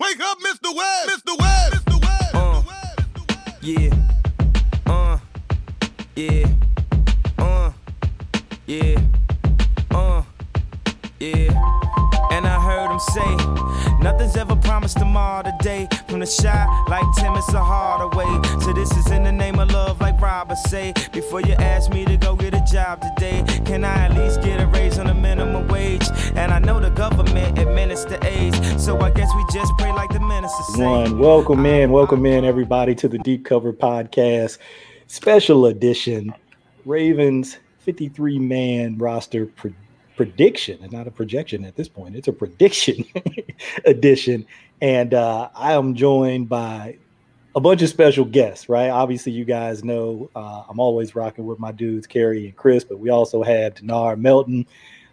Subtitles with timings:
[0.00, 0.74] Wake up, Mr.
[0.74, 1.08] Webb!
[1.08, 1.38] Mr.
[1.38, 1.72] Webb!
[1.72, 2.00] Mr.
[2.02, 2.34] Webb!
[2.34, 2.62] Uh,
[3.62, 3.90] yeah.
[4.86, 5.18] Uh,
[6.16, 6.46] yeah.
[7.38, 7.70] Uh,
[8.66, 8.98] yeah.
[9.92, 10.22] Uh,
[11.20, 11.83] yeah.
[12.94, 13.36] Him say,
[13.98, 15.88] nothing's ever promised tomorrow today.
[16.06, 18.40] From the shot like Tim, it's a harder way.
[18.60, 20.92] So this is in the name of love, like Robert say.
[21.12, 24.60] Before you ask me to go get a job today, can I at least get
[24.60, 26.06] a raise on the minimum wage?
[26.36, 30.20] And I know the government administer AIDS, so I guess we just pray like the
[30.20, 30.84] minister say.
[30.84, 34.58] One, welcome in, welcome in everybody to the Deep Cover Podcast,
[35.08, 36.32] special edition,
[36.84, 39.74] Ravens 53 man roster pre-
[40.16, 42.16] prediction, and not a projection at this point.
[42.16, 43.04] It's a prediction
[43.84, 44.46] edition,
[44.80, 46.98] and uh, I am joined by
[47.54, 48.68] a bunch of special guests.
[48.68, 52.84] Right, obviously you guys know uh, I'm always rocking with my dudes Kerry and Chris,
[52.84, 54.66] but we also have Denard Melton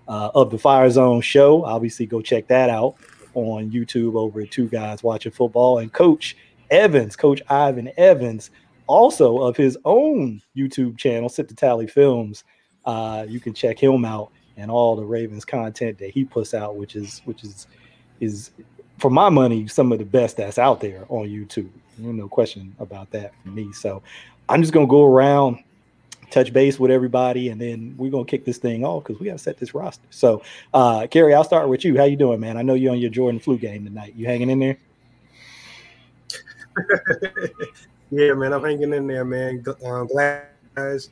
[0.07, 1.65] uh, of the Fire Zone Show.
[1.65, 2.95] Obviously, go check that out
[3.33, 6.35] on YouTube over at Two Guys Watching Football, and Coach
[6.69, 8.51] Evans, Coach Ivan Evans,
[8.87, 12.43] also of his own YouTube channel, Sit the Tally Films.
[12.83, 16.75] Uh, you can check him out and all the Ravens content that he puts out,
[16.75, 17.67] which is which is
[18.19, 18.51] is
[18.97, 21.69] for my money some of the best that's out there on YouTube.
[21.97, 23.71] No question about that for me.
[23.73, 24.01] So
[24.49, 25.63] I'm just gonna go around,
[26.29, 29.39] touch base with everybody, and then we're gonna kick this thing off because we gotta
[29.39, 30.05] set this roster.
[30.09, 30.41] So,
[30.73, 31.97] uh, Kerry, I'll start with you.
[31.97, 32.57] How you doing, man?
[32.57, 34.13] I know you're on your Jordan flu game tonight.
[34.15, 34.77] You hanging in there?
[38.11, 39.63] yeah, man, I'm hanging in there, man.
[39.85, 41.09] Um, glad guys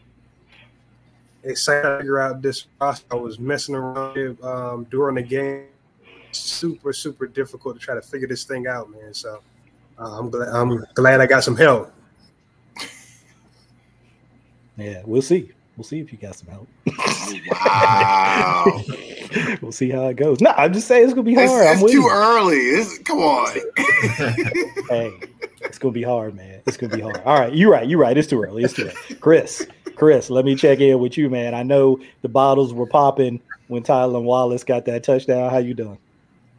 [1.44, 3.06] excited to figure out this roster.
[3.12, 5.66] I was messing around um, during the game.
[6.32, 9.14] Super, super difficult to try to figure this thing out, man.
[9.14, 9.42] So
[9.98, 11.94] uh, I'm glad I'm glad I got some help.
[14.80, 15.52] Yeah, we'll see.
[15.76, 16.68] We'll see if you got some help.
[17.52, 18.82] Wow.
[19.62, 20.40] we'll see how it goes.
[20.40, 21.50] No, I'm just saying it's gonna be hard.
[21.50, 22.10] It's, I'm it's too you.
[22.10, 22.58] early.
[22.58, 23.48] It's, come on.
[24.90, 25.14] hey,
[25.62, 26.62] it's gonna be hard, man.
[26.66, 27.22] It's gonna be hard.
[27.26, 27.88] All right, you're right.
[27.88, 28.18] You're right.
[28.18, 28.64] It's too early.
[28.64, 29.20] It's too early.
[29.20, 29.68] Chris,
[30.00, 31.54] Chris, let me check in with you, man.
[31.54, 35.52] I know the bottles were popping when Tylan Wallace got that touchdown.
[35.52, 35.98] How you doing?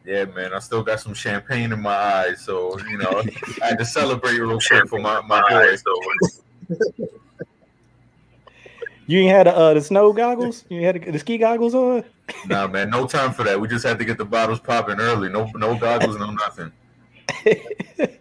[0.05, 3.23] Yeah, man, I still got some champagne in my eyes, so you know
[3.62, 5.75] I had to celebrate real quick for my my boy.
[5.77, 6.77] So
[9.06, 10.67] You ain't had the, uh, the snow goggles?
[10.69, 12.05] You ain't had the, the ski goggles on?
[12.47, 13.59] nah, man, no time for that.
[13.59, 15.31] We just had to get the bottles popping early.
[15.31, 16.71] No, no goggles, no nothing.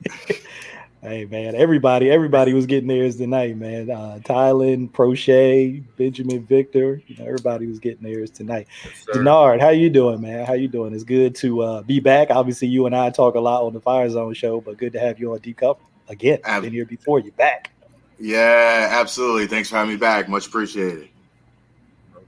[1.02, 3.90] hey man, everybody, everybody was getting theirs tonight, man.
[3.90, 8.68] Uh Tylan, Proche, Benjamin Victor, you know, everybody was getting theirs tonight.
[8.84, 9.06] Yes.
[9.14, 10.46] Denard, how you doing, man?
[10.46, 10.94] How you doing?
[10.94, 12.30] It's good to uh, be back.
[12.30, 15.00] Obviously, you and I talk a lot on the Fire Zone show, but good to
[15.00, 16.40] have you on D Cup again.
[16.44, 17.20] Ab- Been here before.
[17.20, 17.72] You're back.
[18.20, 19.48] Yeah, absolutely.
[19.48, 20.28] Thanks for having me back.
[20.28, 21.10] Much appreciated.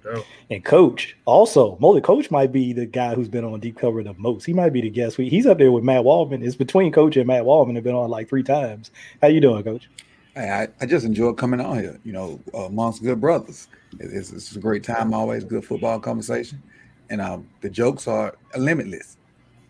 [0.03, 0.23] No.
[0.49, 4.13] And Coach, also, Molly Coach might be the guy who's been on Deep Cover the
[4.15, 4.45] most.
[4.45, 5.17] He might be the guest.
[5.17, 6.43] We- He's up there with Matt Waldman.
[6.43, 7.75] It's between Coach and Matt Waldman.
[7.75, 8.91] Have been on like three times.
[9.21, 9.89] How you doing, Coach?
[10.35, 13.67] Hey, I, I just enjoy coming on here, you know, amongst good brothers.
[13.99, 16.61] It's, it's a great time, always good football conversation.
[17.09, 19.17] And um, the jokes are limitless.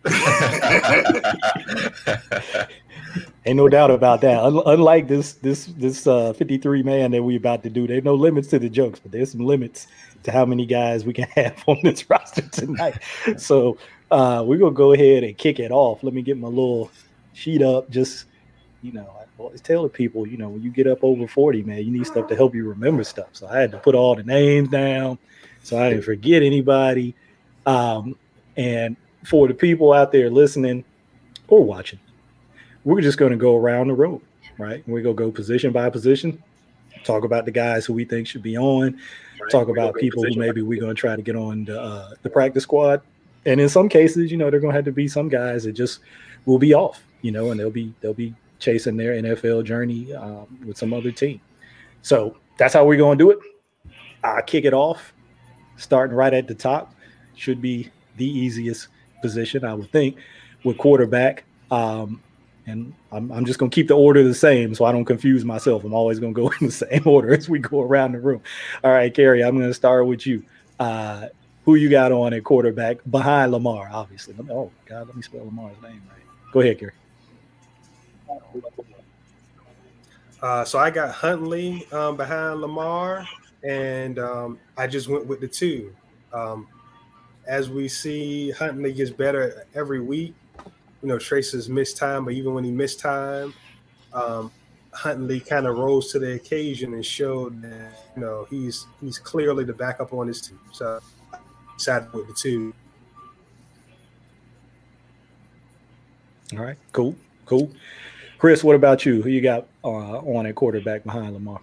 [3.44, 4.42] Ain't no doubt about that.
[4.42, 8.14] Un- unlike this this this uh 53 man that we about to do, there's no
[8.14, 9.86] limits to the jokes, but there's some limits
[10.22, 12.98] to how many guys we can have on this roster tonight.
[13.36, 13.78] So
[14.10, 16.02] uh we're gonna go ahead and kick it off.
[16.02, 16.90] Let me get my little
[17.32, 17.90] sheet up.
[17.90, 18.26] Just
[18.82, 21.62] you know, I always tell the people, you know, when you get up over 40,
[21.62, 23.28] man, you need stuff to help you remember stuff.
[23.32, 25.18] So I had to put all the names down
[25.62, 27.14] so I didn't forget anybody.
[27.66, 28.16] Um,
[28.56, 30.84] and for the people out there listening
[31.48, 32.00] or watching,
[32.84, 34.20] we're just going to go around the room,
[34.58, 34.82] right?
[34.86, 36.42] We're going to go position by position,
[37.04, 38.98] talk about the guys who we think should be on,
[39.50, 42.30] talk about people who maybe we're going to try to get on the, uh, the
[42.30, 43.02] practice squad.
[43.44, 45.72] And in some cases, you know, they're going to have to be some guys that
[45.72, 46.00] just
[46.46, 50.46] will be off, you know, and they'll be they'll be chasing their NFL journey um,
[50.64, 51.40] with some other team.
[52.02, 53.38] So that's how we're going to do it.
[54.22, 55.12] I kick it off,
[55.76, 56.94] starting right at the top.
[57.34, 58.88] Should be the easiest
[59.22, 60.16] position, I would think,
[60.64, 61.44] with quarterback.
[61.70, 62.20] Um,
[62.66, 65.44] and I'm, I'm just going to keep the order the same so I don't confuse
[65.44, 65.84] myself.
[65.84, 68.42] I'm always going to go in the same order as we go around the room.
[68.84, 70.44] All right, Kerry, I'm going to start with you.
[70.78, 71.28] Uh,
[71.64, 74.34] who you got on at quarterback behind Lamar, obviously.
[74.34, 76.52] Me- Oh, God, let me spell Lamar's name right.
[76.52, 76.92] Go ahead, Kerry.
[80.42, 83.26] Uh, so I got Huntley um, behind Lamar,
[83.62, 85.94] and um, I just went with the two.
[86.32, 86.66] Um,
[87.46, 90.34] as we see, Huntley gets better every week.
[91.02, 93.52] You know, Trace's missed time, but even when he missed time,
[94.12, 94.50] um,
[94.92, 99.64] Huntley kind of rose to the occasion and showed that you know he's he's clearly
[99.64, 100.60] the backup on his team.
[100.72, 101.00] So
[101.74, 102.74] excited with the two.
[106.52, 107.16] All right, cool,
[107.46, 107.72] cool.
[108.38, 109.22] Chris, what about you?
[109.22, 111.60] Who you got uh, on at quarterback behind Lamar?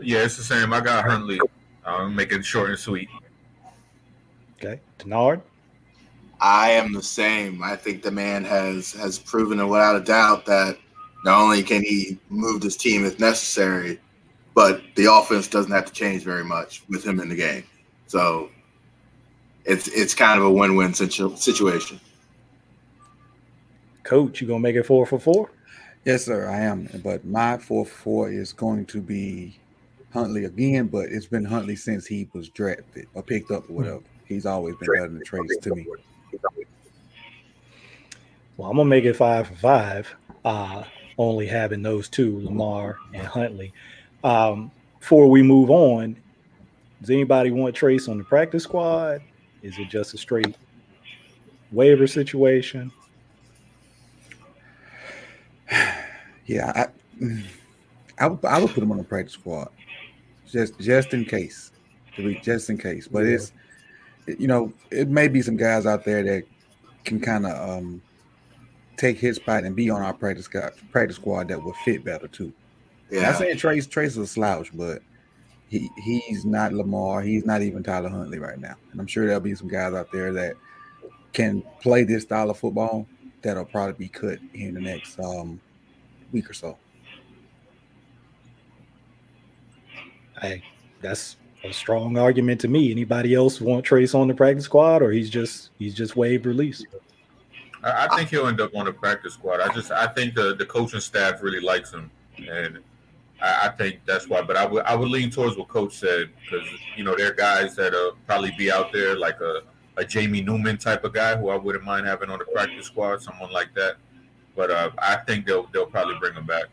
[0.00, 0.72] Yeah, it's the same.
[0.72, 1.40] I got Huntley.
[1.84, 3.08] I'm making it short and sweet.
[4.62, 5.40] Okay, Denard.
[6.40, 7.62] I am the same.
[7.62, 10.76] I think the man has has proven it without a doubt that
[11.24, 13.98] not only can he move this team if necessary,
[14.54, 17.64] but the offense doesn't have to change very much with him in the game.
[18.06, 18.50] So
[19.64, 22.00] it's it's kind of a win-win situ- situation.
[24.02, 25.50] Coach, you gonna make it four for four?
[26.04, 26.88] Yes, sir, I am.
[27.04, 29.58] But my four for four is going to be
[30.12, 34.00] Huntley again, but it's been Huntley since he was drafted or picked up or whatever.
[34.30, 35.84] He's always been better than Trace to me.
[38.56, 40.14] Well, I'm gonna make it five for five.
[40.44, 40.84] Uh,
[41.18, 43.72] only having those two, Lamar and Huntley.
[44.22, 46.16] Um, before we move on,
[47.00, 49.20] does anybody want Trace on the practice squad?
[49.64, 50.56] Is it just a straight
[51.72, 52.92] waiver situation?
[56.46, 57.44] Yeah, I,
[58.18, 59.68] I would, I would put him on the practice squad,
[60.50, 61.70] just just in case,
[62.16, 63.06] to be just in case.
[63.06, 63.34] But Yeah.
[63.34, 63.52] it's,
[64.38, 66.44] you know, it may be some guys out there that
[67.04, 68.02] can kind of um,
[68.96, 72.28] take his spot and be on our practice squad, practice squad that would fit better
[72.28, 72.52] too.
[73.10, 75.02] Yeah, saying Trace Trace is a slouch, but
[75.68, 77.22] he he's not Lamar.
[77.22, 78.76] He's not even Tyler Huntley right now.
[78.92, 80.54] And I'm sure there'll be some guys out there that
[81.32, 83.06] can play this style of football
[83.42, 85.60] that'll probably be cut in the next um,
[86.32, 86.76] week or so.
[90.40, 90.62] Hey,
[91.00, 92.90] that's a strong argument to me.
[92.90, 96.84] Anybody else want Trace on the practice squad, or he's just he's just waived release?
[97.82, 99.60] I, I think he'll end up on the practice squad.
[99.60, 102.78] I just I think the, the coaching staff really likes him, and
[103.42, 104.42] I, I think that's why.
[104.42, 106.66] But I would I would lean towards what coach said because
[106.96, 109.62] you know there are guys that uh probably be out there like a
[109.96, 113.22] a Jamie Newman type of guy who I wouldn't mind having on the practice squad,
[113.22, 113.96] someone like that.
[114.56, 116.64] But uh, I think they'll they'll probably bring him back.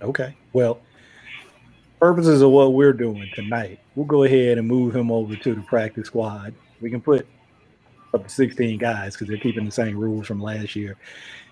[0.00, 0.36] Okay.
[0.52, 0.80] Well,
[1.98, 5.62] purposes of what we're doing tonight, we'll go ahead and move him over to the
[5.62, 6.54] practice squad.
[6.80, 7.26] We can put
[8.14, 10.96] up to 16 guys because they're keeping the same rules from last year.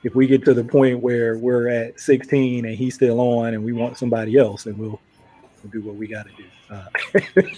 [0.02, 3.64] If we get to the point where we're at 16 and he's still on and
[3.64, 5.00] we want somebody else, then we'll,
[5.62, 6.44] we'll do what we got to do.
[6.70, 7.48] Uh,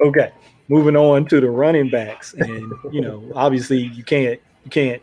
[0.06, 0.32] okay.
[0.68, 2.34] Moving on to the running backs.
[2.34, 5.02] And, you know, obviously you can't, you can't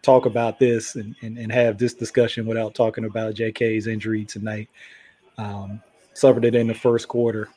[0.00, 4.68] talk about this and, and, and have this discussion without talking about JK's injury tonight.
[5.38, 5.80] Um,
[6.14, 7.48] suffered it in the first quarter.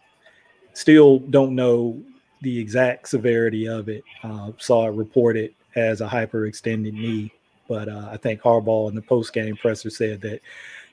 [0.74, 2.02] Still don't know
[2.42, 4.04] the exact severity of it.
[4.24, 7.32] Uh, saw it reported as a hyperextended knee,
[7.68, 10.42] but uh, I think Harbaugh in the post game presser said that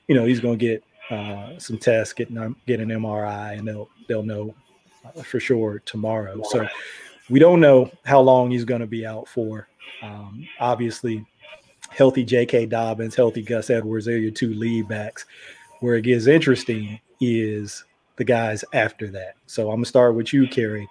[0.07, 2.29] you know he's going to get uh, some tests, get
[2.65, 4.53] get an MRI, and they'll they'll know
[5.05, 6.41] uh, for sure tomorrow.
[6.49, 6.67] So
[7.29, 9.67] we don't know how long he's going to be out for.
[10.01, 11.25] Um, obviously,
[11.89, 12.67] healthy J.K.
[12.67, 15.25] Dobbins, healthy Gus Edwards, they're your two lead backs.
[15.79, 17.85] Where it gets interesting is
[18.15, 19.35] the guys after that.
[19.45, 20.87] So I'm gonna start with you, Kerry.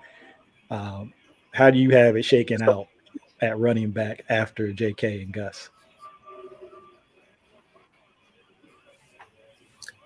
[0.70, 1.12] Um,
[1.52, 2.88] how do you have it shaken out
[3.40, 5.22] at running back after J.K.
[5.22, 5.70] and Gus?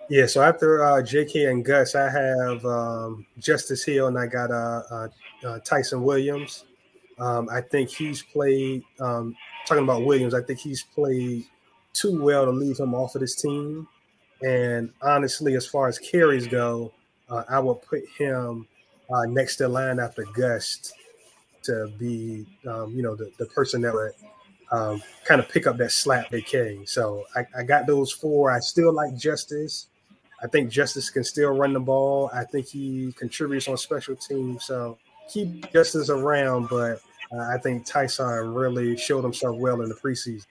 [0.09, 4.51] Yeah, so after uh, JK and Gus, I have um, Justice Hill and I got
[4.51, 5.07] uh, uh,
[5.45, 6.63] uh, Ty'Son Williams.
[7.19, 9.35] Um, I think he's played, um,
[9.67, 11.43] talking about Williams, I think he's played
[11.91, 13.87] too well to leave him off of this team.
[14.43, 16.93] And honestly, as far as carries go,
[17.29, 18.67] uh, I would put him
[19.09, 20.93] uh, next to line after Gust
[21.63, 24.11] to be, um, you know, the, the person that would
[24.71, 26.87] um, kind of pick up that slap JK.
[26.87, 28.51] So I, I got those four.
[28.51, 29.87] I still like Justice.
[30.41, 32.29] I think Justice can still run the ball.
[32.33, 34.65] I think he contributes on special teams.
[34.65, 34.97] So
[35.29, 37.01] keep Justice around, but
[37.31, 40.45] uh, I think Ty'Son really showed himself well in the preseason.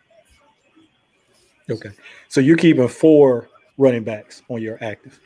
[1.69, 1.91] Okay,
[2.29, 5.21] so you're keeping four running backs on your active.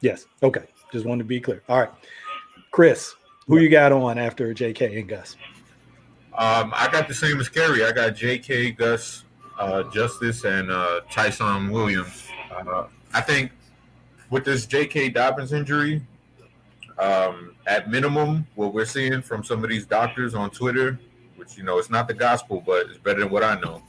[0.00, 0.26] Yes.
[0.42, 0.64] Okay.
[0.92, 1.62] Just wanted to be clear.
[1.68, 1.90] All right,
[2.70, 3.14] Chris,
[3.46, 4.98] who you got on after J.K.
[4.98, 5.36] and Gus?
[6.36, 7.84] Um, I got the same as Kerry.
[7.84, 8.72] I got J.K.
[8.72, 9.24] Gus,
[9.58, 12.28] uh, Justice, and uh, Ty'Son Williams.
[12.54, 13.52] Uh, I think
[14.28, 15.10] with this J.K.
[15.10, 16.02] Dobbins injury,
[16.98, 20.98] um, at minimum, what we're seeing from some of these doctors on Twitter,
[21.56, 23.82] you know it's not the gospel, but it's better than what I know.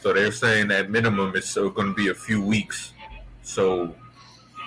[0.00, 2.92] So they're saying at minimum it's going to be a few weeks.
[3.42, 3.94] So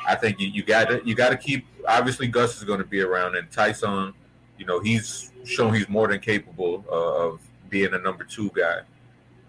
[0.08, 1.66] I think you, you got to you got to keep.
[1.88, 4.14] Obviously, Gus is going to be around, and Ty'Son,
[4.58, 7.40] you know, he's shown he's more than capable uh, of
[7.70, 8.80] being a number two guy.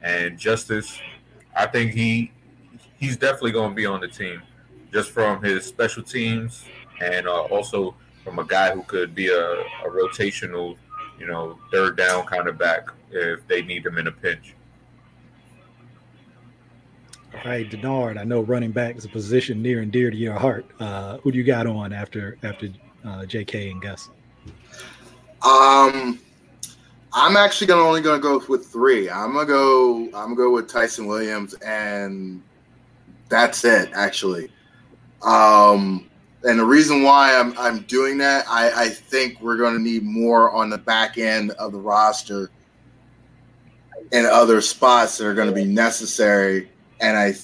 [0.03, 1.01] And Justice,
[1.57, 2.33] I think he
[2.99, 4.43] he's definitely going to be on the team,
[4.93, 6.65] just from his special teams
[7.01, 10.77] and uh, also from a guy who could be a, a rotational,
[11.19, 14.55] you know, third down kind of back if they need him in a pinch.
[17.35, 18.19] All right, Denard.
[18.19, 20.67] I know running back is a position near and dear to your heart.
[20.81, 22.69] Uh, who do you got on after after
[23.05, 23.71] uh, J.K.
[23.71, 24.09] and Gus?
[25.43, 26.19] Um,
[27.13, 29.09] I'm actually gonna only gonna go with three.
[29.11, 30.05] I'm gonna go.
[30.07, 32.43] I'm gonna go with Ty'Son Williams, and
[33.29, 33.91] that's it.
[33.95, 34.51] Actually,
[35.23, 36.09] um,
[36.45, 40.51] and the reason why I'm I'm doing that, I I think we're gonna need more
[40.53, 42.51] on the back end of the roster
[44.13, 46.69] and other spots that are going to be necessary.
[47.01, 47.35] And I,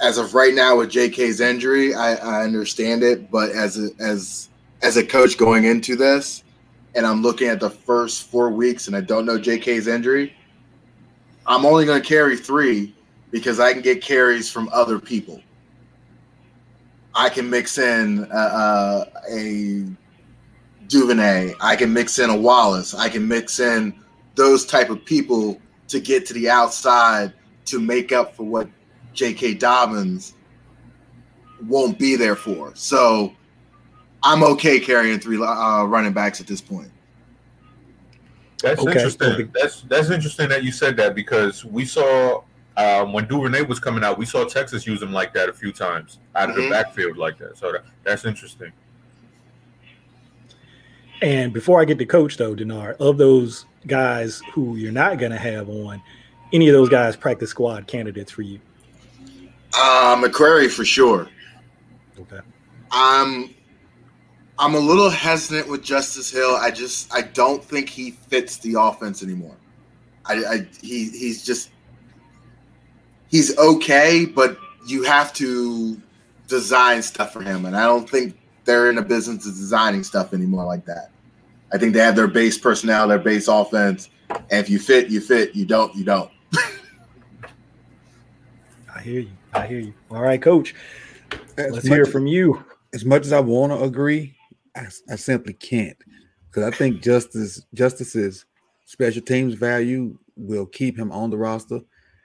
[0.00, 3.30] as of right now, with J.K.'s injury, I, I understand it.
[3.30, 4.48] But as a, as
[4.82, 6.44] as a coach going into this,
[6.94, 10.34] and I'm looking at the first four weeks, and I don't know J.K.'s injury,
[11.46, 12.94] I'm only going to carry three
[13.30, 15.42] because I can get carries from other people.
[17.18, 19.84] I can mix in uh, uh, a
[20.86, 21.52] Duvernay.
[21.60, 22.94] I can mix in a Wallace.
[22.94, 23.92] I can mix in
[24.36, 27.32] those type of people to get to the outside
[27.64, 28.68] to make up for what
[29.14, 29.54] J.K.
[29.54, 30.34] Dobbins
[31.66, 32.70] won't be there for.
[32.76, 33.34] So
[34.22, 36.92] I'm okay carrying three uh, running backs at this point.
[38.62, 38.92] That's Okay.
[38.92, 39.50] interesting.
[39.52, 42.42] That's that's interesting that you said that because we saw
[42.78, 45.72] um, when Duvernay was coming out, we saw Texas use him like that a few
[45.72, 46.64] times out of Mhm.
[46.64, 47.58] the backfield like that.
[47.58, 48.72] So that, that's interesting.
[51.20, 55.32] And before I get to coach, though, Denard, of those guys who you're not going
[55.32, 56.00] to have on,
[56.52, 58.60] any of those guys practice squad candidates for you?
[59.76, 61.28] Uh, McCrary for sure.
[62.18, 62.40] Okay.
[62.90, 63.54] I'm
[64.60, 66.56] I'm a little hesitant with Justice Hill.
[66.56, 69.56] I just I don't think he fits the offense anymore.
[70.24, 71.70] I, I he he's just
[73.28, 76.00] he's okay, but you have to
[76.46, 80.34] design stuff for him, and I don't think they're in the business of designing stuff
[80.34, 81.10] anymore like that.
[81.72, 85.20] I think they have their base personnel, their base offense, and if you fit, you
[85.20, 85.54] fit.
[85.54, 86.30] You don't, you don't.
[88.94, 89.30] I hear you.
[89.52, 89.94] I hear you.
[90.10, 90.74] All right, coach.
[91.56, 92.64] As Let's hear from you.
[92.92, 94.36] as much as I want to agree,
[94.76, 95.96] I, I simply can't
[96.46, 98.44] because I think Justice Justice's
[98.84, 101.80] special teams value will keep him on the roster,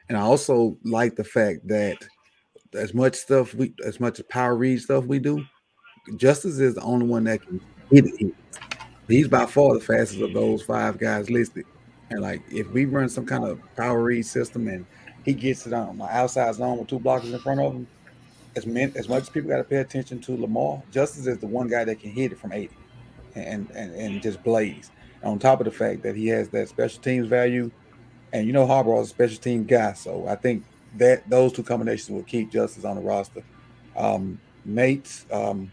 [0.09, 1.97] and I also like the fact that
[2.73, 5.43] as much stuff we, as much power read stuff we do,
[6.17, 8.33] Justice is the only one that can hit it.
[9.07, 11.65] He's by far the fastest of those five guys listed,
[12.09, 14.85] and like if we run some kind of power read system and
[15.25, 17.87] he gets it on my outside zone with two blockers in front of him,
[18.55, 21.47] as men, as much as people got to pay attention to Lamar, Justice is the
[21.47, 22.75] one guy that can hit it from 80
[23.35, 24.91] and and, and just blaze.
[25.23, 27.71] On top of the fact that he has that special teams value,
[28.33, 30.65] and you know Harbaugh's a special team guy, so I think
[30.97, 33.43] that those two combinations will keep Justice on the roster.
[33.95, 35.71] Um, Nate, um,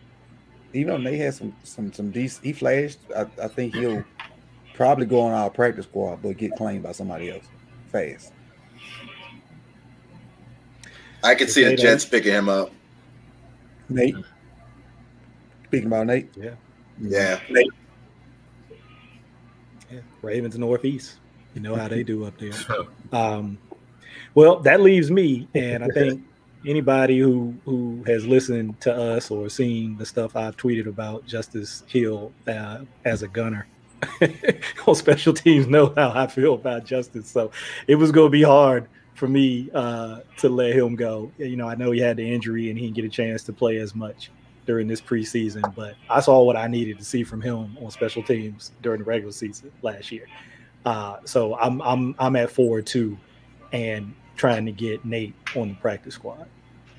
[0.73, 2.99] even though Nate has some some some decent, he flashed.
[3.17, 4.05] I, I think he'll
[4.75, 7.45] probably go on our practice squad, but get claimed by somebody else
[7.91, 8.33] fast.
[11.25, 12.71] I could see the Jets picking him up.
[13.89, 14.15] Nate,
[15.67, 16.55] speaking about Nate, Yeah.
[17.03, 17.41] Yeah,
[19.91, 20.01] Yeah.
[20.23, 21.17] Ravens Northeast.
[21.55, 22.53] You know how they do up there.
[23.13, 23.59] Um,
[24.35, 26.23] well, that leaves me, and I think
[26.67, 31.83] anybody who who has listened to us or seen the stuff I've tweeted about Justice
[31.89, 33.67] Hill uh, as a gunner
[34.87, 37.29] on special teams know how I feel about Justice.
[37.29, 37.51] So
[37.87, 41.31] it was going to be hard for me uh, to let him go.
[41.39, 43.53] You know, I know he had the injury and he didn't get a chance to
[43.53, 44.31] play as much
[44.67, 48.23] during this preseason, but I saw what I needed to see from him on special
[48.23, 50.27] teams during the regular season last year.
[50.85, 53.19] Uh, so I'm I'm I'm at four two,
[53.73, 56.47] and trying to get Nate on the practice squad.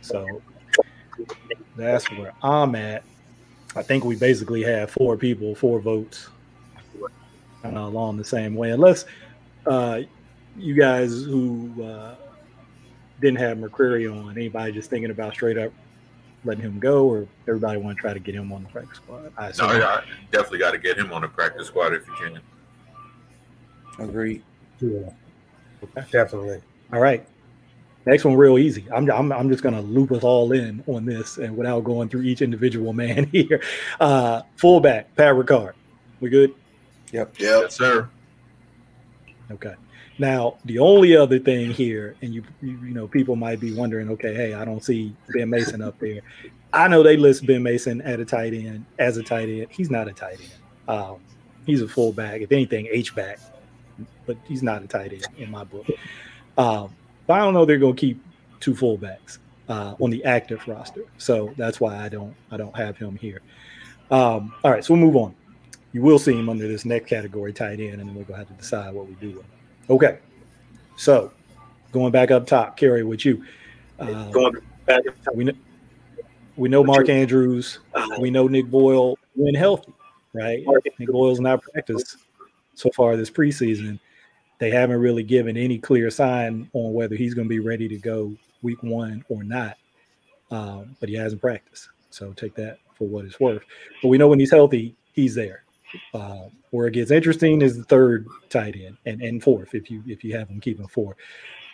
[0.01, 0.27] So
[1.75, 3.03] that's where I'm at.
[3.75, 6.29] I think we basically have four people, four votes
[7.65, 8.71] uh, along the same way.
[8.71, 9.05] Unless
[9.65, 10.01] uh,
[10.57, 12.15] you guys who uh,
[13.21, 15.71] didn't have McCrary on, anybody just thinking about straight up
[16.43, 19.31] letting him go, or everybody want to try to get him on the practice squad.
[19.37, 19.69] I No, assume.
[19.69, 22.39] I definitely got to get him on the practice squad if you can.
[23.99, 24.43] Agreed.
[24.79, 25.09] Yeah,
[26.11, 26.61] definitely.
[26.91, 27.25] All right.
[28.05, 28.85] Next one, real easy.
[28.91, 32.09] I'm, I'm, I'm just going to loop us all in on this and without going
[32.09, 33.61] through each individual man here.
[33.99, 35.73] Uh, fullback, Pat Ricard.
[36.19, 36.53] We good?
[37.11, 37.33] yep.
[37.37, 38.09] Yes, sir.
[39.51, 39.75] Okay.
[40.17, 44.09] Now, the only other thing here, and you, you you know, people might be wondering,
[44.11, 46.21] okay, hey, I don't see Ben Mason up there.
[46.73, 49.67] I know they list Ben Mason at a tight end as a tight end.
[49.71, 50.51] He's not a tight end.
[50.87, 51.19] Um,
[51.65, 53.39] he's a fullback, if anything, H back,
[54.25, 55.85] but he's not a tight end in my book.
[56.57, 56.93] Um,
[57.27, 58.23] but I don't know they're going to keep
[58.59, 59.39] two fullbacks
[59.69, 63.41] uh, on the active roster, so that's why I don't I don't have him here.
[64.09, 65.33] Um, all right, so we'll move on.
[65.93, 68.47] You will see him under this next category, tight end, and then we're gonna have
[68.47, 69.51] to decide what we do with him.
[69.89, 70.19] Okay,
[70.97, 71.31] so
[71.91, 73.43] going back up top, Kerry, with you.
[73.99, 74.55] Uh, Going
[74.85, 75.03] back,
[75.33, 75.53] we know
[76.57, 77.79] we know Mark Andrews,
[78.19, 79.93] we know Nick Boyle when healthy,
[80.33, 80.63] right?
[80.99, 82.17] Nick Boyle's not practiced
[82.81, 83.99] so far this preseason.
[84.59, 87.97] They haven't really given any clear sign on whether he's going to be ready to
[87.97, 89.77] go week one or not.
[90.51, 93.63] Um, but he hasn't practiced, so take that for what it's worth.
[94.01, 95.63] But we know when he's healthy, he's there.
[96.13, 100.01] Uh, where it gets interesting is the third tight end and, and fourth if you
[100.07, 101.15] if you have them keep him four.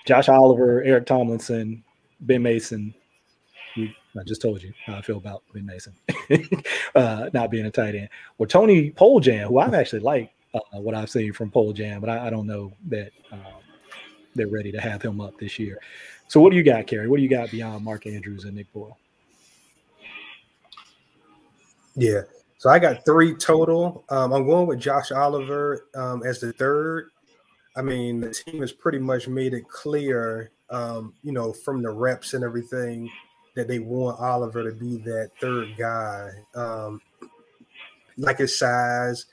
[0.05, 1.83] Josh Oliver, Eric Tomlinson,
[2.21, 2.93] Ben Mason.
[3.75, 5.93] We, I just told you how I feel about Ben Mason
[6.95, 8.09] uh, not being a tight end.
[8.37, 10.33] Well, Tony Poljan, who I've actually liked
[10.73, 13.39] uh, what I've seen from Poljan, but I, I don't know that um,
[14.35, 15.79] they're ready to have him up this year.
[16.27, 17.07] So, what do you got, Kerry?
[17.07, 18.97] What do you got beyond Mark Andrews and Nick Boyle?
[21.95, 22.21] Yeah.
[22.59, 24.03] So I got three total.
[24.09, 27.09] Um, I'm going with Josh Oliver um, as the third.
[27.75, 31.91] I mean, the team has pretty much made it clear, um, you know, from the
[31.91, 33.09] reps and everything,
[33.55, 36.29] that they want Oliver to be that third guy.
[36.55, 37.01] Um,
[38.17, 39.25] like his size.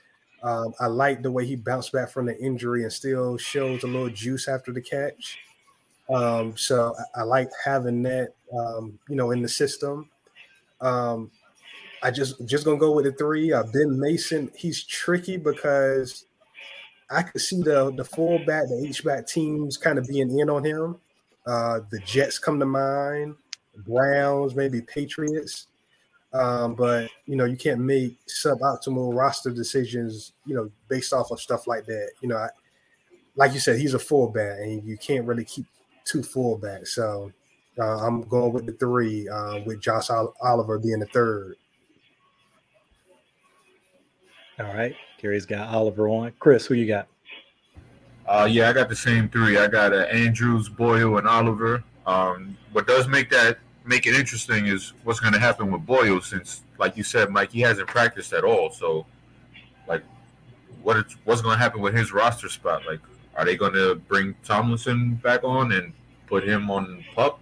[0.45, 3.87] Um, I like the way he bounced back from the injury and still shows a
[3.87, 5.39] little juice after the catch.
[6.07, 10.07] Um, so I, I like having that, um, you know, in the system.
[10.81, 11.31] Um,
[12.03, 13.51] I just just gonna go with the three.
[13.51, 16.25] Uh, ben Mason, he's tricky because
[17.09, 20.63] I could see the the fullback, the H back teams kind of being in on
[20.63, 20.97] him.
[21.47, 23.35] Uh, the Jets come to mind,
[23.77, 25.67] Browns, maybe Patriots.
[26.35, 31.39] Um, but you know, you can't make suboptimal roster decisions, you know, based off of
[31.39, 32.11] stuff like that.
[32.21, 32.49] You know, I,
[33.37, 35.65] like you said, he's a fullback, and you can't really keep
[36.03, 36.89] two fullbacks.
[36.89, 37.31] So
[37.79, 41.55] uh, I'm going with the three, uh, with Josh Oliver being the third.
[44.59, 44.95] All right.
[45.17, 46.33] Kerry's got Oliver on.
[46.39, 47.07] Chris, who you got?
[48.27, 49.57] Uh, yeah, I got the same three.
[49.57, 51.83] I got uh, Andrews, Boyle, and Oliver.
[52.05, 56.21] Um, what does make that make it interesting is what's going to happen with Boyle,
[56.21, 58.71] since, like you said, Mike, he hasn't practiced at all.
[58.71, 59.05] So,
[59.87, 60.03] like,
[60.81, 62.83] what it's, what's going to happen with his roster spot?
[62.85, 62.99] Like,
[63.35, 65.93] are they going to bring Tomlinson back on and
[66.27, 67.39] put him on pup?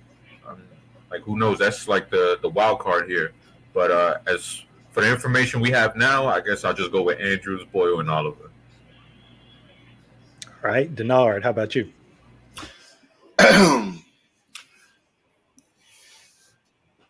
[0.48, 0.62] Um,
[1.10, 1.60] like, who knows?
[1.60, 3.32] That's like the the wild card here.
[3.74, 7.20] But uh, as for the information we have now, I guess I'll just go with
[7.20, 8.50] Andrews, Boyle, and Oliver.
[10.64, 10.94] All right.
[10.94, 11.92] Denard, how about you?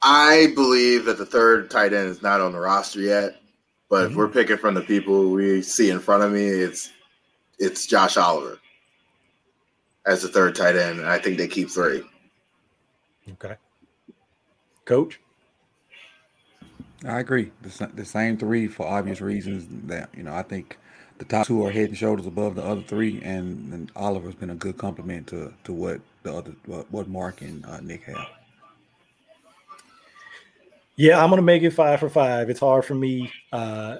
[0.04, 3.42] I believe that the third tight end is not on the roster yet,
[3.90, 6.92] but if we're picking from the people we see in front of me, it's
[7.58, 8.60] it's Josh Oliver
[10.06, 12.04] as the third tight end, and I think they keep three.
[13.32, 13.56] Okay.
[14.84, 15.22] Coach?
[17.06, 17.52] I agree.
[17.62, 19.66] The, the same three for obvious reasons.
[19.88, 20.78] That you know, I think
[21.18, 24.50] the top two are head and shoulders above the other three, and, and Oliver's been
[24.50, 28.28] a good compliment to to what the other what, what Mark and uh, Nick have.
[30.96, 32.50] Yeah, I'm gonna make it five for five.
[32.50, 33.98] It's hard for me, uh,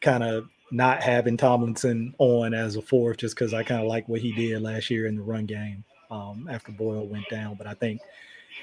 [0.00, 4.08] kind of not having Tomlinson on as a fourth, just because I kind of like
[4.08, 7.54] what he did last year in the run game um, after Boyle went down.
[7.54, 8.00] But I think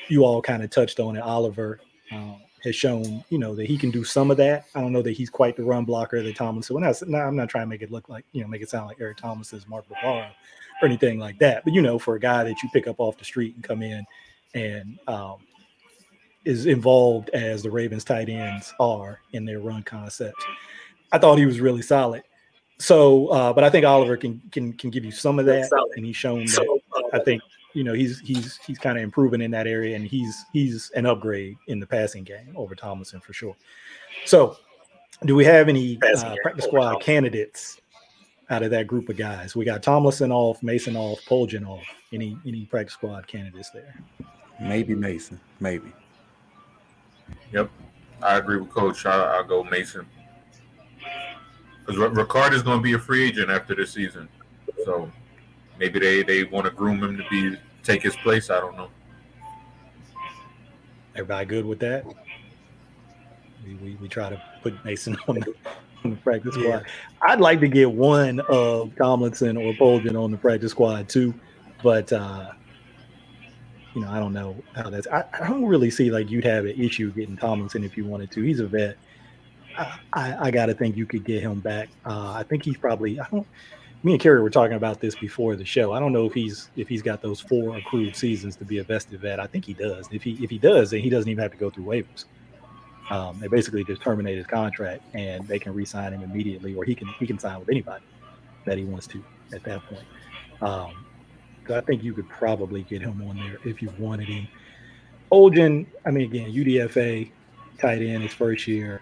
[0.10, 1.22] you all kind of touched on it.
[1.22, 1.80] Oliver
[2.12, 4.66] um, has shown, you know, that he can do some of that.
[4.76, 6.76] I don't know that he's quite the run blocker that Tomlinson.
[6.76, 8.70] When I, no, I'm not trying to make it look like, you know, make it
[8.70, 10.30] sound like Eric Thomas's Mark Bavaro
[10.82, 11.64] or anything like that.
[11.64, 13.82] But you know, for a guy that you pick up off the street and come
[13.82, 14.06] in
[14.54, 15.38] and um,
[16.46, 20.44] is involved as the Ravens tight ends are in their run concepts.
[21.12, 22.24] I thought he was really solid.
[22.80, 26.06] So, uh, but I think Oliver can can can give you some of that, and
[26.06, 26.80] he's shown that.
[27.12, 27.42] I think
[27.74, 31.06] you know he's he's he's kind of improving in that area, and he's he's an
[31.06, 33.56] upgrade in the passing game over Tomlinson for sure.
[34.26, 34.58] So,
[35.26, 37.82] do we have any uh, practice squad candidates
[38.50, 39.58] out of that group of guys?
[39.58, 41.84] We got Tomlinson off, Mason off, Poljan off.
[42.14, 43.94] Any any practice squad candidates there?
[44.62, 45.38] Maybe Mason.
[45.60, 45.92] Maybe.
[47.54, 47.70] Yep,
[48.24, 49.06] I agree with Coach.
[49.06, 50.06] I, I'll go Mason
[51.86, 54.30] because Ricard is going to be a free agent after this season,
[54.86, 55.12] so
[55.80, 58.50] maybe they they want to groom him to be take his place.
[58.50, 58.90] I don't know.
[61.16, 62.06] Everybody good with that?
[63.66, 65.54] We, we, we try to put Mason on the,
[66.04, 66.86] on the practice squad.
[67.22, 71.34] I'd like to get one of Tomlinson or Poljan on the practice squad too,
[71.84, 72.52] but uh,
[73.96, 75.08] you know I don't know how that's.
[75.08, 78.32] I, I don't really see like you'd have an issue getting Tomlinson if you wanted
[78.32, 78.42] to.
[78.42, 78.98] He's a vet.
[79.78, 81.90] I, I, I got to think you could get him back.
[82.06, 83.20] Uh, I think he's probably.
[83.20, 83.48] I don't.
[84.02, 85.92] Me and Kerry were talking about this before the show.
[85.92, 88.84] I don't know if he's if he's got those four accrued seasons to be a
[88.84, 89.40] vested vet.
[89.40, 90.08] I think he does.
[90.12, 92.26] If he if he does, then he doesn't even have to go through waivers.
[93.10, 96.94] Um, they basically just terminate his contract and they can re-sign him immediately, or he
[96.96, 98.06] can he can sign with anybody
[98.66, 100.06] that he wants to at that point.
[100.62, 101.06] Um,
[101.78, 104.48] I think you could probably get him on there if you wanted him.
[105.32, 107.30] Poljan, I mean, again, UDFA,
[107.80, 109.02] tight end, his first year,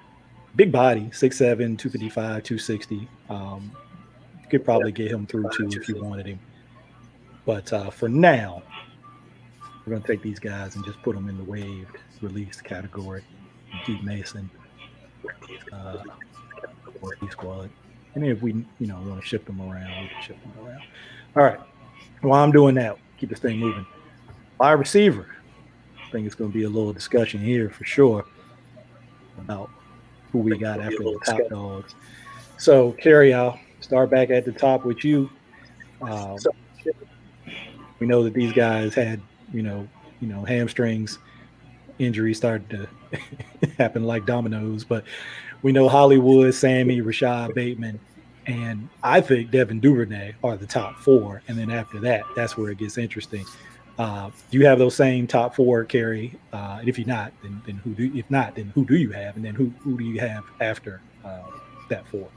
[0.56, 3.08] big body, 6'7, 255, 260.
[3.30, 3.72] Um,
[4.42, 6.40] you could probably get him through too if you wanted him.
[7.46, 8.62] But uh, for now,
[9.86, 13.24] we're going to take these guys and just put them in the waived release category.
[13.86, 14.50] Keep Mason,
[15.72, 16.04] uh,
[17.30, 17.70] squad.
[18.16, 20.82] And if we, you know, want to ship them around, we can ship them around.
[21.36, 21.60] All right.
[22.22, 23.86] While I'm doing that, keep this thing moving.
[24.60, 25.28] Wide receiver.
[25.98, 28.26] I think it's going to be a little discussion here for sure
[29.38, 29.70] about
[30.32, 31.96] who we got after the top dogs.
[32.58, 35.30] So, Kerry, I'll start back at the top with you.
[36.02, 36.38] Um,
[38.00, 39.22] we know that these guys had,
[39.54, 39.88] you know,
[40.20, 41.20] you know, hamstrings
[42.00, 43.20] injuries started to
[43.78, 45.04] happen like dominoes, but
[45.62, 48.00] we know Hollywood, Sammy, Rashod Bateman,
[48.48, 51.42] and I think Devin Duvernay are the top four.
[51.48, 53.46] And then after that, that's where it gets interesting.
[54.00, 56.34] Uh, do you have those same top four, Kerry?
[56.54, 58.12] Uh, and if you're not, then, then who do?
[58.16, 59.36] If not, then who do you have?
[59.36, 61.44] And then who who do you have after uh,
[61.90, 62.28] that four?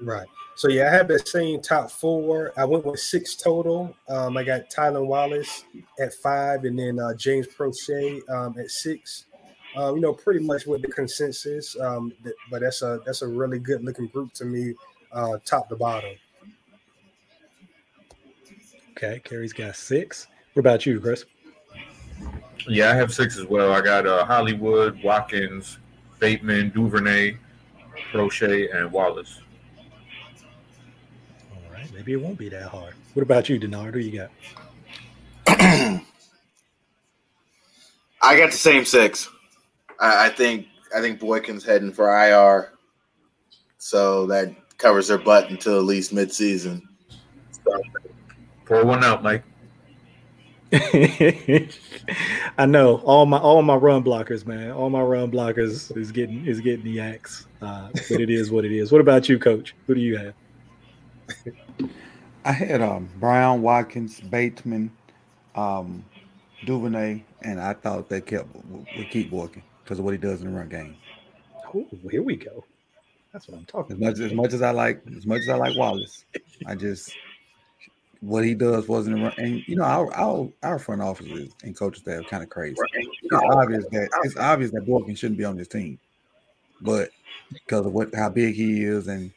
[0.00, 0.26] Right.
[0.56, 2.52] So yeah, I have the same top four.
[2.56, 3.94] I went with six total.
[4.08, 5.64] Um, I got Tylan Wallace
[6.00, 9.26] at five, and then uh, James Proche um, at six.
[9.80, 11.78] Um, you know, pretty much with the consensus.
[11.80, 14.74] Um, th- but that's a that's a really good looking group to me,
[15.10, 16.16] uh, top to bottom.
[18.90, 20.26] Okay, Kerry's got six.
[20.52, 21.24] What about you, Chris?
[22.68, 23.72] Yeah, I have six as well.
[23.72, 25.78] I got uh, Hollywood, Watkins,
[26.18, 27.38] Bateman, Duvernay,
[28.12, 29.40] Proche, and Wallace.
[31.54, 32.92] All right, maybe it won't be that hard.
[33.14, 33.94] What about you, Denard?
[33.94, 34.30] Who you got?
[38.20, 39.30] I got the same six.
[40.00, 42.72] I, I think I think Boykin's heading for IR,
[43.78, 46.82] so that covers their butt until at least midseason.
[48.64, 49.44] Pour one out, Mike.
[50.72, 54.70] I know all my all my run blockers, man.
[54.70, 57.46] All my run blockers is getting is getting the axe.
[57.60, 58.90] Uh, but it is what it is.
[58.90, 59.74] What about you, Coach?
[59.86, 60.34] Who do you have?
[62.44, 64.90] I had um, Brown, Watkins, Bateman,
[65.54, 66.04] um,
[66.64, 68.48] Duvernay, and I thought they kept
[68.96, 70.96] would keep Boykin because of what he does in the run game.
[71.74, 72.64] Oh, here we go.
[73.32, 74.18] That's what I'm talking As about.
[74.18, 76.24] much as much as I like, as much as I like Wallace,
[76.64, 77.12] I just
[78.20, 79.34] what he does wasn't in the run.
[79.38, 82.76] And you know, our our, our front offices and coaches staff kind of crazy.
[82.94, 85.98] It's obvious that it's obvious that Boykin shouldn't be on this team,
[86.80, 87.10] but
[87.52, 89.32] because of what how big he is, and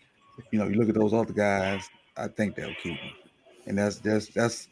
[0.51, 3.11] you know, you look at those other guys, I think they'll keep him,
[3.65, 4.67] and that's that's that's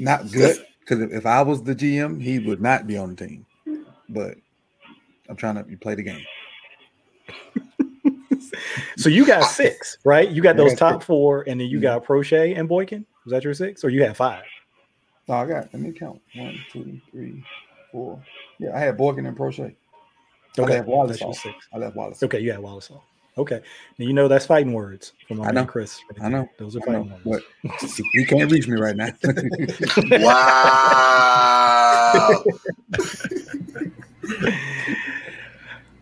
[0.00, 0.64] not good.
[0.80, 3.46] Because if, if I was the GM, he would not be on the team.
[4.08, 4.38] But
[5.28, 6.24] I'm trying to you play the game.
[8.96, 10.28] So you got six, right?
[10.28, 11.06] You got those got top six.
[11.06, 11.82] four, and then you Mhm.
[11.82, 13.04] got Proche and Boykin.
[13.24, 14.42] Was that your six, or you had five?
[15.28, 15.72] No, I got.
[15.72, 16.20] Let me count.
[16.32, 17.44] One, two, three,
[17.92, 18.24] four.
[18.58, 19.74] Yeah, I had Boykin and Proche.
[20.58, 21.36] I Okay, left Wallace that's off.
[21.36, 21.68] six.
[21.72, 22.22] I left Wallace.
[22.22, 23.04] Okay, you had Wallace off.
[23.36, 23.60] Okay,
[23.98, 25.66] now you know that's fighting words from my I man know.
[25.66, 26.02] Chris.
[26.20, 26.50] I know.
[26.58, 28.00] those are I know, fighting but words.
[28.14, 29.10] he can't reach me right now.
[30.10, 30.42] Wow.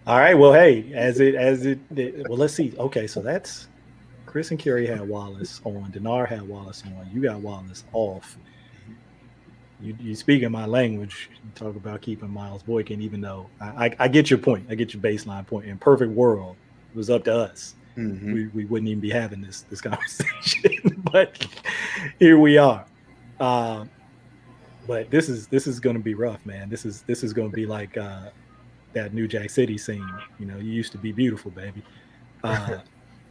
[0.07, 0.35] All right.
[0.35, 2.73] Well, hey, as it as it, it- well, let's see.
[2.79, 3.69] Okay, so that's
[4.25, 5.91] Chris and Kerry had Wallace on.
[5.93, 7.09] Denard had Wallace on.
[7.13, 8.39] You got Wallace off.
[9.81, 11.29] You you speaking my language.
[11.45, 14.67] You talk about keeping Miles Boykin, even though I, I, I get your point.
[14.71, 15.67] I get your baseline point.
[15.67, 16.57] In perfect world,
[16.93, 17.75] it was up to us.
[17.97, 18.33] Mhm.
[18.33, 21.47] We, we wouldn't even be having this this conversation, but
[22.19, 22.87] here we are.
[23.41, 23.87] Uh,
[24.87, 26.69] but this is this is going to be rough, man.
[26.69, 28.31] This is this is going to be like uh,
[28.97, 30.09] that New Jack City scene.
[30.41, 31.83] You know, you used to be beautiful, baby.
[32.43, 32.79] Uh,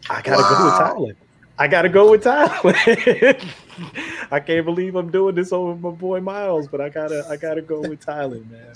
[0.10, 1.16] I gotta go with Tyler.
[1.58, 2.74] I gotta go with Tyler.
[4.32, 7.62] I can't believe I'm doing this over my boy Miles, but I gotta I gotta
[7.62, 8.74] go with Tyler, man.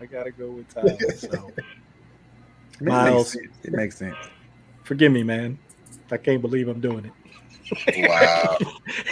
[0.00, 0.96] I gotta go with Tyler.
[1.16, 1.52] So I mean,
[2.80, 3.14] it, Miles.
[3.14, 3.64] makes sense.
[3.64, 4.16] it makes sense.
[4.82, 5.58] forgive me, man.
[6.10, 7.12] I can't believe I'm doing it.
[8.08, 8.58] wow.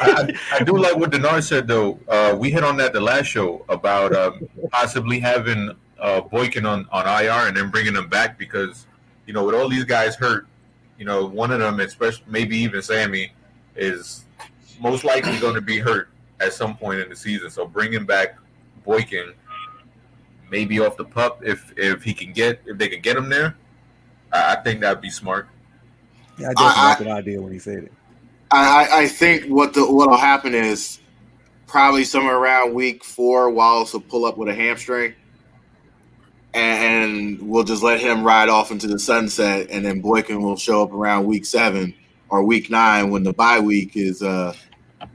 [0.00, 1.98] I, I I do like what Denard said though.
[2.08, 6.86] Uh, we hit on that the last show about um, possibly having uh, Boykin on,
[6.92, 8.86] on IR and then bringing him back because
[9.26, 10.46] you know with all these guys hurt,
[10.98, 13.32] you know one of them, especially maybe even Sammy,
[13.76, 14.24] is
[14.80, 16.08] most likely going to be hurt
[16.40, 17.48] at some point in the season.
[17.50, 18.36] So bringing back
[18.84, 19.32] Boykin,
[20.50, 23.56] maybe off the pup if if he can get if they can get him there,
[24.32, 25.48] I, I think that'd be smart.
[26.38, 27.92] Yeah, I definitely I- like that idea when he said it.
[28.50, 30.98] I, I- I think what the what'll happen is
[31.68, 35.14] probably somewhere around week four, Wallace will pull up with a hamstring,
[36.54, 40.82] and we'll just let him ride off into the sunset, and then Boykin will show
[40.82, 41.94] up around week seven
[42.28, 44.54] or week nine when the bye week is uh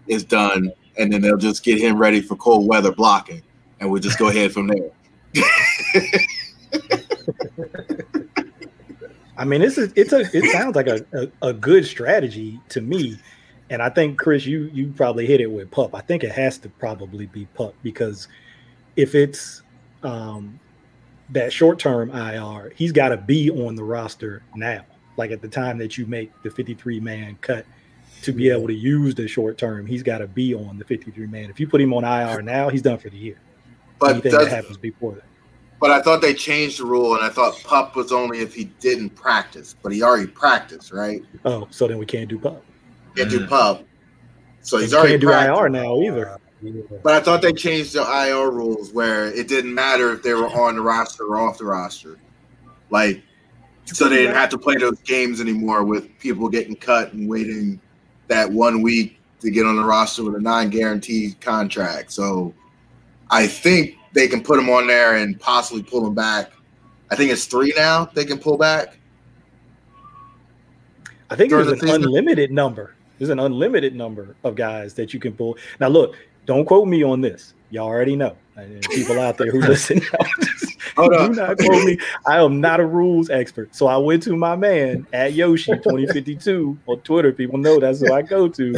[0.07, 3.41] is done, and then they'll just get him ready for cold weather blocking,
[3.79, 4.91] and we'll just go ahead from there.
[9.37, 13.17] I mean, is it's a it sounds like a, a, a good strategy to me.
[13.69, 15.93] And I think Chris, you you probably hit it with pup.
[15.93, 18.27] I think it has to probably be pup because
[18.95, 19.61] if it's
[20.03, 20.59] um
[21.29, 24.85] that short term IR, he's got to be on the roster now.
[25.17, 27.65] Like at the time that you make the 53 man cut
[28.21, 31.27] to be able to use the short term, he's got to be on the 53
[31.27, 31.49] man.
[31.49, 33.39] If you put him on IR now, he's done for the year.
[33.99, 35.23] But Anything that happens before that.
[35.79, 38.65] But I thought they changed the rule, and I thought pup was only if he
[38.79, 41.21] didn't practice, but he already practiced, right?
[41.45, 42.63] Oh, so then we can't do pup.
[43.15, 43.49] Can't do Mm.
[43.49, 43.83] pup,
[44.61, 45.59] so he's already can't do practiced.
[45.59, 46.37] IR now either.
[47.03, 50.47] But I thought they changed the IR rules where it didn't matter if they were
[50.47, 52.17] on the roster or off the roster,
[52.89, 53.21] like
[53.85, 57.79] so they didn't have to play those games anymore with people getting cut and waiting
[58.27, 62.11] that one week to get on the roster with a non-guaranteed contract.
[62.11, 62.53] So
[63.29, 66.51] I think they can put them on there and possibly pull them back.
[67.11, 68.99] I think it's three now they can pull back.
[71.29, 72.03] I think there's the an season?
[72.03, 72.95] unlimited number.
[73.17, 75.57] There's an unlimited number of guys that you can pull.
[75.79, 76.15] Now, look,
[76.47, 77.53] don't quote me on this.
[77.69, 78.35] Y'all already know.
[78.89, 80.01] People out there who listen,
[80.95, 81.31] Hold do on.
[81.33, 81.99] not quote me.
[82.25, 83.75] I am not a rules expert.
[83.75, 87.31] So I went to my man at Yoshi 2052 on Twitter.
[87.31, 88.75] People know that's who I go to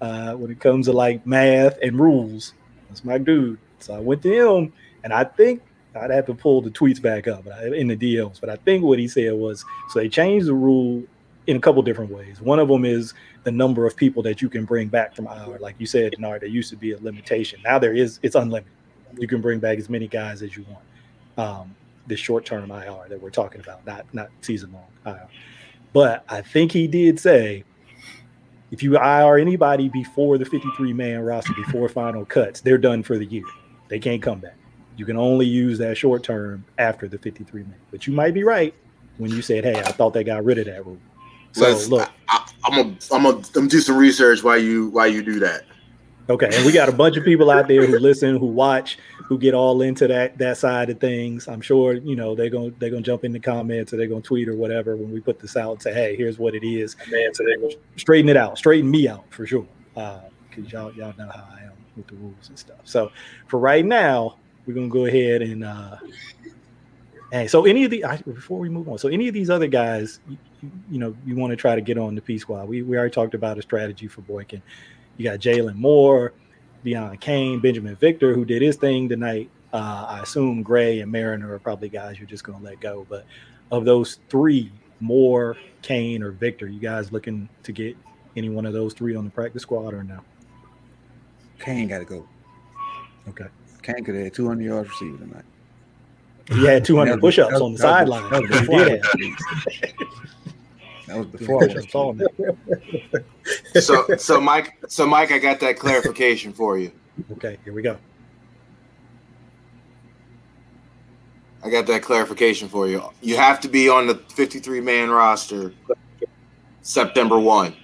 [0.00, 2.54] uh, when it comes to like math and rules.
[2.88, 3.58] That's my dude.
[3.80, 4.72] So I went to him,
[5.04, 5.60] and I think
[5.94, 8.40] I'd have to pull the tweets back up in the DMs.
[8.40, 11.04] But I think what he said was so they changed the rule
[11.48, 12.42] in a couple different ways.
[12.42, 15.58] One of them is the number of people that you can bring back from IR.
[15.58, 17.58] Like you said, Denard, there used to be a limitation.
[17.64, 18.70] Now there is, it's unlimited.
[19.16, 20.84] You can bring back as many guys as you want.
[21.38, 21.74] Um,
[22.06, 25.28] the short term IR that we're talking about, not not season long IR.
[25.92, 27.64] But I think he did say
[28.70, 33.16] if you IR anybody before the 53 man roster, before final cuts, they're done for
[33.18, 33.44] the year.
[33.88, 34.56] They can't come back.
[34.96, 37.74] You can only use that short term after the 53 man.
[37.90, 38.74] But you might be right
[39.16, 40.98] when you said, hey, I thought they got rid of that rule.
[41.58, 44.88] So Let's- look, I, I'm gonna I'm gonna I'm gonna do some research while you
[44.90, 45.64] while you do that.
[46.30, 49.38] Okay, and we got a bunch of people out there who listen, who watch, who
[49.38, 51.48] get all into that that side of things.
[51.48, 54.20] I'm sure you know they're gonna they're gonna jump in the comments or they're gonna
[54.20, 56.96] tweet or whatever when we put this out and say, hey, here's what it is.
[57.10, 61.14] Man, so they're gonna straighten it out, straighten me out for sure, because y'all y'all
[61.18, 62.80] know how I am with the rules and stuff.
[62.84, 63.10] So
[63.46, 65.64] for right now, we're gonna go ahead and.
[65.64, 65.96] uh
[67.30, 69.66] Hey, so any of the I, before we move on, so any of these other
[69.66, 70.38] guys, you,
[70.90, 72.68] you- know, you want to try to get on the P squad.
[72.68, 74.62] We we already talked about a strategy for Boykin.
[75.18, 76.32] You got Jaylon Moore,
[76.84, 79.50] Deon Cain, Benjamin Victor, who did his thing tonight.
[79.72, 83.06] Uh, I assume Gray and Mariner are probably guys you're just going to let go.
[83.08, 83.26] But
[83.70, 87.94] of those three, Moore, Cain, or Victor, you guys looking to get
[88.36, 90.20] any one of those three on the practice squad or no?
[91.58, 92.26] Cain got to go.
[93.28, 93.48] Okay.
[93.82, 95.44] Cain could have had 200 yards receiving tonight.
[96.48, 98.30] He had 200 That was- push-ups that on the was- that sideline.
[98.30, 99.44] was before I was released.
[101.06, 103.22] That was before I was push-ups on there.
[103.82, 106.92] So so Mike so Mike, I got that clarification for you.
[107.32, 107.96] Okay, here we go.
[111.64, 113.02] I got that clarification for you.
[113.22, 115.72] You have to be on the 53 man roster
[116.82, 117.74] September 1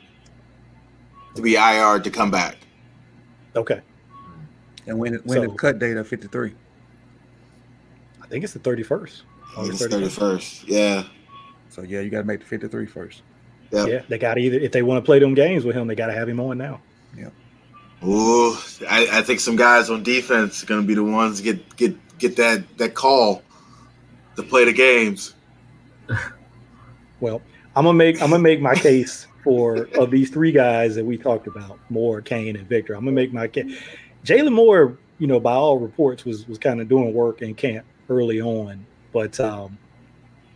[1.34, 2.56] to be IR to come back.
[3.56, 3.80] Okay.
[4.86, 6.52] And when when So- the cut date of 53.
[8.34, 9.22] I think it's the 31st.
[9.56, 10.08] August It's 31st.
[10.08, 10.64] 31st.
[10.66, 11.04] Yeah.
[11.68, 13.22] So yeah, you got to make the 53 first.
[13.70, 13.88] Yep.
[13.88, 15.94] Yeah, they got to either, if they want to play them games with him, they
[15.94, 16.80] got to have him on now.
[17.16, 17.28] Yeah.
[18.04, 18.56] Ooh,
[18.90, 21.76] I, I think some guys on defense are going to be the ones to get
[21.76, 23.44] get get that that call
[24.34, 25.34] to play the games.
[27.20, 27.40] Well,
[27.74, 31.16] I'm gonna make I'm gonna make my case for of these three guys that we
[31.16, 32.92] talked about, Moore, Cain, and Victor.
[32.92, 33.80] I'm gonna make my case.
[34.24, 37.86] Jaylon Moore, you know, by all reports, was was kind of doing work in camp
[38.08, 39.78] early on, but um,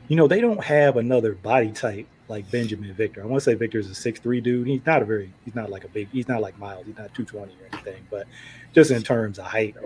[0.09, 3.23] you know, they don't have another body type like Benjamin Victor.
[3.23, 4.67] I want to say Victor's a six three dude.
[4.67, 6.87] He's not a very he's not like a big he's not like Miles.
[6.87, 8.27] He's not 220 or anything, but
[8.75, 9.77] just in terms of height.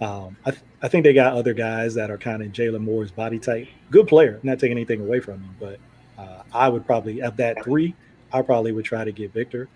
[0.00, 3.12] Um, I, th- I think they got other guys that are kind of Jaylon Moore's
[3.12, 3.68] body type.
[3.90, 5.78] Good player, not taking anything away from him, but
[6.18, 7.94] uh, I would probably of that three,
[8.32, 9.68] I probably would try to get Victor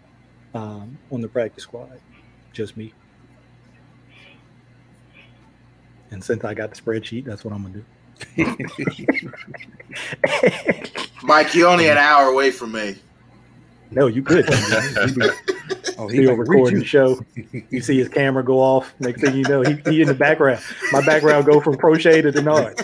[0.55, 2.01] um, on the practice squad.
[2.53, 2.92] Just me.
[6.11, 7.85] And since I got the spreadsheet, that's what I'm gonna do.
[11.23, 12.97] Mike, you're only an hour away from me.
[13.90, 14.49] no, you could.
[15.07, 15.31] You be-
[16.01, 17.18] Oh, he still like, recording the show.
[17.71, 18.94] You see his camera go off.
[19.01, 20.62] Next thing you know, he, he in the background.
[20.92, 22.79] My background go from crochet to Denard.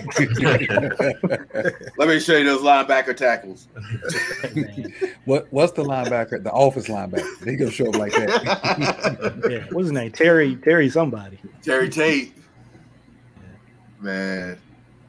[1.96, 3.68] Let me show you those linebacker tackles.
[5.26, 6.42] what what's the linebacker?
[6.42, 7.38] The office linebacker.
[7.38, 9.46] They gonna show up like that.
[9.48, 10.10] yeah, what's his name?
[10.10, 11.38] Terry Terry somebody.
[11.62, 12.34] Terry Tate.
[14.04, 14.58] Man.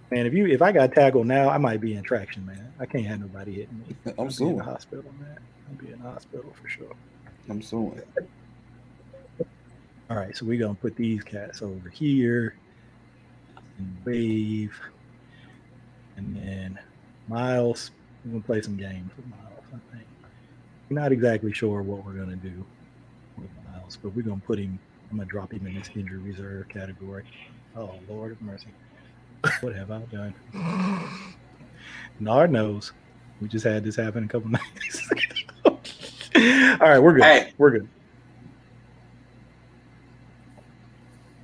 [0.09, 2.73] Man, if you if I got tackled now, I might be in traction, man.
[2.79, 3.95] I can't have nobody hitting me.
[4.05, 4.57] I'm I'll be in suing.
[4.57, 5.37] the hospital, man.
[5.67, 6.95] I'll be in the hospital for sure.
[7.49, 8.01] I'm suing.
[10.09, 12.55] All right, so we're gonna put these cats over here
[13.77, 14.79] and wave.
[16.15, 16.79] And then
[17.27, 17.91] Miles,
[18.23, 20.07] we're gonna play some games with Miles, I think.
[20.89, 22.65] We're not exactly sure what we're gonna do
[23.37, 24.79] with Miles, but we're gonna put him,
[25.11, 27.25] I'm gonna drop him in this injury reserve category.
[27.75, 28.67] Oh Lord of mercy.
[29.61, 30.33] What have I done?
[32.19, 32.91] Nard knows.
[33.41, 35.09] We just had this happen a couple nights.
[35.65, 37.23] All right, we're good.
[37.23, 37.53] Hey.
[37.57, 37.87] We're good.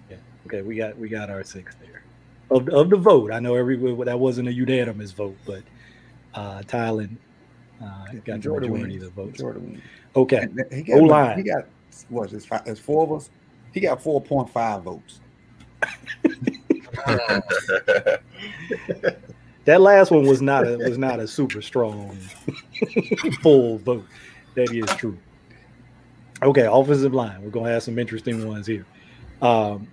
[0.10, 0.18] Yeah.
[0.48, 2.04] Okay, we got we got our six there.
[2.50, 5.64] Of, of the vote, I know every that wasn't a unanimous vote, but
[6.34, 7.16] uh Tylan
[7.82, 8.96] uh, got the majority wins.
[8.96, 9.40] of the votes.
[9.40, 9.82] Jordan.
[10.16, 11.38] Okay, He got, O-line.
[11.38, 11.66] he got
[12.10, 12.32] what?
[12.34, 13.30] It's, five, it's four of us.
[13.74, 15.22] He got four point five votes.
[19.66, 22.18] that last one was not a was not a super strong
[23.42, 24.06] full vote.
[24.56, 25.18] That is true.
[26.44, 27.42] Okay, offensive line.
[27.42, 28.86] We're gonna have some interesting ones here.
[29.42, 29.88] Um,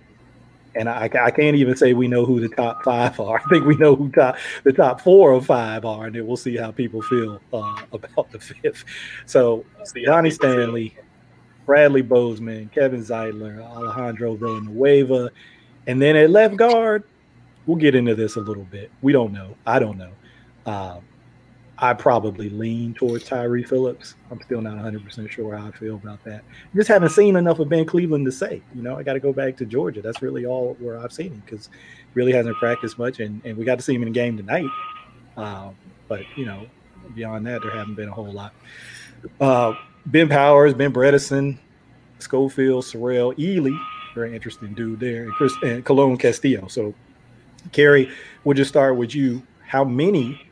[0.75, 3.39] and I, I can't even say we know who the top five are.
[3.45, 6.37] I think we know who top the top four or five are, and then we'll
[6.37, 8.85] see how people feel uh, about the fifth.
[9.25, 9.65] So
[10.07, 10.95] Ronnie Stanley,
[11.65, 15.31] Bradley Bozeman, Kevin Zeitler, Alejandro Villanueva,
[15.89, 17.03] and then at left guard,
[17.65, 18.91] we'll get into this a little bit.
[19.01, 19.55] We don't know.
[19.65, 20.11] I don't know.
[20.67, 21.01] Um,
[21.79, 24.13] I probably lean towards Tyre Phillips.
[24.29, 26.43] I'm still not 100% sure how I feel about that.
[26.75, 28.61] Just haven't seen enough of Ben Cleveland to say.
[28.75, 30.03] You know, I got to go back to Georgia.
[30.03, 31.69] That's really all where I've seen him because
[32.13, 34.69] really hasn't practiced much, and, and we got to see him in the game tonight.
[35.37, 35.75] Um,
[36.07, 36.67] but you know,
[37.15, 38.53] beyond that, there haven't been a whole lot.
[39.41, 39.73] Uh,
[40.05, 41.57] ben Powers, Ben Bredeson,
[42.19, 43.75] Schofield, Sarell, Ealy,
[44.19, 46.67] very interesting dude there, and Chris and Cologne Castillo.
[46.67, 46.93] So,
[47.71, 48.11] Kerry,
[48.43, 49.41] we'll just start with you.
[49.65, 50.45] How many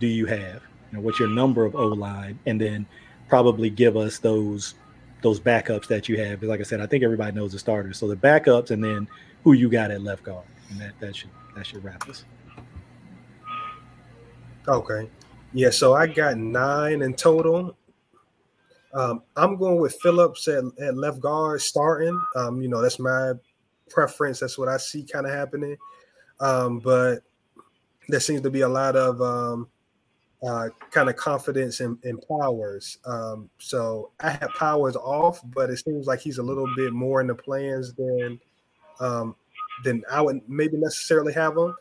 [0.00, 0.62] do you have?
[0.90, 2.86] You know, what's your number of O line, and then
[3.28, 4.74] probably give us those
[5.20, 6.42] those backups that you have.
[6.42, 7.98] Like I said, I think everybody knows the starters.
[7.98, 9.06] So the backups, and then
[9.44, 12.24] who you got at left guard, and that that should that should wrap us.
[14.66, 15.08] Okay.
[15.52, 17.76] Yeah, so I got nine in total.
[18.94, 22.20] Um, I'm going with Phillips at, at left guard starting.
[22.36, 23.32] Um, you know, that's my
[23.90, 24.40] preference.
[24.40, 25.76] That's what I see kind of happening.
[26.40, 27.20] Um, but
[28.08, 29.68] there seems to be a lot of um,
[30.42, 32.98] uh, kind of confidence in, in Powers.
[33.04, 37.20] Um, so I have Powers off, but it seems like he's a little bit more
[37.20, 38.40] in the plans than
[39.00, 39.36] um,
[39.84, 41.74] than I would maybe necessarily have him.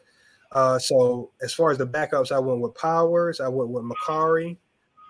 [0.51, 4.57] Uh, so as far as the backups, I went with Powers, I went with Mekari,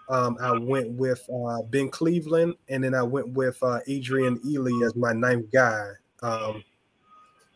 [0.09, 4.85] um, I went with uh, Ben Cleveland, and then I went with uh, Adrian Ealy
[4.85, 5.89] as my ninth guy.
[6.21, 6.63] Um,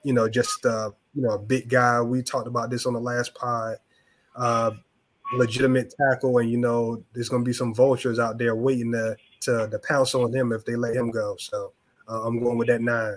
[0.04, 2.02] you know, just uh, you know, a big guy.
[2.02, 3.78] We talked about this on the last pod.
[4.36, 4.72] Uh,
[5.34, 9.16] legitimate tackle, and you know, there's going to be some vultures out there waiting to,
[9.42, 11.36] to to pounce on him if they let him go.
[11.40, 11.74] So
[12.10, 13.16] uh, I'm going with that nine.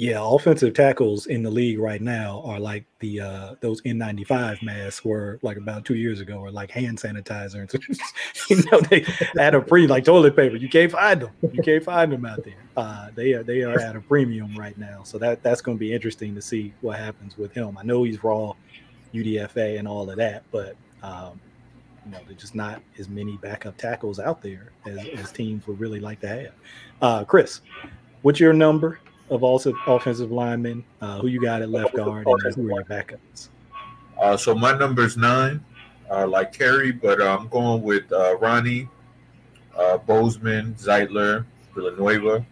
[0.00, 5.04] Yeah, offensive tackles in the league right now are like the uh those N95 masks
[5.04, 7.70] were like about two years ago, or like hand sanitizer.
[8.48, 9.04] you know, they
[9.38, 10.56] at a pre like toilet paper.
[10.56, 11.30] You can't find them.
[11.52, 12.54] You can't find them out there.
[12.78, 15.02] Uh, they are they are at a premium right now.
[15.02, 17.76] So that that's going to be interesting to see what happens with him.
[17.76, 18.54] I know he's raw,
[19.12, 21.38] UDFA and all of that, but um,
[22.06, 25.78] you know, there's just not as many backup tackles out there as, as teams would
[25.78, 26.52] really like to have.
[27.02, 27.60] Uh, Chris,
[28.22, 28.98] what's your number?
[29.30, 30.84] Of also offensive linemen.
[31.00, 33.48] Uh, who you got at left guard, and who are your backups?
[34.20, 35.64] Uh, so my number is nine,
[36.10, 38.88] uh, like Kerry, but uh, I'm going with uh, Ronnie,
[39.78, 42.44] uh, Bozeman, Zeitler, Villanueva,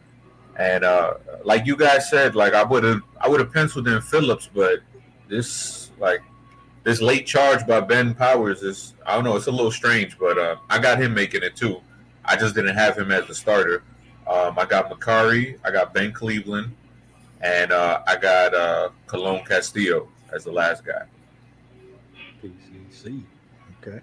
[0.56, 1.14] and uh,
[1.44, 4.80] like you guys said, like I would have, I would have penciled in Phillips, but
[5.28, 6.22] this like
[6.84, 10.38] this late charge by Ben Powers is, I don't know, it's a little strange, but
[10.38, 11.82] uh, I got him making it too.
[12.24, 13.82] I just didn't have him as the starter.
[14.28, 16.74] Um, I got Mekari, I got Ben Cleveland,
[17.40, 21.06] and uh, I got uh, Colon-Castillo as the last guy.
[22.42, 23.22] PCC.
[23.80, 24.00] Okay.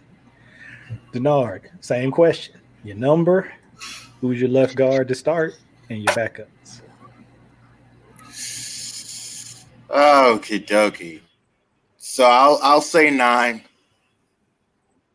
[1.13, 2.59] Denard, same question.
[2.83, 3.53] Your number,
[4.19, 5.57] who's your left guard to start,
[5.89, 6.81] and your backups.
[9.89, 11.21] Okie dokie.
[11.97, 13.63] So I'll I'll say nine.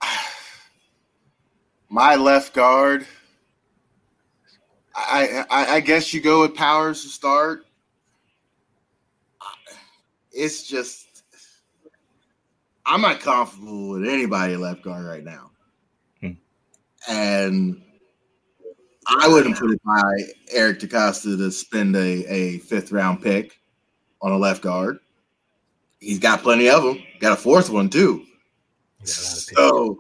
[1.88, 3.06] My left guard
[5.09, 7.66] I, I I guess you go with Powers to start.
[10.32, 11.24] It's just
[12.86, 15.51] I'm not comfortable with anybody left guard right now,
[16.20, 16.32] Hmm.
[17.09, 17.82] and
[19.07, 20.12] I wouldn't put it by
[20.53, 23.61] Eric DeCosta to spend a, a fifth round pick
[24.22, 24.98] on a left guard.
[25.98, 27.03] He's got plenty of them.
[27.20, 28.24] Got a fourth one too.
[29.01, 29.57] You got a lot of picks.
[29.57, 29.98] So,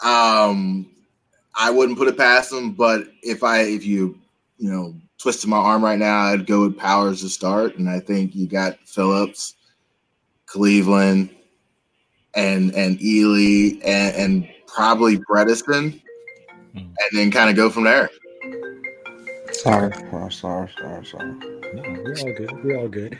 [0.00, 0.91] um,
[1.54, 2.72] I wouldn't put it past him.
[2.72, 4.18] But if I, if you,
[4.58, 8.00] you know, twisted my arm right now, I'd go with Powers to start, and I
[8.00, 9.54] think you got Phillips,
[10.46, 11.30] Cleveland,
[12.34, 16.00] and and Ealy, and, and probably Bredeson,
[16.72, 16.78] Hmm.
[16.78, 18.08] and then kind of go from there.
[19.52, 21.32] Sorry, oh, sorry, sorry, sorry.
[21.74, 22.64] No, we're all good.
[22.64, 23.18] We're all good.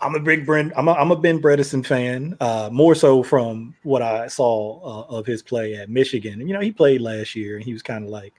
[0.00, 0.72] I'm a big Brent.
[0.76, 5.16] I'm a, I'm a Ben Bredeson fan, uh, more so from what I saw uh,
[5.16, 6.40] of his play at Michigan.
[6.40, 8.34] And, you know, he played last year, and he was kind of like,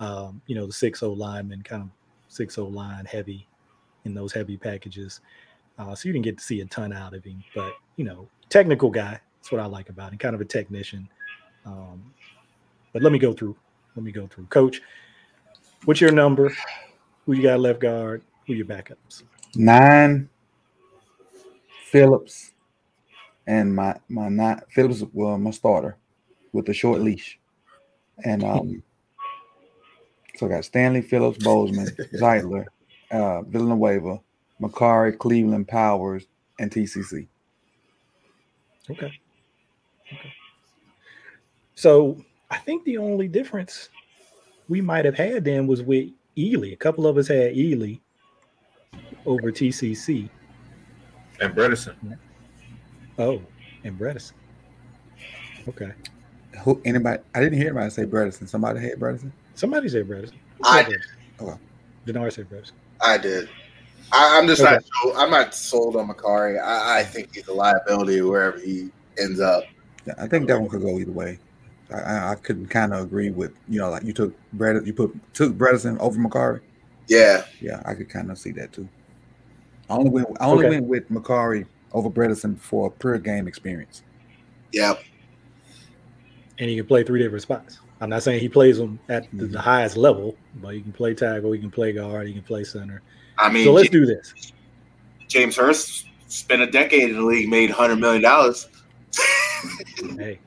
[0.00, 1.88] um, you know, the six O lineman, kind of
[2.28, 3.46] six O line heavy
[4.04, 5.20] in those heavy packages.
[5.78, 8.26] Uh, so you didn't get to see a ton out of him, but you know,
[8.48, 9.20] technical guy.
[9.38, 10.18] That's what I like about him.
[10.18, 11.08] Kind of a technician.
[11.64, 12.12] Um,
[12.92, 13.56] but let me go through.
[13.94, 14.46] Let me go through.
[14.46, 14.80] Coach,
[15.84, 16.52] what's your number?
[17.26, 18.22] Who you got left guard?
[18.46, 19.22] Who your backups?
[19.54, 20.28] Nine
[21.96, 22.52] Phillips
[23.46, 25.96] and my my nine Phillips well my starter
[26.52, 27.38] with the short leash.
[28.24, 28.82] And um
[30.36, 32.66] so I got Stanley Phillips, Bozeman, Zeitler,
[33.10, 34.20] uh Villanueva,
[34.60, 36.26] Mekari, Cleveland, Powers,
[36.58, 37.26] and TCC.
[38.90, 39.12] Okay.
[40.12, 40.32] Okay.
[41.74, 43.88] So I think the only difference
[44.68, 46.72] we might have had then was with Ealy.
[46.72, 48.00] A couple of us had Ealy
[49.24, 50.28] over TCC.
[51.40, 52.18] And Bredeson.
[53.18, 53.42] Oh,
[53.84, 54.32] and Bredeson.
[55.68, 55.92] Okay.
[56.62, 58.48] Who anybody I didn't hear anybody say Bredeson.
[58.48, 59.30] Somebody had Bredeson?
[59.54, 60.32] Somebody said Bredeson.
[60.64, 61.00] I said did.
[61.00, 61.48] Bredeson?
[61.48, 61.60] Okay.
[62.06, 62.72] Denard said Bredeson.
[63.00, 63.48] I did.
[64.12, 64.72] I, I'm just Okay.
[64.72, 64.84] not.
[65.02, 66.62] Sold, I'm not sold on Mekari.
[66.62, 69.64] I, I think he's a liability wherever he ends up.
[70.06, 71.38] Yeah, I think that one could go either way.
[71.92, 74.92] I, I, I couldn't kind of agree with you know like you took Bred you
[74.92, 76.60] put took Bredeson over Mekari.
[77.08, 78.88] Yeah, Yeah, I could kind of see that too.
[79.88, 80.76] I only went I only Okay.
[80.76, 84.02] went with Mekari over Bredeson for pure game experience.
[84.72, 84.94] yeah.
[86.58, 87.80] And he can play three different spots.
[88.00, 89.56] I'm not saying he plays them at the, the mm-hmm.
[89.56, 93.02] highest level, but he can play tackle, he can play guard, he can play center.
[93.38, 94.52] I mean, So let's J- do this.
[95.28, 98.68] James Hurst spent a decade in the league, made hundred million dollars.
[100.18, 100.38] Hey,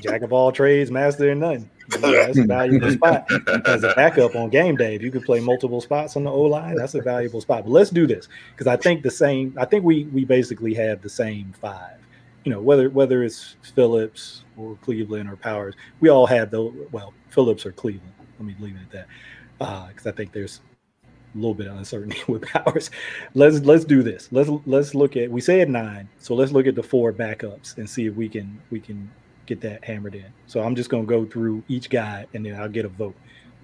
[0.00, 1.68] jack of all trades, master in none.
[1.92, 3.30] Yeah, that's a valuable spot
[3.66, 4.94] as a backup on game day.
[4.94, 7.64] If you could play multiple spots on the O line, that's a valuable spot.
[7.64, 9.54] But let's do this because I think the same.
[9.58, 11.98] I think we we basically have the same five.
[12.44, 16.62] You know, whether whether it's Phillips or Cleveland or Powers, we all have the
[16.92, 18.12] Well, Phillips or Cleveland.
[18.38, 19.06] Let me leave it at that
[19.60, 20.60] uh, because I think there's
[21.34, 22.90] a little bit of uncertainty with Powers.
[23.34, 24.28] Let's let's do this.
[24.32, 25.30] Let's let's look at.
[25.30, 28.60] We said nine, so let's look at the four backups and see if we can
[28.70, 29.10] we can
[29.46, 30.26] get that hammered in.
[30.46, 33.14] So I'm just gonna go through each guy and then I'll get a vote.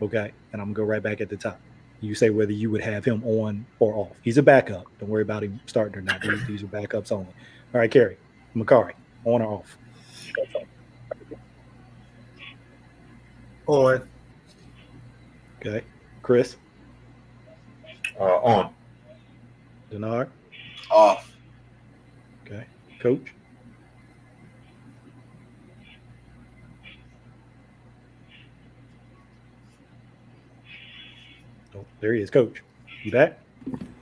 [0.02, 0.32] Okay.
[0.52, 1.60] And I'm gonna go right back at the top.
[2.00, 4.16] You say whether you would have him on or off.
[4.22, 4.86] He's a backup.
[4.98, 6.22] Don't worry about him starting or not.
[6.22, 7.26] These, these are backups only.
[7.74, 8.16] All right, Kerry,
[8.56, 8.92] Mekari,
[9.24, 9.78] on or off?
[13.66, 14.08] On.
[15.60, 15.84] Okay.
[16.22, 16.56] Chris,
[18.18, 18.74] Uh, on.
[19.90, 20.28] Denard,
[20.90, 21.32] Off.
[22.46, 22.64] okay.
[23.00, 23.32] Coach,
[31.74, 32.62] oh, there he is, Coach.
[33.04, 33.38] You back?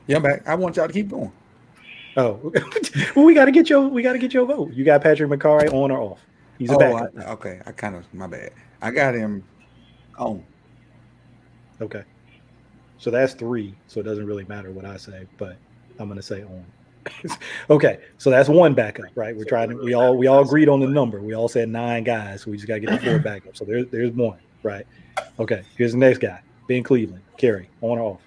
[0.06, 0.46] Yeah, I'm back.
[0.48, 1.32] I want y'all to keep going.
[2.16, 2.52] Oh,
[3.16, 4.72] well, we got to get your we got to get your vote.
[4.72, 6.20] You got Patrick Mekari on or off?
[6.58, 7.12] He's a oh, backup.
[7.16, 7.60] I, okay.
[7.66, 8.52] I kind of my bad.
[8.82, 9.44] I got him
[10.18, 10.44] on.
[11.80, 12.02] Okay.
[12.98, 13.74] So that's three.
[13.86, 15.56] So it doesn't really matter what I say, but
[15.98, 16.64] I'm gonna say on.
[17.70, 19.34] okay, so that's one backup, right?
[19.34, 21.20] We're trying to we all we all agreed on the number.
[21.20, 22.42] We all said nine guys.
[22.42, 23.58] So we just gotta get the four backups.
[23.58, 24.86] So there's there's one, right?
[25.38, 26.40] Okay, here's the next guy.
[26.68, 27.22] Ben Cleveland.
[27.38, 28.20] Kerry, on or off?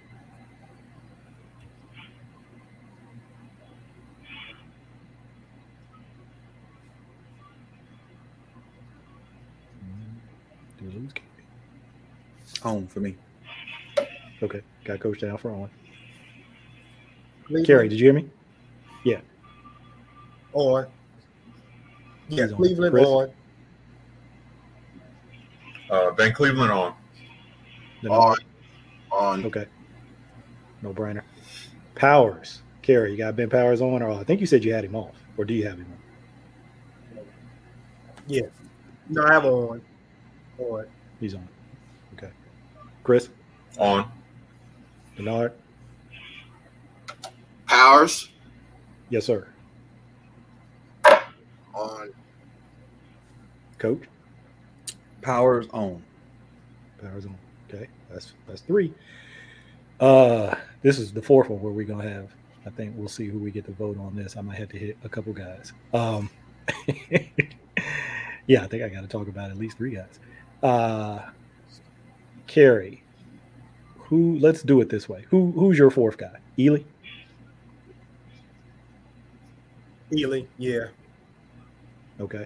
[10.80, 11.28] Do we lose Kerry?
[12.64, 13.16] On for me.
[14.44, 15.70] Okay, got coach down for on.
[17.46, 18.30] Cleveland, Kerry, did you hear me?
[20.54, 20.88] On.
[22.28, 22.58] Yeah, He's on.
[22.58, 23.08] Cleveland Chris?
[23.08, 23.32] on.
[25.90, 26.96] Uh, Ben Cleveland on.
[28.02, 28.38] Then On.
[29.12, 29.46] On.
[29.46, 29.66] Okay.
[30.82, 31.22] No brainer.
[31.96, 32.62] Powers.
[32.82, 34.96] Kerry, you got Ben Powers on, or uh, I think you said you had him
[34.96, 35.98] off, or do you have him on?
[39.10, 39.82] No, I have on.
[40.58, 40.86] On.
[41.20, 41.48] He's on.
[42.14, 42.30] Okay.
[43.04, 43.30] Chris,
[43.78, 44.10] On.
[45.16, 45.54] Bernard.
[47.68, 48.30] Powers
[49.10, 49.48] Yes, sir.
[51.76, 52.12] on.
[53.78, 54.04] Coach.
[55.22, 56.02] Powers on.
[57.02, 57.38] Powers on.
[57.74, 58.94] Okay, that's that's three.
[60.00, 62.32] Uh, this is the fourth one where we're gonna have.
[62.66, 64.38] I think we'll see who we get to vote on this.
[64.38, 65.74] I might have to hit a couple guys.
[65.94, 66.30] Um,
[68.48, 70.20] yeah, I think I got to talk about at least three guys.
[70.62, 71.22] Uh,
[72.48, 73.04] Carrie,
[73.98, 74.38] who?
[74.40, 75.26] Let's do it this way.
[75.30, 75.52] Who?
[75.52, 76.38] Who's your fourth guy?
[76.58, 76.84] Ealy.
[80.12, 80.88] Ealy, yeah.
[82.20, 82.46] Okay.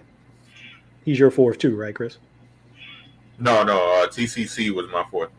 [1.04, 2.18] He's your fourth too, right, Chris?
[3.38, 3.76] No, no.
[3.76, 5.30] Uh, TCC was my fourth.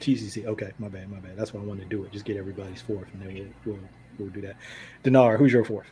[0.00, 0.46] TCC.
[0.46, 1.36] Okay, my bad, my bad.
[1.36, 2.12] That's why I wanted to do it.
[2.12, 3.84] Just get everybody's fourth, and then we'll we'll,
[4.18, 4.56] we'll do that.
[5.02, 5.86] Dinar, who's your fourth?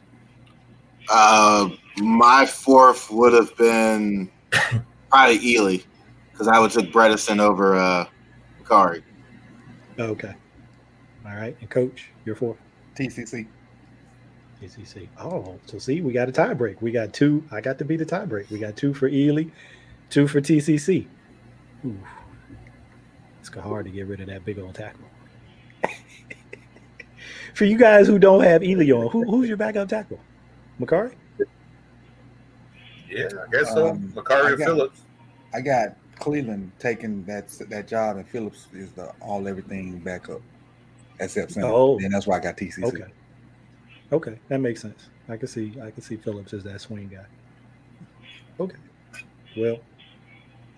[1.08, 4.30] Uh, my fourth would have been
[5.10, 5.84] probably Ealy
[6.30, 8.06] because I would took Bredeson over uh,
[8.66, 9.02] Kari.
[9.98, 10.34] Okay.
[11.24, 12.58] All right, and coach, your fourth.
[12.94, 13.46] TCC.
[14.60, 15.08] TCC.
[15.18, 16.82] Oh, so see, we got a tie break.
[16.82, 17.42] We got two.
[17.50, 18.50] I got to be the tie break.
[18.50, 19.50] We got two for Ealy,
[20.10, 21.06] two for TCC.
[21.84, 21.98] Ooh.
[23.40, 25.04] It's hard to get rid of that big old tackle.
[27.54, 30.20] for you guys who don't have Ealy on, who, who's your backup tackle?
[30.80, 31.14] Mekari?
[33.10, 33.90] Yeah, I guess so.
[33.90, 35.02] Um, Mekari I Phillips.
[35.52, 40.40] I got Cleveland taking that that job, and Phillips is the all everything backup
[41.20, 41.66] except center.
[41.66, 41.98] Oh.
[41.98, 42.84] and that's why I got TCC.
[42.84, 43.12] Okay.
[44.12, 45.08] Okay, that makes sense.
[45.28, 47.26] I can see I can see Phillips as that swing guy.
[48.60, 48.76] Okay.
[49.56, 49.80] Well,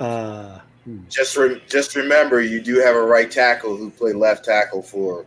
[0.01, 0.61] uh.
[0.85, 1.01] Hmm.
[1.09, 5.25] Just re- just remember, you do have a right tackle who played left tackle for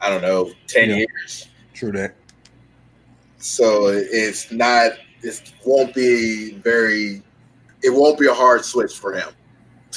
[0.00, 0.96] I don't know ten Yeah.
[0.96, 1.48] years.
[1.74, 2.14] True that.
[3.38, 4.92] So it's not.
[5.22, 7.22] It won't be very.
[7.82, 9.28] It won't be a hard switch for him,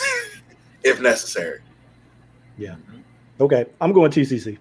[0.83, 1.59] if necessary.
[2.57, 2.75] Yeah.
[3.41, 4.57] Okay, I'm going TCC.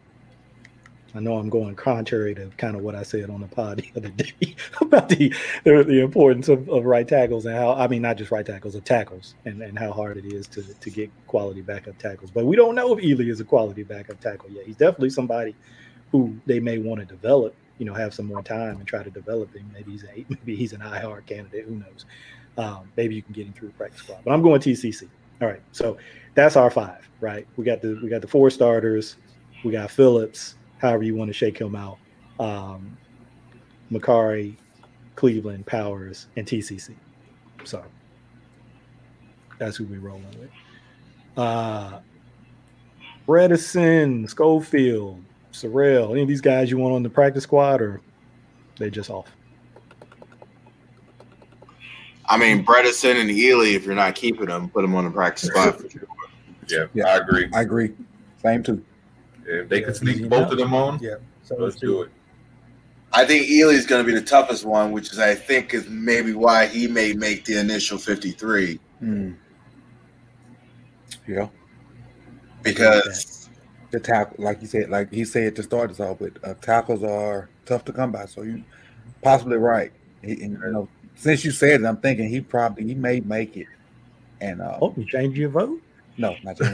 [1.14, 3.92] I know I'm going contrary to kind of what I said on the pod the
[3.96, 5.34] other day about the
[5.64, 8.74] the, the importance of, of right tackles and how I mean not just right tackles
[8.74, 12.30] of tackles and, and how hard it is to to get quality backup tackles.
[12.30, 14.66] But we don't know if Ealy is a quality backup tackle yet.
[14.66, 15.54] He's definitely somebody
[16.12, 19.10] who they may want to develop, you know, have some more time and try to
[19.10, 19.70] develop him.
[19.72, 21.66] Maybe he's a maybe he's an IR candidate.
[21.66, 22.06] Who knows?
[22.56, 24.20] Um, maybe you can get him through practice squad.
[24.24, 25.08] But I'm going TCC.
[25.40, 25.96] All right, so
[26.34, 27.46] that's our five, right?
[27.56, 29.16] We got the we got the four starters.
[29.64, 31.96] We got Phillips, however you want to shake him out.
[32.40, 32.98] Um,
[33.90, 34.56] Mekari,
[35.14, 36.94] Cleveland, Powers, and TCC.
[37.64, 37.82] So
[39.58, 40.50] that's who we're rolling with.
[41.36, 42.00] Uh,
[43.28, 45.22] Bredeson, Schofield,
[45.52, 48.00] Sarell, any of these guys you want on the practice squad, or
[48.78, 49.28] they just off?
[52.26, 55.48] I mean, Bredeson and Ealy, if you're not keeping them, put them on the practice
[55.48, 56.02] squad for sure.
[56.66, 57.04] Yeah, Yeah.
[57.06, 57.48] I agree.
[57.54, 57.92] I agree.
[58.42, 58.82] Same too.
[59.46, 60.52] If they could sneak both enough.
[60.52, 61.16] of them on, Yeah.
[61.42, 62.10] So let's do it.
[63.12, 66.32] I think Ealy's going to be the toughest one, which is I think is maybe
[66.32, 69.34] why he may make the initial 53 Mm.
[71.26, 71.48] Yeah,
[72.62, 73.50] because
[73.90, 77.02] the tackle, like you said, like he said to start us off with, uh, tackles
[77.02, 78.26] are tough to come by.
[78.26, 78.62] So you
[79.22, 79.92] possibly right.
[80.22, 83.56] He, and, you know, since you said it, I'm thinking he probably he may make
[83.56, 83.66] it.
[84.40, 85.80] And uh, Oh, you change your vote?
[86.18, 86.70] No, not just,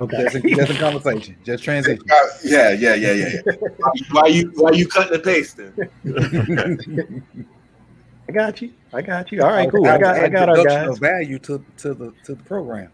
[0.00, 0.22] Okay.
[0.22, 2.02] just, a, just a conversation, just transition.
[2.10, 3.28] Uh, yeah, yeah, yeah, yeah.
[3.46, 3.52] yeah.
[4.10, 5.72] why you why you cutting and pasting?
[8.28, 8.72] I got you.
[8.92, 9.42] I got you.
[9.42, 9.86] All right, cool.
[9.86, 10.88] I got I got our guys.
[10.88, 12.90] of value to to the to the program,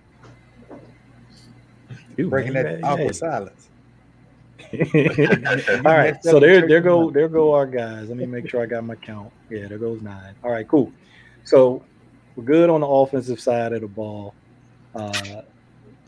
[2.17, 3.13] Dude, breaking man, that yeah, awkward yeah.
[3.13, 3.69] silence.
[5.85, 8.09] All right, so there, there go, there go our guys.
[8.09, 9.33] Let me make sure I got my count.
[9.49, 10.35] Yeah, there goes nine.
[10.45, 10.93] All right, cool.
[11.45, 11.83] So
[12.37, 14.35] we're good on the offensive side of the ball
[14.99, 15.43] uh,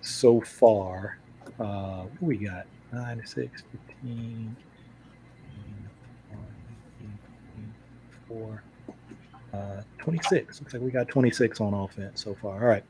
[0.00, 1.18] so far.
[1.58, 3.62] Uh, what we got nine, six,
[4.02, 4.56] 15,
[8.26, 8.62] four,
[9.52, 10.60] uh, 26.
[10.60, 12.54] Looks like we got 26 on offense so far.
[12.54, 12.84] All right,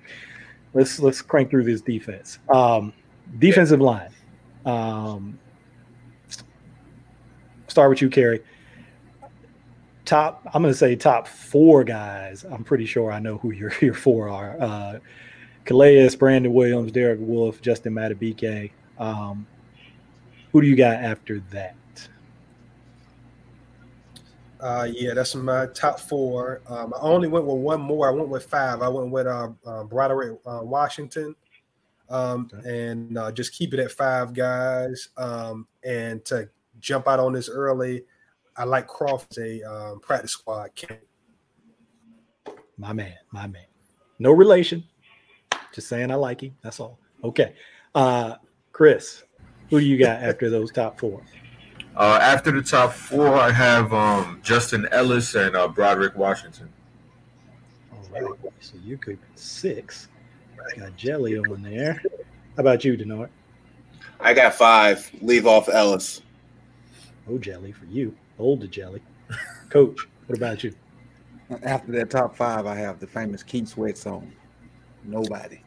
[0.74, 2.38] let's let's crank through this defense.
[2.48, 2.92] Um,
[3.38, 4.10] defensive line.
[4.64, 5.38] Um,
[7.68, 8.40] start with you, Kerry.
[10.04, 12.44] Top, I'm going to say top four guys.
[12.44, 14.60] I'm pretty sure I know who your your four are.
[14.60, 14.98] Uh,
[15.70, 18.72] Calais, Brandon Williams, Derek Wolfe, Justin Madubuike.
[18.98, 19.46] Um,
[20.50, 21.76] who do you got after that?
[24.58, 26.60] Uh, yeah, that's my top four.
[26.66, 28.08] Um, I only went with one more.
[28.08, 28.82] I went with five.
[28.82, 31.36] I went with uh, uh, Broderick uh, Washington,
[32.08, 35.10] um, and uh, just keep it at five guys.
[35.16, 36.48] Um, and to
[36.80, 38.02] jump out on this early,
[38.56, 40.70] I like Croft a um, practice squad.
[42.76, 43.66] My man, my man.
[44.18, 44.82] No relation.
[45.72, 46.56] Just saying I like him.
[46.62, 46.98] That's all.
[47.22, 47.54] Okay.
[47.94, 48.36] Uh,
[48.72, 49.24] Chris,
[49.68, 51.22] who do you got after those top four?
[51.96, 56.68] Uh, after the top four, I have um, Justin Ellis and uh, Broderick Washington.
[57.92, 58.24] All right.
[58.60, 60.08] So you could six.
[60.76, 62.00] Got Jelly on there.
[62.56, 63.28] How about you, Denard?
[64.20, 65.10] I got five.
[65.20, 66.22] Leave off Ellis.
[67.28, 68.14] Oh, Jelly for you.
[68.38, 69.02] Older Jelly.
[69.68, 70.74] Coach, what about you?
[71.62, 74.32] After that top five, I have the famous Keith Sweat song.
[75.04, 75.60] Nobody.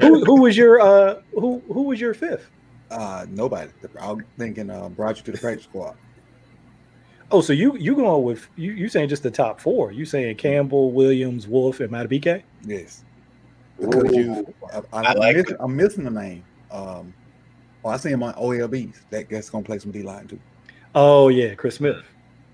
[0.00, 2.50] who, who was your uh who who was your fifth?
[2.90, 3.70] Uh, nobody.
[4.00, 5.96] I'm thinking uh, brought you to the practice squad.
[7.30, 9.92] Oh, so you you going with you you saying just the top four?
[9.92, 12.42] You saying Campbell, Williams, Wolfe, and Madubuike?
[12.64, 13.04] Yes.
[13.78, 15.54] You, I, I, I like am miss.
[15.60, 16.44] I'm missing the name.
[16.70, 17.14] Um,
[17.84, 18.96] oh, I see him on OLBs.
[19.10, 20.40] That guy's gonna play some D line too.
[20.94, 22.04] Oh yeah, Chris Smith.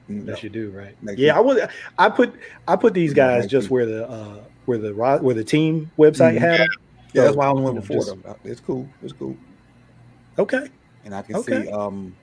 [0.08, 1.00] Mm, Yes, you do, right?
[1.02, 1.36] Makes yeah, sense.
[1.38, 1.68] I would.
[1.98, 2.34] I put
[2.68, 3.70] I put these guys makes just sense.
[3.72, 6.38] where the uh where the ro- where the team website Mhm.
[6.38, 6.68] had them.
[7.12, 8.34] Yeah, that's why I only went before just- them.
[8.44, 8.88] It's cool.
[9.02, 9.36] It's cool.
[10.38, 10.68] Okay,
[11.04, 11.64] And I can Okay.
[11.64, 12.14] see um,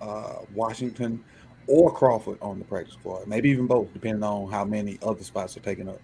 [0.00, 1.22] uh, Washington
[1.66, 3.26] or Crawford on the practice squad.
[3.26, 6.00] Maybe even both, depending on how many other spots are taken up.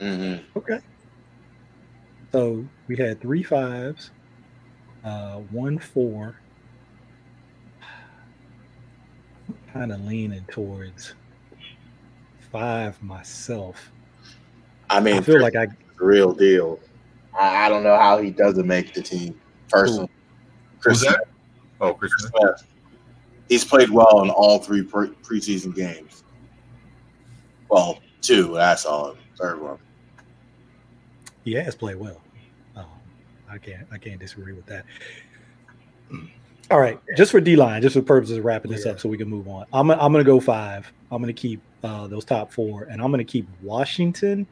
[0.00, 0.58] Mm-hmm.
[0.58, 0.78] okay.
[2.32, 4.10] So we had three fives,
[5.04, 6.36] uh, one four.
[9.72, 11.14] Kind of leaning towards
[12.50, 13.92] five myself.
[14.88, 15.68] I mean, I feel like I
[15.98, 16.80] real deal.
[17.38, 19.38] I, I don't know how he doesn't make the team.
[19.68, 20.08] Personally,
[20.80, 21.24] Who's Chris that?
[21.80, 22.32] Oh, Chris Smith.
[22.36, 22.66] Smith.
[23.48, 26.24] He's played well in all three pre- preseason games.
[27.68, 28.58] Well, two.
[28.58, 29.18] I saw him.
[29.38, 29.78] Third one.
[31.44, 32.20] he has played well.
[32.74, 32.86] Um,
[33.48, 34.84] I can't I can't disagree with that.
[36.70, 38.92] All right, just for D line, just for purposes of wrapping this Yeah.
[38.92, 39.66] up, so we can move on.
[39.72, 40.92] I'm I'm gonna go five.
[41.10, 44.46] I'm gonna keep uh, those top four, and I'm gonna keep Washington.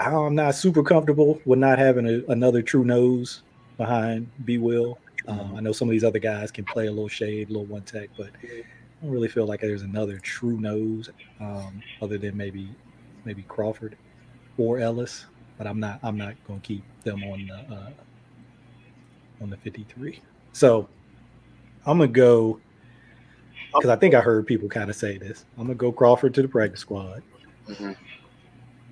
[0.00, 3.42] I'm not super comfortable with not having a, another true nose
[3.76, 4.58] behind B.
[4.58, 4.98] Will.
[5.28, 7.66] Uh, I know some of these other guys can play a little shade, a little
[7.66, 8.62] one tech, but I
[9.02, 12.68] don't really feel like there's another true nose um, other than maybe
[13.24, 13.96] maybe Crawford
[14.58, 15.26] or Ellis.
[15.58, 17.90] But I'm not I'm not going to keep them on the uh,
[19.42, 20.20] on the 53.
[20.52, 20.88] So
[21.86, 22.60] I'm gonna go
[23.74, 25.44] because I think I heard people kind of say this.
[25.58, 27.22] I'm gonna go Crawford to the practice squad.
[27.66, 27.96] Mhm.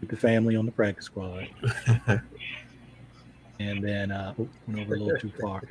[0.00, 1.48] Keep the family on the practice squad.
[3.60, 5.62] and then uh, oop, went over a little too far.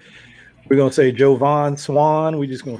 [0.69, 2.37] We're gonna say Jovan Swann.
[2.37, 2.79] We just gonna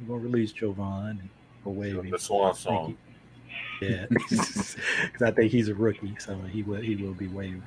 [0.00, 1.28] we're gonna release Jovan and
[1.64, 2.10] we'll waive.
[2.10, 2.90] The Swan song.
[2.90, 3.88] you.
[3.88, 4.76] Yeah, because
[5.22, 7.62] I think he's a rookie, so he will he will be waived,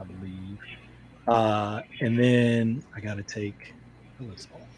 [0.00, 0.58] I believe.
[1.28, 3.74] Uh, and then I got to take
[4.18, 4.69] who is on two.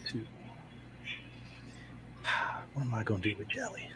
[2.75, 3.89] What am I gonna do with Jelly?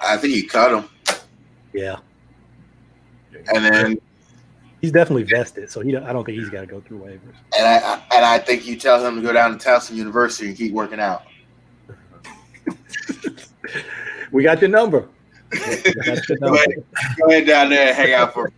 [0.00, 0.88] I think you cut him,
[1.72, 1.98] Yeah,
[3.52, 4.00] and then
[4.80, 7.34] he's definitely vested, so he don't, I don't think he's got to go through waivers.
[7.58, 10.56] and I and I think you tell him to go down to Towson University and
[10.56, 11.24] keep working out.
[14.30, 15.08] We got your number.
[15.50, 15.84] Got
[16.28, 16.84] your Go ahead,
[17.18, 18.52] go ahead down there and hang out for.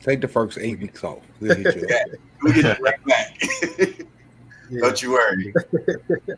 [0.00, 1.20] Take the first eight weeks off.
[1.40, 1.82] We'll hit you.
[1.82, 2.18] up.
[2.42, 4.06] We'll get you right back.
[4.72, 4.80] Yeah.
[4.80, 5.52] Don't you worry.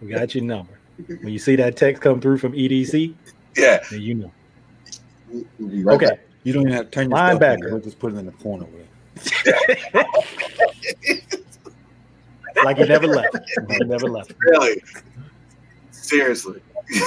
[0.00, 0.72] We got your number.
[1.06, 3.14] When you see that text come through from EDC,
[3.56, 3.78] Yeah.
[3.90, 4.32] then you know.
[5.30, 5.44] We'll
[5.84, 6.06] right Okay.
[6.06, 6.20] back.
[6.42, 7.60] You don't even have to turn your stuff in.
[7.60, 8.86] We'll just put it in the corner with
[9.96, 10.06] it.
[12.64, 13.36] like you never left.
[13.70, 14.34] You never left.
[14.40, 14.82] Really.
[15.92, 16.60] Seriously.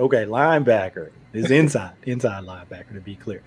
[0.00, 3.42] Okay, linebacker is inside, inside linebacker to be clear.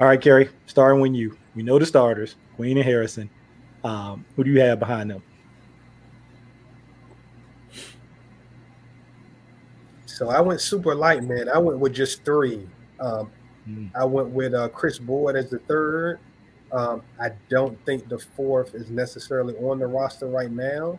[0.00, 1.36] All right, Kerry, starting with you.
[1.54, 3.28] We know the starters, Queen and Harrison.
[3.84, 5.22] Um, who do you have behind them?
[10.12, 11.48] So I went super light, man.
[11.48, 12.68] I went with just three.
[13.00, 13.30] Um,
[13.64, 13.86] Hmm.
[13.94, 16.18] I went with uh, Chris Board as the third.
[16.72, 20.98] Um, I don't think the fourth is necessarily on the roster right now.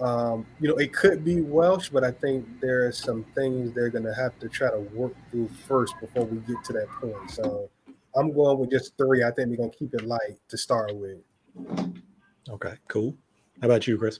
[0.00, 3.90] Um, you know, it could be Welch, but I think there are some things they're
[3.90, 7.30] going to have to try to work through first before we get to that point.
[7.30, 7.68] So
[8.16, 9.22] I'm going with just three.
[9.22, 11.18] I think we're going to keep it light to start with.
[12.48, 13.14] Okay, cool.
[13.60, 14.18] How about you, Chris?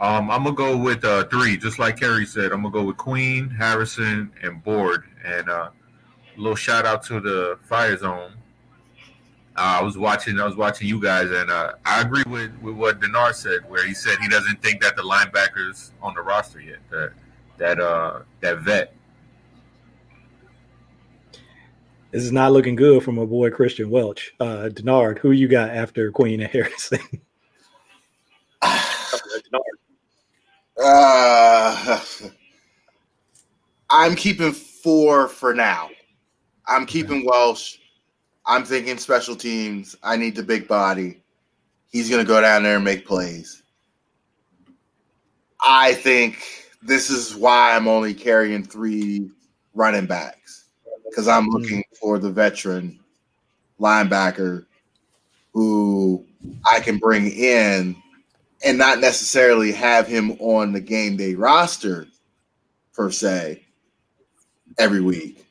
[0.00, 2.52] Um, I'm gonna go with uh, three, just like Kerry said.
[2.52, 5.04] I'm gonna go with Queen, Harrison, and Board.
[5.24, 5.70] And uh,
[6.36, 8.32] a little shout out to the Fire Zone.
[9.56, 12.76] Uh, I was watching, I was watching you guys, and uh, I agree with, with
[12.76, 16.60] what Denard said, where he said he doesn't think that the linebackers on the roster
[16.60, 16.78] yet.
[16.90, 17.12] That
[17.56, 18.94] that uh that vet.
[22.12, 24.32] This is not looking good for my boy Kristian Welch.
[24.40, 27.00] Uh, Denard, who you got after Queen and Harrison?
[30.82, 32.00] Uh,
[33.90, 35.90] I'm keeping four for now.
[36.66, 37.80] I'm keeping Welch.
[38.46, 39.96] I'm thinking special teams.
[40.02, 41.20] I need the big body.
[41.90, 43.62] He's going to go down there and make plays.
[45.60, 46.38] I think
[46.82, 49.30] this is why I'm only carrying three
[49.74, 50.66] running backs
[51.08, 53.00] because I'm looking for the veteran
[53.80, 54.66] linebacker
[55.52, 56.24] who
[56.70, 57.96] I can bring in
[58.64, 62.06] and not necessarily have him on the game day roster
[62.94, 63.62] per se
[64.78, 65.44] every week.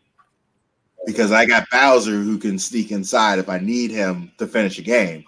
[1.06, 4.82] Because I got Bowser who can sneak inside if I need him to finish a
[4.82, 5.24] game.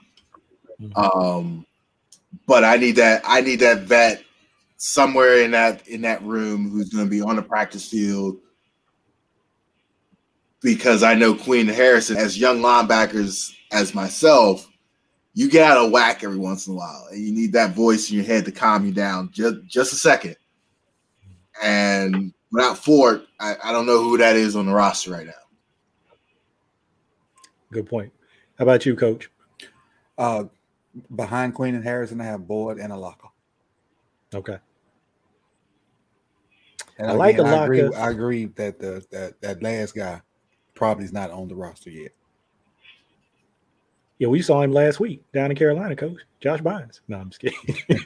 [0.95, 1.65] Um,
[2.45, 4.23] but I need that I need that vet
[4.77, 8.37] somewhere in that in that room who's going to be on the practice field.
[10.61, 14.68] Because I know Queen Harrison as young linebackers as myself,
[15.33, 18.09] you get out of whack every once in a while, and you need that voice
[18.09, 20.35] in your head to calm you down just just a second.
[21.61, 25.33] And without Fort, I, I don't know who that is on the roster right now.
[27.71, 28.11] Good point.
[28.57, 29.29] How about you, Coach?
[30.17, 30.45] Uh,
[31.15, 33.27] behind Queen and Harrison, I have Board and Alaka.
[34.33, 34.57] Okay.
[36.97, 37.97] And I like again, I agree, Alaka.
[37.97, 40.21] I agree that the that, that last guy
[40.73, 42.11] probably is not on the roster yet.
[44.19, 46.99] Yeah, we saw him last week down in Carolina, Coach Josh Bynes.
[47.07, 48.05] No, I'm just kidding.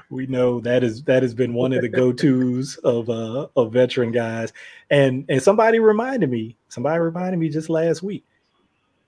[0.10, 4.10] we know that is that has been one of the go-tos of uh of veteran
[4.10, 4.54] guys,
[4.90, 8.24] and and somebody reminded me, somebody reminded me just last week,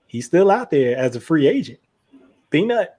[0.07, 1.81] he's still out there as a free agent.
[2.51, 2.99] Peanut,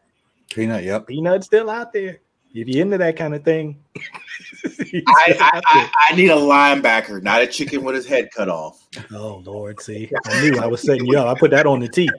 [0.49, 1.07] Peanut, yep.
[1.07, 2.19] Peanut's still out there.
[2.53, 5.61] If you're into that kind of thing, I, I.
[5.65, 8.87] I, I need a linebacker, not a chicken with his head cut off.
[9.13, 11.35] oh Lord, see, I knew I was setting you up.
[11.35, 12.09] I put that on the tee.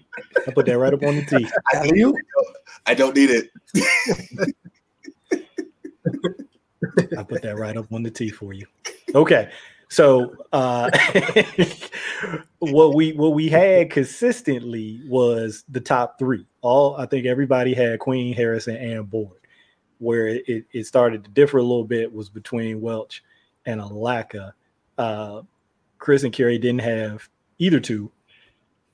[0.46, 1.46] I put that right up on the tee.
[1.74, 2.16] Alley-oop.
[2.86, 3.50] I don't need it.
[7.16, 8.66] I put that right up on the tee for you.
[9.14, 9.50] Okay.
[9.88, 10.90] So uh
[12.60, 16.46] what we what we had consistently was the top three.
[16.62, 19.41] All I think everybody had Queen, Harrison, and Board.
[20.02, 23.22] Where it, it started to differ a little bit was between Welch
[23.66, 24.54] and Alaka.
[24.98, 25.42] Uh
[25.98, 27.28] Chris and Kerry didn't have
[27.58, 28.10] either two.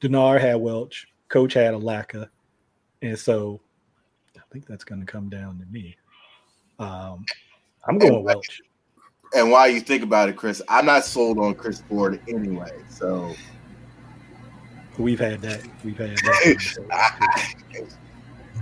[0.01, 2.29] Denard had Welch, Coach had Alaka,
[3.01, 3.61] and so
[4.37, 5.97] I think that's going to come down to me.
[6.79, 7.25] Um,
[7.89, 8.61] I'm going Welch.
[9.35, 12.83] And while you think about it, Chris, I'm not sold on Chris Ford anyway.
[12.91, 13.35] So
[14.99, 15.63] We've had that.
[15.85, 17.87] We've had that.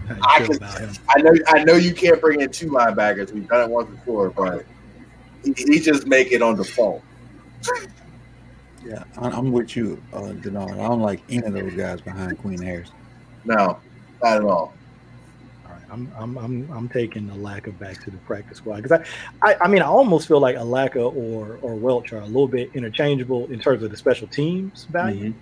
[0.09, 3.33] I, I can- I know I know you can't bring in two linebackers.
[3.33, 4.65] We've done it once before, but
[5.45, 7.03] he, he just make it on default.
[8.85, 10.73] Yeah, I- I'm with you, uh, Denard.
[10.75, 12.95] I don't like any of those guys behind Queen Harrison.
[13.45, 13.79] No,
[14.23, 14.73] not at all.
[15.67, 19.01] All right, I'm I'm I'm I'm taking Alaka back to the practice squad because
[19.43, 22.49] I, I I mean I almost feel like Alaka or or Welch are a little
[22.49, 25.35] bit interchangeable in terms of the special teams value.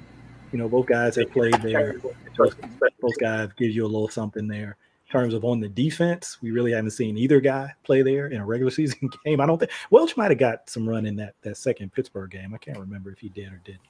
[0.54, 1.96] You know, both guys have played there.
[2.36, 4.76] Both, guys give you a little something there.
[5.08, 8.40] In terms of on the defense, we really haven't seen either guy play there in
[8.40, 9.40] a regular season game.
[9.40, 12.54] I don't think Welch might have got some run in that that second Pittsburgh game.
[12.54, 13.80] I can't remember if he did or didn't,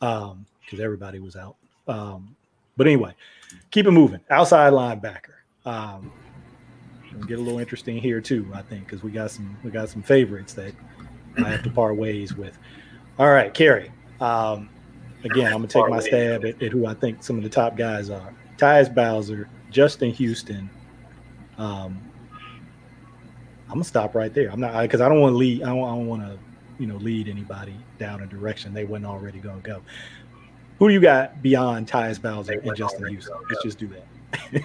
[0.00, 1.56] um, because everybody was out.
[1.86, 2.34] Um,
[2.78, 3.14] but anyway,
[3.70, 4.20] keep it moving.
[4.30, 5.36] Outside linebacker.
[5.66, 6.10] Um,
[7.26, 10.02] get a little interesting here too, I think, because we got some we got some
[10.02, 10.72] favorites that
[11.36, 12.58] I have to part ways with.
[13.18, 13.92] All right, Kerry.
[14.22, 14.70] Um,
[15.24, 17.76] again, I'm gonna take my stab at, at who I think some of the top
[17.76, 18.34] guys are.
[18.56, 20.68] Tyus Bowser, Justin Houston.
[21.58, 22.00] Um,
[23.66, 24.50] I'm gonna stop right there.
[24.50, 25.62] I'm not because I don't want to lead.
[25.62, 26.38] I don't, I don't want to,
[26.78, 29.82] you know, lead anybody down a direction they wasn't already gonna go.
[30.78, 33.36] Who do you got beyond Tyus Bowser and Justin Houston?
[33.50, 34.64] Let's just do that.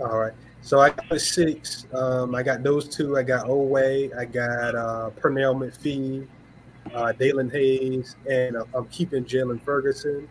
[0.00, 0.32] All right.
[0.66, 1.86] So I got six.
[1.94, 3.16] Um, I got those two.
[3.16, 4.12] I got Oweh.
[4.18, 6.26] I got uh, Pernell McPhee,
[6.92, 10.26] uh, Daelin Hayes, and uh, I'm keeping Jaylon Ferguson.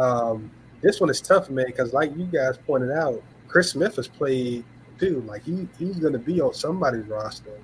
[0.00, 0.50] Um,
[0.82, 4.64] this one is tough, man, because like you guys pointed out, Chris Smith has played
[4.98, 5.20] too.
[5.28, 7.60] Like he he's going to be on somebody's roster.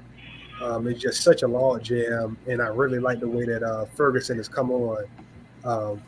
[0.62, 3.86] Um, it's just such a log jam, and I really like the way that uh,
[3.86, 5.04] Ferguson has come on.
[5.64, 6.02] Um,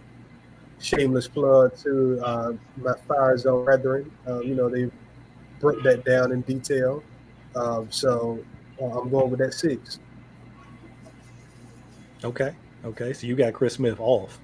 [0.79, 4.13] shameless plug to uh, my Fire Zone brethren.
[4.25, 4.89] Uh, you know, they
[5.65, 7.03] broke that down in detail.
[7.57, 8.39] Um, so
[8.83, 9.99] uh, I'm going with that six.
[12.23, 12.55] Okay.
[12.85, 13.15] Okay.
[13.15, 14.39] So you got Chris Smith off.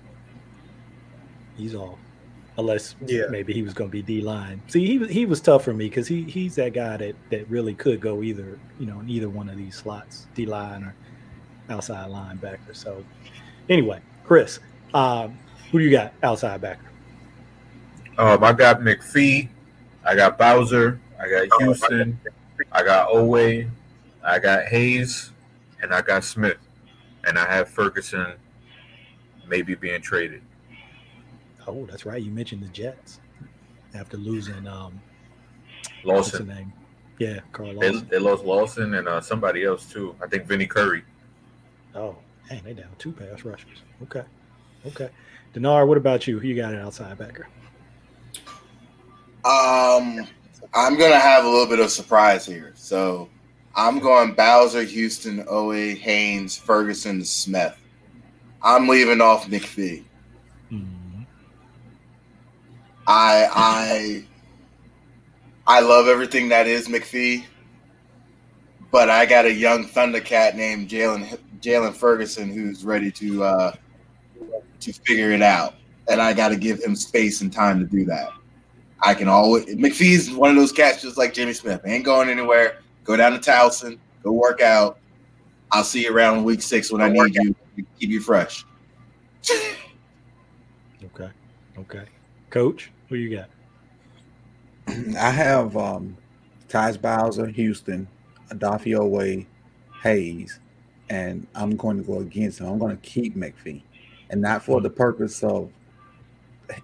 [1.58, 1.98] He's off.
[2.56, 3.24] Unless Yeah.
[3.30, 4.62] maybe he was going to be D line.
[4.68, 7.48] See, he was he was tough for me because he he's that guy that that
[7.50, 10.94] really could go either you know in either one of these slots, D line or
[11.68, 12.74] outside linebacker.
[12.74, 13.04] So
[13.68, 14.58] anyway, Chris,
[14.94, 15.38] um,
[15.70, 16.80] who do you got outside backer?
[18.18, 19.48] Um, I got McPhee,
[20.04, 22.18] I got Bowser, I got Houston,
[22.72, 23.68] I got Oweh,
[24.24, 25.32] I got Hayes,
[25.82, 26.58] and I got Smith,
[27.24, 28.34] and I have Ferguson
[29.46, 30.42] maybe being traded.
[31.66, 32.22] Oh, that's right.
[32.22, 33.20] You mentioned the Jets
[33.94, 35.00] after losing um
[36.04, 36.72] what's his Lawson, name?
[37.18, 38.08] Yeah, Carl they, Lawson.
[38.10, 40.16] they lost Lawson and uh, somebody else too.
[40.22, 41.04] I think Vinny Curry.
[41.94, 42.16] Oh,
[42.48, 43.82] dang, they down two pass rushers.
[44.02, 44.24] Okay.
[44.86, 45.10] Okay.
[45.54, 46.38] Denard, what about you?
[46.38, 47.48] Who you got an outside backer?
[49.44, 50.26] Um,
[50.72, 52.72] I'm gonna have a little bit of surprise here.
[52.74, 53.28] So
[53.74, 57.76] I'm going Bowser, Houston, Oweh, Haynes, Ferguson, Smith.
[58.62, 60.04] I'm leaving off McPhee.
[60.68, 61.22] Hmm.
[63.06, 64.24] I I
[65.66, 67.44] I love everything that is McPhee,
[68.90, 73.72] but I got a young Thundercat named Jaylon Jaylon Ferguson who's ready to uh,
[74.80, 75.74] to figure it out,
[76.08, 78.30] and I got to give him space and time to do that.
[79.02, 81.80] I can always McPhee's one of those cats just like Jimmy Smith.
[81.84, 82.78] Ain't going anywhere.
[83.04, 84.98] Go down to Towson, go work out.
[85.72, 87.54] I'll see you around week six when I need you.
[87.76, 88.64] Keep you fresh.
[91.14, 91.30] Okay.
[91.78, 92.04] Okay.
[92.50, 93.48] Coach, who you got?
[95.18, 96.16] I have um
[96.68, 98.06] Taj Bowser, Houston,
[98.50, 99.46] Odafe Oweh,
[100.02, 100.60] Hayes,
[101.08, 102.66] and I'm going to go against him.
[102.66, 103.82] I'm going to keep McPhee,
[104.30, 105.70] and not for the purpose of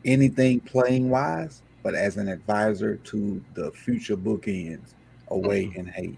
[0.05, 4.95] anything playing wise, but as an advisor to the future bookends
[5.31, 6.17] Oweh in Hayes.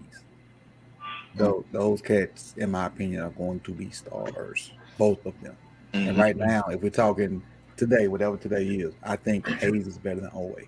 [1.35, 5.55] Those, those cats, in my opinion, are going to be stars, both of them.
[5.93, 7.43] And right now, if we're talking
[7.77, 10.67] today, whatever today is, I think Hayes is better than Oweh.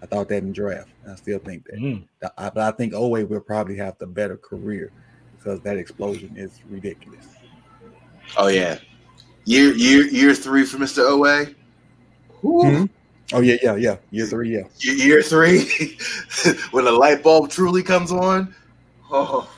[0.00, 1.80] I thought that in draft, and I still think that.
[1.80, 2.04] Mm.
[2.36, 4.92] I- But I think Oweh will probably have the better career
[5.36, 7.26] because that explosion is ridiculous.
[8.36, 8.78] Oh yeah,
[9.46, 11.56] year year year three for Mister Oweh.
[12.40, 12.84] Hmm?
[13.32, 13.96] Oh yeah, yeah, yeah.
[14.10, 14.62] Year three, yeah.
[14.78, 15.98] Year- Year three,
[16.70, 18.54] when the light bulb truly comes on.
[19.10, 19.48] Oh,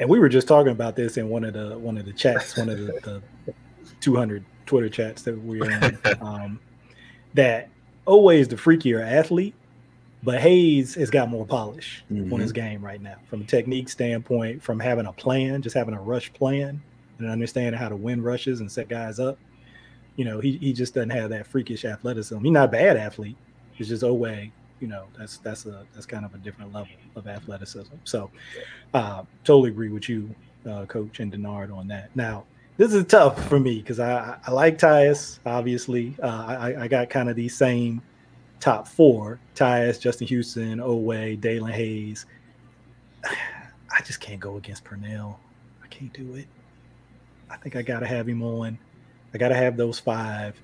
[0.00, 2.56] And we were just talking about this in one of the one of the chats,
[2.56, 3.54] one of the, the
[4.00, 5.98] 200 Twitter chats that we're in.
[6.20, 6.60] Um,
[7.34, 7.68] that
[8.06, 9.54] always the freakier athlete,
[10.22, 14.62] but Hayes has got more polish on his game right now from a technique standpoint,
[14.62, 16.80] from having a plan, just having a rush plan
[17.18, 19.38] and understanding how to win rushes and set guys up.
[20.16, 22.42] You know, he, he just doesn't have that freakish athleticism.
[22.42, 23.36] He's not a bad athlete.
[23.78, 24.50] It's just Oweh,
[24.80, 27.94] you know, that's that's a that's kind of a different level of athleticism.
[28.04, 28.30] So
[28.92, 30.34] uh totally agree with you,
[30.68, 32.14] uh, coach and Denard on that.
[32.14, 32.44] Now,
[32.76, 36.16] this is tough for me because I, I like Tyus, obviously.
[36.22, 38.02] Uh, I, I got kind of these same
[38.60, 42.26] top four Tyus, Justin Houston, Oweh, Daelin Hayes.
[43.24, 45.36] I just can't go against Pernell.
[45.82, 46.46] I can't do it.
[47.48, 48.76] I think I got to have him on.
[49.34, 50.60] I got to have those five.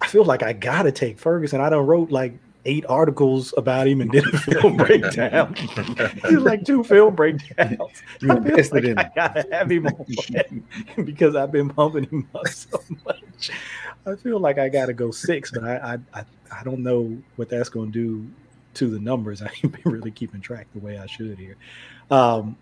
[0.00, 1.60] I feel like I got to take Ferguson.
[1.60, 2.34] I don't wrote like
[2.66, 5.54] eight articles about him and did a film breakdown.
[5.54, 7.78] He's like two film breakdowns.
[8.20, 12.28] You I feel like in I gotta have him on because I've been pumping him
[12.34, 13.50] up so much.
[14.06, 15.76] I feel like I gotta go six, but I
[16.14, 18.26] I, I, I don't know what that's gonna do
[18.74, 19.42] to the numbers.
[19.42, 21.56] I ain't been really keeping track the way I should here.
[22.10, 22.56] Um,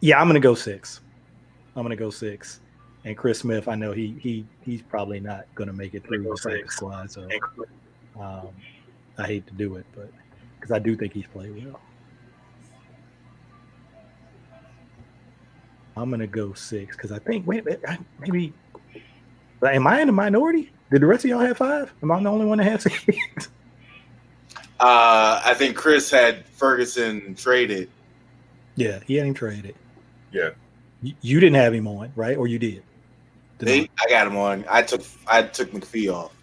[0.00, 1.00] yeah, I'm gonna go six.
[1.76, 2.60] I'm gonna go six.
[3.04, 6.38] And Chris Smith, I know he he he's probably not gonna make it through the
[6.40, 7.10] practice squad.
[7.10, 7.28] So
[8.18, 8.48] um,
[9.18, 10.10] I hate to do it, but
[10.58, 11.80] because I do think he's played well.
[15.96, 18.52] I'm gonna go six because I think wait, wait, I- maybe
[19.62, 20.70] am I in the minority?
[20.90, 21.92] Did the rest of y'all have five?
[22.02, 22.98] Am I the only one that has six?
[24.80, 27.90] uh, I think Chris had Ferguson traded.
[28.76, 29.74] yeah, he had him traded.
[30.32, 30.50] Yeah.
[31.02, 32.36] You, you didn't have him on, right?
[32.36, 32.82] Or you did?
[33.58, 34.64] Did They, I got him on.
[34.68, 36.34] I took I took McPhee off.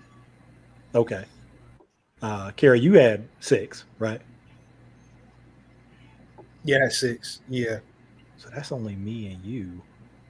[0.96, 1.26] Okay.
[2.22, 4.22] Uh, Carrie, you had six, right?
[6.64, 7.42] Yeah, six.
[7.50, 7.80] Yeah.
[8.38, 9.82] So that's only me and you.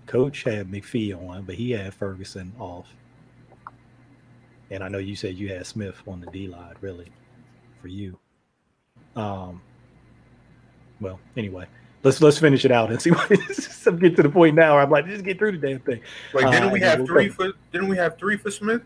[0.05, 2.87] Coach had McPhee on, but he had Ferguson off.
[4.69, 7.11] And I know you said you had Smith on the D line, really,
[7.81, 8.17] for you.
[9.15, 9.61] Um.
[11.01, 11.65] Well, anyway,
[12.03, 13.29] let's let's finish it out and see what.
[13.87, 14.73] I'm getting to the point now.
[14.75, 16.01] Where I'm like, just get through the damn thing.
[16.33, 17.33] Like didn't Uh, we have we'll three go.
[17.33, 17.51] for?
[17.71, 18.81] Didn't we have three for Smith?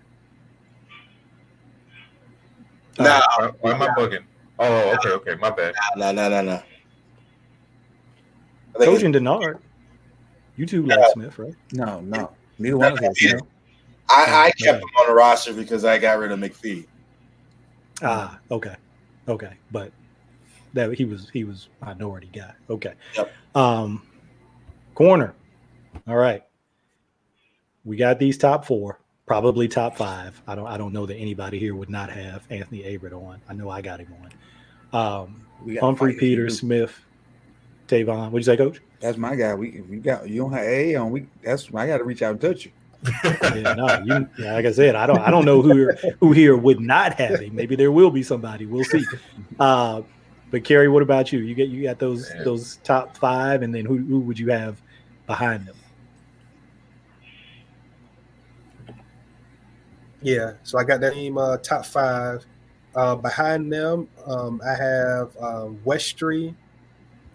[2.98, 4.24] No, Why, why am I bugging?
[4.58, 5.74] Oh, okay, okay, my bad.
[5.98, 6.54] no, no, no, no.
[6.54, 6.62] I
[8.78, 9.60] think Coach it's- and Denard,
[10.56, 11.54] you two like Smith, right?
[11.74, 12.32] No, no.
[12.58, 13.22] Neither one of us.
[13.22, 13.34] Yeah.
[13.34, 13.40] No.
[14.10, 14.72] I, I Yeah.
[14.74, 16.86] kept him on the roster because I got rid of McPhee.
[18.02, 18.76] Ah, okay,
[19.28, 19.92] okay, but
[20.76, 22.54] that he was he was minority guy.
[22.70, 23.32] Okay, Yep.
[23.56, 24.02] um,
[24.94, 25.34] corner.
[26.08, 26.44] All right,
[27.84, 29.00] we got these top four.
[29.26, 30.40] probably top five.
[30.48, 33.42] I don't I don't know that anybody here would not have Anthony Averett on.
[33.50, 34.32] I know I got him on.
[35.24, 36.54] Um, We got Humphrey, fight if you Peter, do.
[36.54, 37.00] Smith,
[37.88, 38.30] Tavon.
[38.32, 38.82] What'd you say, Coach?
[39.00, 39.54] That's my guy.
[39.56, 41.12] We we got you don't have A on.
[41.12, 42.72] We that's I got to reach out and touch you.
[43.24, 46.32] Yeah, no, you, yeah, like I said, I don't I don't know who here, who
[46.32, 47.56] here would not have him.
[47.56, 48.66] Maybe there will be somebody.
[48.66, 49.06] We'll see.
[49.60, 50.02] Uh,
[50.52, 51.40] but Kerry, what about you?
[51.40, 52.44] You get you got those Man.
[52.44, 54.82] those top five, and then who who would you have
[55.28, 55.76] behind them?
[60.22, 62.46] Yeah, so I got that team uh, top five.
[62.96, 66.56] Uh, behind them, um, I have um, Westry,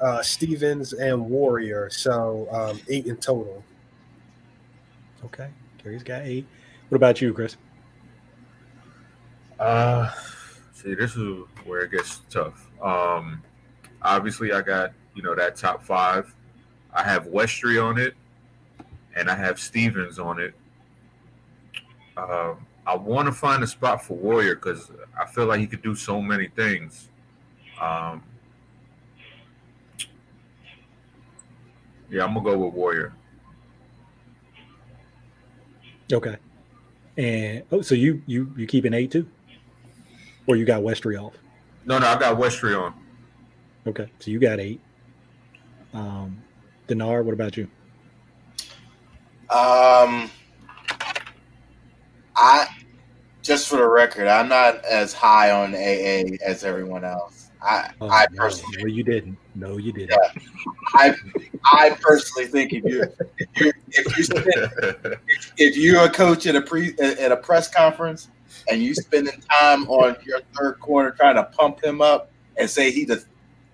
[0.00, 1.90] uh, Stephens, and Warrior.
[1.90, 3.62] So um, eight in total.
[5.26, 6.46] Okay, Kerry's got eight.
[6.88, 7.56] What about you, Chris?
[9.58, 10.10] Uh,
[10.72, 12.69] see, this is where it gets tough.
[12.82, 13.42] Um,
[14.02, 16.34] obviously, I got you know that top five.
[16.92, 18.14] I have Westry on it,
[19.16, 20.54] and I have Stephens on it.
[22.16, 25.82] Um, I want to find a spot for Warrior because I feel like he could
[25.82, 27.08] do so many things.
[27.80, 28.22] Um,
[32.10, 33.12] yeah, I'm gonna go with Warrior.
[36.12, 36.36] Okay,
[37.16, 39.28] and oh, so you you you keep an eight too,
[40.46, 41.39] or you got Westry off?
[41.90, 42.94] No, no, I got Westry on.
[43.84, 44.80] Okay, so you got eight.
[45.92, 46.40] Um,
[46.86, 47.64] Denard, what about you?
[49.50, 50.30] Um,
[52.36, 52.68] I
[53.42, 57.50] just for the record, I'm not as high on AA as everyone else.
[57.60, 59.36] I Oh, I no, personally no, you didn't.
[59.56, 60.16] No, you didn't.
[60.94, 61.12] I
[61.72, 63.02] I personally think if you
[63.36, 65.18] if you if you spend,
[65.56, 68.28] if you're a coach at a pre at a press conference
[68.70, 72.90] and you spending time on your third corner trying to pump him up and say
[72.90, 73.24] he the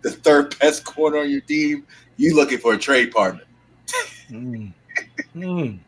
[0.03, 3.43] the third best corner on your team, you looking for a trade partner.
[4.31, 4.73] Mm.
[5.35, 5.79] Mm.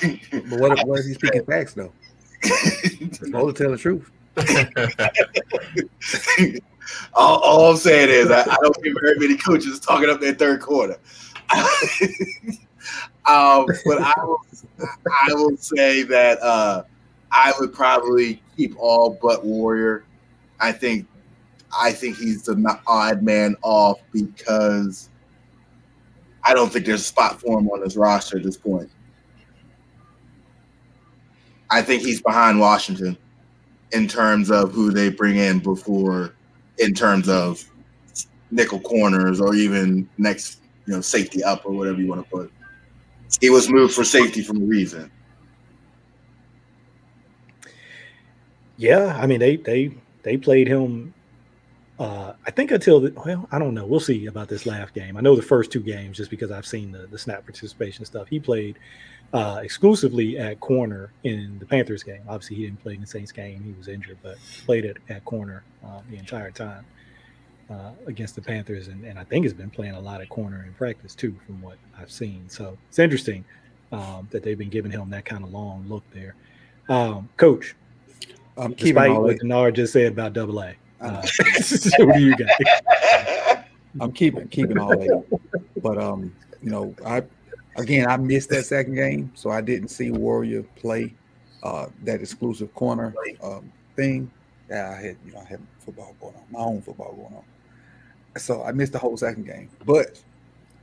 [0.48, 1.92] But what if, what if he's speaking facts though?
[2.42, 4.10] He's supposed to tell the truth.
[7.14, 10.34] all, all I'm saying is I, I don't hear very many coaches talking up their
[10.34, 10.98] third quarter.
[13.26, 14.40] um, but I will,
[14.80, 16.84] I will say that uh,
[17.34, 20.04] I would probably keep all but Warrior.
[20.60, 21.06] I think
[21.76, 25.10] I think he's the odd man off because
[26.44, 28.88] I don't think there's a spot for him on his roster at this point.
[31.70, 33.18] I think he's behind Washington
[33.92, 36.34] in terms of who they bring in before,
[36.78, 37.64] in terms of
[38.52, 42.52] nickel corners or even next, you know, safety up or whatever you want to put.
[43.40, 45.10] He was moved for safety for a reason.
[48.76, 51.14] Yeah, I mean they they they played him.
[51.96, 53.86] Uh, I think until the, well, I don't know.
[53.86, 55.16] We'll see about this last game.
[55.16, 58.28] I know the first two games just because I've seen the the snap participation stuff.
[58.28, 58.78] He played
[59.32, 62.22] uh, exclusively at corner in the Panthers game.
[62.28, 65.24] Obviously, he didn't play in the Saints game; he was injured, but played it at
[65.24, 66.84] corner uh, the entire time
[67.70, 70.64] uh, against the Panthers, and, and I think he's been playing a lot of corner
[70.66, 72.48] in practice too, from what I've seen.
[72.48, 73.44] So it's interesting
[73.92, 76.34] um, that they've been giving him that kind of long look there.
[76.88, 77.74] Um, Coach,
[78.56, 79.36] I'm keeping despite all what.
[79.38, 81.22] Denard just said about Double A, uh,
[81.98, 83.64] what do you got?
[84.00, 85.10] I'm keeping keeping all eight.
[85.82, 87.22] But um, you know, I
[87.76, 91.14] again I missed that second game, so I didn't see Warrior play
[91.62, 94.30] uh that exclusive corner um thing.
[94.68, 97.44] Yeah, I had you know I had football going on, my own football going on.
[98.36, 99.70] So I missed the whole second game.
[99.84, 100.20] But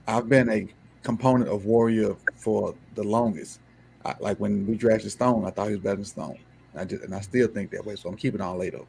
[0.07, 0.67] I've been a
[1.03, 3.59] component of Warrior for the longest.
[4.05, 6.37] I, like when we drafted Stone, I thought he was better than Stone.
[6.75, 7.95] I just and I still think that way.
[7.95, 8.87] So I'm keeping all eight of them.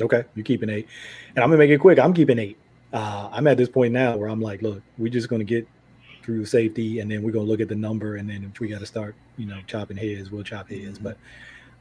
[0.00, 0.88] Okay, you're keeping eight,
[1.34, 1.98] and I'm gonna make it quick.
[1.98, 2.58] I'm keeping eight.
[2.92, 5.66] Uh, I'm at this point now where I'm like, look, we're just gonna get
[6.22, 8.80] through safety, and then we're gonna look at the number, and then if we got
[8.80, 10.98] to start, you know, chopping heads, we'll chop heads.
[10.98, 11.18] But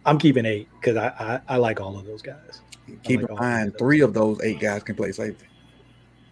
[0.05, 1.07] I'm keeping eight because I,
[1.47, 2.61] I I like all of those guys.
[3.03, 5.45] Keep like in mind, of three of those eight guys can play safety.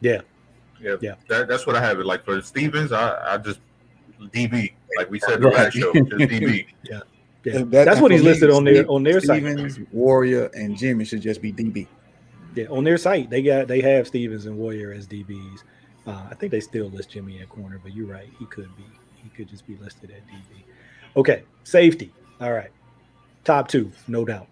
[0.02, 0.22] Yeah,
[0.82, 1.16] Yeah, Yeah.
[1.28, 2.06] That, that's what I have it.
[2.06, 3.60] Like for Stephens, I, I just
[4.28, 6.66] DB, like we said the last show, just DB.
[6.84, 7.02] yeah.
[7.44, 9.94] That- That's what for he's me, listed on their Steve- on their site.
[9.94, 11.88] Warrior, and Jimmy should just be DB.
[12.56, 15.64] Yeah, on their site they got they have Stephens and Warrior as DBs.
[16.08, 18.84] Uh, I think they still list Jimmy at corner, but you're right, he could be
[19.24, 20.64] he could just be listed at DB.
[21.16, 22.12] Okay, safety.
[22.42, 22.72] All right,
[23.46, 24.48] top two, no doubt.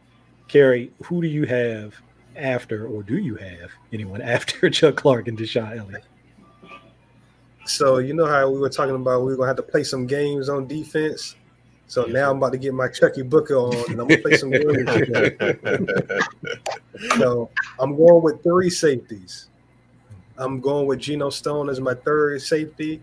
[0.48, 1.94] Kerry, who do you have
[2.36, 6.04] after, or do you have anyone after Chuck Clark and DeShon Elliott?
[7.66, 10.06] So you know how we were talking about we were gonna have to play some
[10.08, 11.36] games on defense.
[11.88, 14.52] So now I'm about to get my Chucky Booker on, and I'm gonna play some
[14.52, 14.90] games.
[17.18, 19.48] so I'm going with three safeties.
[20.38, 23.02] I'm going with Geno Stone as my third safety.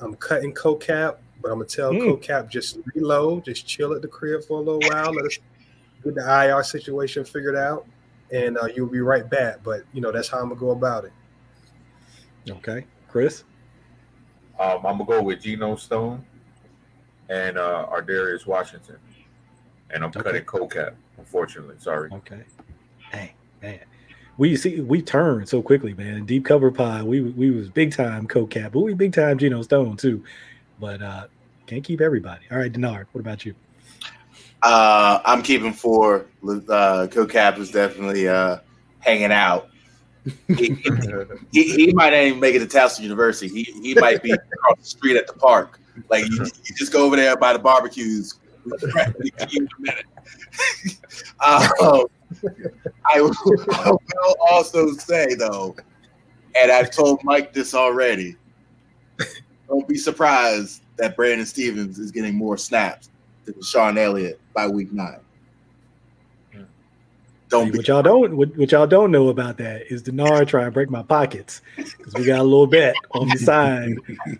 [0.00, 2.20] I'm cutting CoCap But I'm gonna tell Mm.
[2.20, 5.12] CoCap just reload, just chill at the crib for a little while.
[5.12, 5.38] Let us
[6.02, 7.86] get the IR situation figured out,
[8.32, 9.62] and uh, you'll be right back.
[9.62, 11.12] But you know that's how I'm gonna go about it.
[12.48, 13.44] Okay, Chris.
[14.58, 16.24] Um, I'm gonna go with Geno Stone
[17.32, 18.96] and uh, Ar'Darius Washington,
[19.90, 20.22] and I'm Okay.
[20.22, 20.94] cutting CoCap.
[21.16, 22.10] Unfortunately, sorry.
[22.12, 22.42] Okay.
[23.10, 23.80] Hey, man.
[24.38, 26.24] We see we turned so quickly, man.
[26.24, 27.02] Deep cover pie.
[27.02, 30.24] We we was big time co-cap, but we big time Geno Stone too.
[30.80, 31.26] But uh
[31.66, 32.44] can't keep everybody.
[32.50, 33.54] All right, Denard, what about you?
[34.62, 36.26] Uh, I'm keeping four.
[36.44, 38.58] Uh, CoCap is definitely uh,
[39.00, 39.68] hanging out.
[40.48, 40.76] He,
[41.52, 43.48] he, he might not even make it to Towson University.
[43.48, 45.80] He, he might be across the street at the park.
[46.08, 48.38] Like you, you just go over there by the barbecues.
[51.40, 51.68] um,
[53.06, 53.34] I, will,
[53.72, 55.76] I will also say though,
[56.56, 58.36] and I've told Mike this already.
[59.68, 63.10] Don't be surprised that Brandon Stephens is getting more snaps
[63.44, 65.20] than Sean Elliott by week nine.
[67.52, 70.64] Don't be What y'all don't what, what y'all don't know about that is Denard trying
[70.64, 73.94] to break my pockets because we got a little bet on the side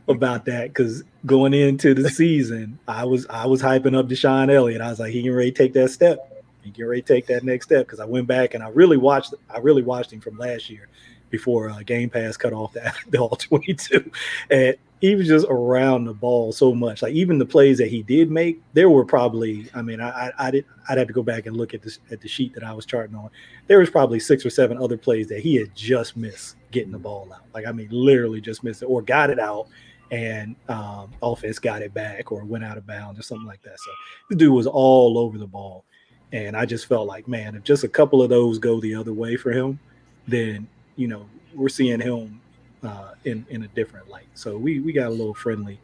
[0.09, 0.69] about that.
[0.69, 4.81] Because going into the season, I was I was hyping up DeShon Elliott.
[4.81, 6.43] I was like, he can ready to take that step.
[6.63, 7.87] He can ready to take that next step.
[7.87, 10.89] Because I went back and I really watched I really watched him from last year
[11.29, 14.11] before uh, Game Pass cut off that the all twenty two,
[14.51, 17.03] and he was just around the ball so much.
[17.03, 19.69] Like even the plays that he did make, there were probably.
[19.75, 20.65] I mean, I I, I did.
[20.89, 22.87] I'd have to go back and look at this at the sheet that I was
[22.87, 23.29] charting on.
[23.67, 27.01] There was probably six or seven other plays that he had just missed getting the
[27.01, 27.43] ball out.
[27.53, 29.67] Like I mean, literally just missed it or got it out,
[30.13, 33.81] and um, offense got it back or went out of bounds or something like that.
[33.81, 33.91] So
[34.31, 35.85] the dude was all over the ball,
[36.31, 39.13] and I just felt like, man, if just a couple of those go the other
[39.13, 39.81] way for him,
[40.29, 41.27] then you know
[41.57, 42.41] we're seeing him
[42.83, 44.27] uh, in in a different light.
[44.35, 45.79] So we we got a little friendly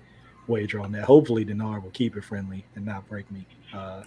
[0.47, 1.05] wager on that.
[1.05, 4.03] Hopefully, Denard will keep it friendly and not break me uh,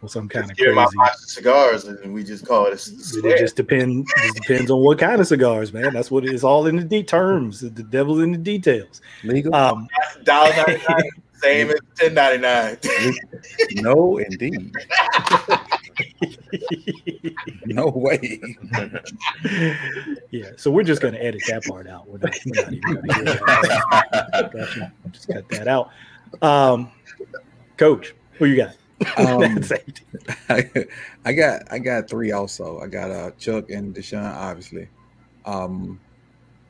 [0.00, 0.96] with some kind of Just give him my crazy.
[0.96, 4.10] box cigars and we just call it a It just depends.
[4.22, 5.92] Just depends on what kind of cigars, man.
[5.92, 6.42] That's what it is.
[6.42, 7.60] All in the de- terms.
[7.60, 9.02] The devil's in the details.
[9.24, 9.54] Legal?
[9.54, 9.86] Um,
[10.24, 12.78] Dollar ninety nine, same as ten ninety nine.
[13.82, 14.72] no, indeed.
[17.66, 18.40] No way.
[20.30, 20.50] yeah.
[20.56, 22.06] So we're just gonna edit that part out.
[22.08, 23.32] We're not, we're not even gonna
[24.72, 25.90] hear Just cut that out.
[26.42, 26.90] Um,
[27.76, 28.76] Coach, who you got?
[29.16, 30.04] Um, Safety.
[31.24, 32.80] I got I got three also.
[32.80, 34.88] I got uh Chuck and DeShon, obviously.
[35.44, 36.00] Um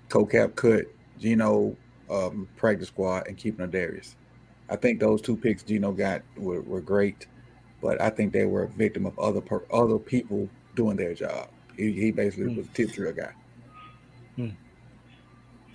[0.08, 0.86] CoCap cut,
[1.18, 1.76] Geno
[2.10, 4.16] um practice squad and keeping a Darius.
[4.68, 7.26] I think those two picks Geno got were, were great,
[7.84, 11.48] but I think they were a victim of other per, other people doing their job.
[11.76, 12.56] He, he basically Hmm.
[12.56, 13.32] was a tip drill guy.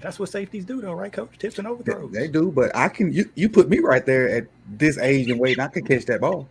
[0.01, 1.37] That's what safeties do, though, right, Coach?
[1.37, 2.11] Tips and They, overthrows.
[2.11, 4.45] they do, but I can you, you put me right there at
[4.77, 6.47] this age and weight, and I could catch that ball.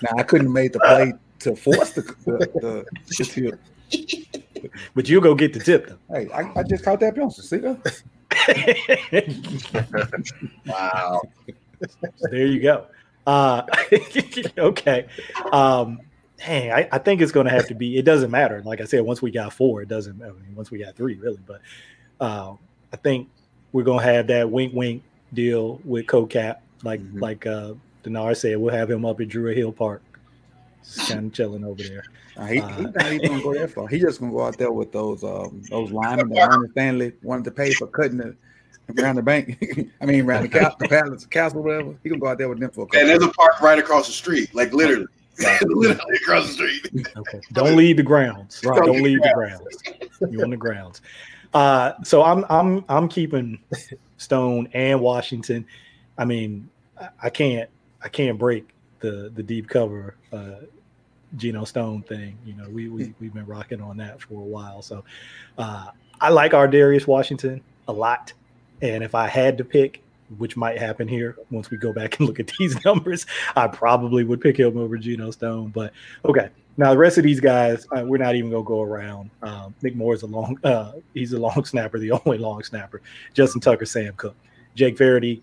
[0.00, 2.84] Now I couldn't have made the play to force the the,
[3.18, 3.60] the tip.
[4.94, 5.98] But you'll go get the tip, though.
[6.16, 7.36] Hey, I, I just caught that bounce.
[7.36, 8.02] See that?
[10.66, 11.20] Wow.
[12.16, 12.86] So there you go.
[13.26, 13.62] Uh,
[14.58, 15.06] okay.
[15.52, 16.00] Um,
[16.38, 17.96] dang, I, I think it's going to have to be.
[17.96, 18.62] It doesn't matter.
[18.64, 20.22] Like I said, once we got four, it doesn't.
[20.22, 21.38] I mean, once we got three, really.
[21.46, 21.60] But
[22.20, 22.54] uh,
[22.92, 23.28] I think
[23.72, 25.02] we're going to have that wink, wink
[25.32, 26.56] deal with CoCap.
[26.84, 27.20] Like Mhm.
[27.20, 30.02] like uh, Denard said, we'll have him up at Druid Hill Park,
[30.84, 32.02] just kind of chilling over there.
[32.36, 33.86] Nah, he, Uh, he's not even gonna go that far.
[33.86, 37.44] He just gonna go out there with those um those linemen that Ernest Stanley wanted
[37.44, 38.34] to pay for cutting it
[38.98, 39.90] around the bank.
[40.00, 41.94] I mean around the, ca- the palace, castle, whatever.
[42.02, 44.06] He gonna go out there with them for a And there's a park right across
[44.06, 45.06] the street, like literally,
[45.62, 47.06] literally across the street.
[47.16, 47.40] Okay.
[47.52, 48.62] Don't leave the grounds.
[48.64, 48.82] Right.
[48.84, 49.66] Don't leave the grounds.
[50.30, 51.00] You're on the grounds.
[51.54, 53.58] Uh, so I'm I'm I'm keeping
[54.16, 55.66] Stone and Washington.
[56.18, 56.68] I mean,
[57.00, 57.68] I- I can't
[58.02, 58.68] I can't break
[59.00, 60.60] the the deep cover uh
[61.36, 62.38] Geno Stone thing.
[62.44, 64.82] You know, we we we've been rocking on that for a while.
[64.82, 65.04] So
[65.58, 65.88] uh
[66.20, 68.32] I like Ar'Darius Washington a lot.
[68.82, 70.02] And if I had to pick,
[70.38, 73.24] which might happen here once we go back and look at these numbers,
[73.56, 75.68] I probably would pick him over Geno Stone.
[75.68, 75.92] But
[76.24, 79.30] okay, now the rest of these guys, uh, we're not even gonna go around.
[79.42, 83.00] Um, Nick Moore is a long, uh, he's a long snapper, the only long snapper.
[83.34, 84.34] Justin Tucker, Sam Koch,
[84.74, 85.42] Jake Verity.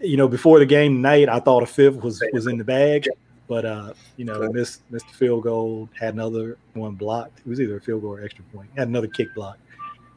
[0.00, 3.06] You know, before the game tonight, I thought a fifth was was in the bag,
[3.46, 7.38] but uh, you know, missed missed the field goal, had another one blocked.
[7.40, 8.68] It was either a field goal or extra point.
[8.76, 9.58] Had another kick block.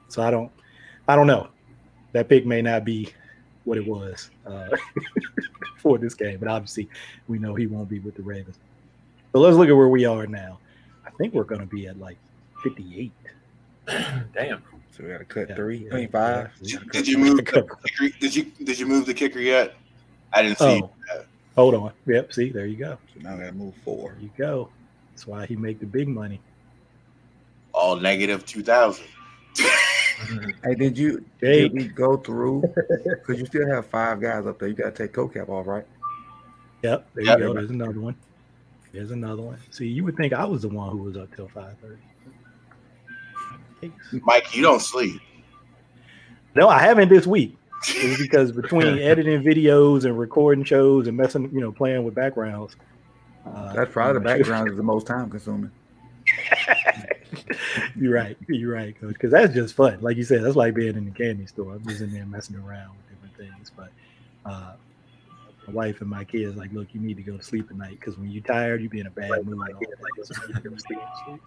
[0.07, 0.51] So I don't,
[1.07, 1.49] I don't know.
[2.15, 3.09] That pick may not be
[3.65, 4.69] what it was uh,
[5.77, 6.87] for this game, but obviously
[7.27, 8.57] we know he won't be with the Ravens.
[9.33, 10.59] So let's look at where we are now.
[11.05, 12.17] I think we're going to be at like
[12.63, 13.11] 58.
[14.33, 14.63] Damn.
[14.91, 16.51] So we gotta cut Yeah, three, yeah, I mean five.
[16.61, 16.79] yeah.
[16.93, 17.35] Did you move?
[17.35, 17.77] The kicker,
[18.21, 19.75] did you did you move the kicker yet?
[20.31, 20.81] I didn't see.
[20.81, 20.89] Oh,
[21.57, 21.91] hold on.
[22.07, 22.31] Yep.
[22.31, 22.97] See, there you go.
[23.13, 24.13] So now we gotta move four.
[24.13, 24.69] There you go.
[25.11, 26.39] That's why he make the big money.
[27.73, 29.03] all negative two thousand.
[30.63, 31.71] Hey, did you Jake.
[31.71, 32.63] did we go through?
[33.05, 34.69] Because you still have five guys up there.
[34.69, 35.85] You gotta take CoCap off, right?
[36.83, 37.07] Yep.
[37.15, 37.39] There Yep.
[37.39, 37.53] you go.
[37.53, 38.15] There's another one.
[38.93, 39.57] There's another one.
[39.71, 42.01] See, you would think I was the one who was up till five thirty.
[44.23, 45.21] Mike, you don't sleep.
[46.55, 47.57] No, I haven't this week.
[47.87, 52.75] It's because between editing videos and recording shows and messing, you know, playing with backgrounds.
[53.45, 55.69] Uh, That's probably the background is the most time consuming.
[57.95, 58.37] you're right.
[58.47, 59.13] You're right, coach.
[59.13, 59.99] Because that's just fun.
[60.01, 61.73] Like you said, that's like being in the candy store.
[61.73, 63.71] I'm just in there messing around with different things.
[63.75, 63.91] But
[64.45, 64.73] uh,
[65.67, 67.99] my wife and my kids like, look, you need to go to sleep at night
[67.99, 69.59] because when you're tired, you be in a bad mood.
[69.59, 69.85] all day.
[70.23, 71.41] So you need to go to sleep.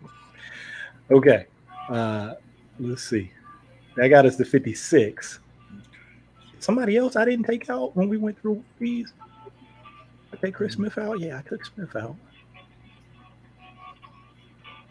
[1.11, 1.47] Okay.
[1.89, 2.35] Uh,
[2.79, 3.31] let's see.
[3.97, 5.41] That got us to 56.
[6.61, 9.12] Somebody else I didn't take out when we went through these.
[10.33, 11.20] I take Chris Smith out.
[11.20, 12.16] Yeah, I took Smith out.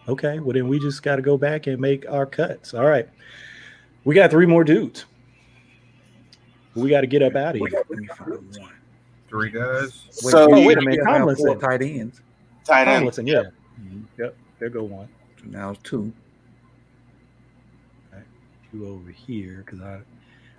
[0.07, 2.73] Okay, well then we just got to go back and make our cuts.
[2.73, 3.07] All right,
[4.05, 5.05] we got three more dudes.
[6.75, 7.83] We got to get up out of here.
[7.89, 8.71] Let me find one.
[9.29, 10.05] Three guys.
[10.11, 11.45] So- Oh, wait a still minute, have Tomlinson.
[11.47, 12.21] Four tight ends.
[12.63, 12.97] Tight ends.
[13.17, 13.43] Tomlinson, yeah.
[13.81, 14.01] Mm-hmm.
[14.21, 15.09] Yep, there go one.
[15.39, 16.13] So now it's two.
[18.71, 19.99] Two over here because I,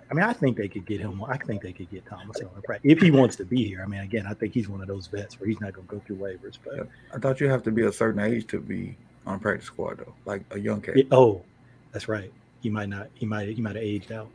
[0.09, 1.23] I mean, I think they could get him.
[1.23, 3.81] I think they could get Thomas on the practice if he wants to be here.
[3.83, 5.95] I mean, again, I think he's one of those vets where he's not going to
[5.95, 6.57] go through waivers.
[6.65, 8.97] But I thought you have to be a certain age to be
[9.29, 10.97] on practice squad though, like a young cat.
[10.97, 11.43] It- oh,
[11.91, 12.31] that's right.
[12.61, 13.09] He might not.
[13.13, 13.49] He might.
[13.49, 14.29] He might have aged out.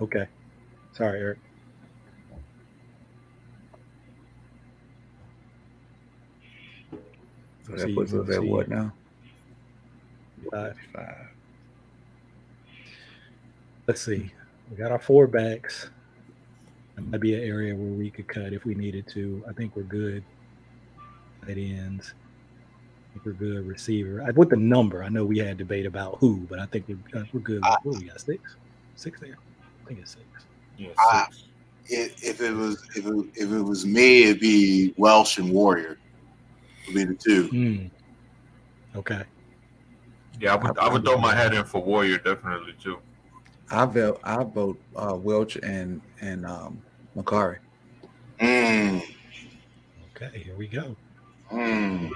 [0.00, 0.26] Okay.
[0.92, 1.38] Sorry, Eric.
[7.66, 8.92] So that puts us at what now?
[10.50, 10.76] Five.
[10.92, 11.16] Five.
[13.86, 14.30] Let's see.
[14.70, 15.90] We got our four backs.
[16.96, 19.42] That might be an area where we could cut if we needed to.
[19.48, 20.24] I think we're good.
[21.46, 22.14] Tight ends.
[23.12, 23.66] I think we're good.
[23.66, 24.22] Receiver.
[24.22, 27.20] I, with the number, I know we had debate about who, but I think we're,
[27.20, 27.60] uh, we're good.
[27.62, 28.20] I- what we got?
[28.20, 28.56] Six?
[28.96, 29.36] Six there?
[29.84, 30.24] I think it's six.
[30.78, 31.26] Yeah, Ah.
[31.30, 31.44] six.
[31.88, 35.98] If, if it was if it, if it was me, it'd be Welch and Warrior.
[36.86, 37.48] Would be the two.
[37.48, 38.98] Hmm.
[38.98, 39.22] Okay.
[40.40, 40.54] yeah.
[40.54, 42.98] I would, I would throw my head in for Warrior definitely too.
[43.70, 44.20] I vote.
[44.24, 46.80] I vote uh, Welch and and um,
[47.16, 47.58] Mekari.
[48.40, 49.02] Mm,
[50.16, 50.38] Okay.
[50.38, 50.96] Here we go.
[51.52, 52.10] mm.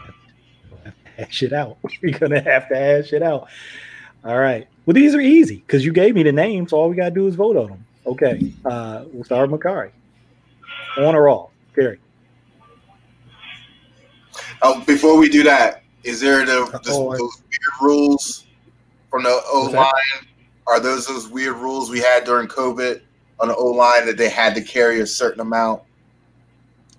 [0.70, 1.78] We'll have to hash it out.
[2.02, 3.48] We're gonna have to hash it out.
[4.24, 4.66] All right.
[4.84, 6.70] Well, these are easy because you gave me the names.
[6.70, 7.84] So all we gotta do is vote on them.
[8.06, 8.52] Okay.
[8.64, 9.90] Uh, we'll start with Mekari.
[10.98, 11.50] On or off?
[11.74, 11.98] Gary.
[14.62, 18.46] Oh, before we do that, is there the, the Oh, those weird rules
[19.10, 20.26] from the O line?
[20.66, 23.00] Are those those weird rules we had during COVID
[23.40, 25.82] on the O line that they had to carry a certain amount?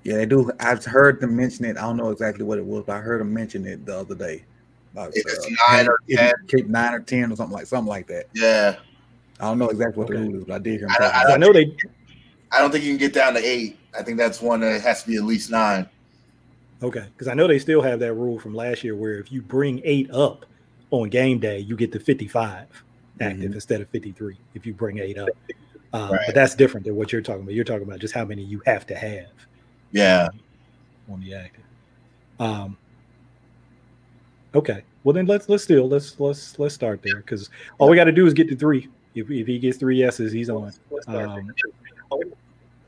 [0.03, 0.49] Yeah, they do.
[0.60, 1.78] I've heard them mention it.
[1.78, 4.15] I don't know exactly what it was, but I heard them mention it the other
[4.15, 4.45] day.
[4.94, 6.34] About, If it's uh, nine or if 10.
[6.48, 8.26] keep nine or ten or something like something like that.
[8.34, 8.78] Yeah,
[9.40, 10.19] I don't know exactly what Okay.
[10.19, 10.88] the rule is, but I did hear.
[10.88, 11.76] Them I I I know they.
[12.52, 13.78] I don't think you can get down to eight.
[13.98, 15.88] I think that's one that has to be at least nine.
[16.82, 19.41] Okay, because I know they still have that rule from last year where if you
[19.41, 20.45] bring eight up
[20.91, 22.68] on game day, you get the fifty-five
[23.19, 24.38] active instead of fifty-three.
[24.53, 25.30] If you bring eight up,
[25.94, 26.22] uh, Right.
[26.28, 27.53] but that's different than what you're talking about.
[27.56, 29.28] You're talking about just how many you have to have.
[29.92, 30.28] Yeah.
[31.12, 31.64] on the active.
[32.40, 32.78] Um,
[34.54, 37.50] okay, well then let's let's still let's let's let's start there because
[37.80, 38.88] all we got to do is get to three.
[39.16, 40.72] If, if he gets three yeses, he's on.
[41.08, 41.52] Um,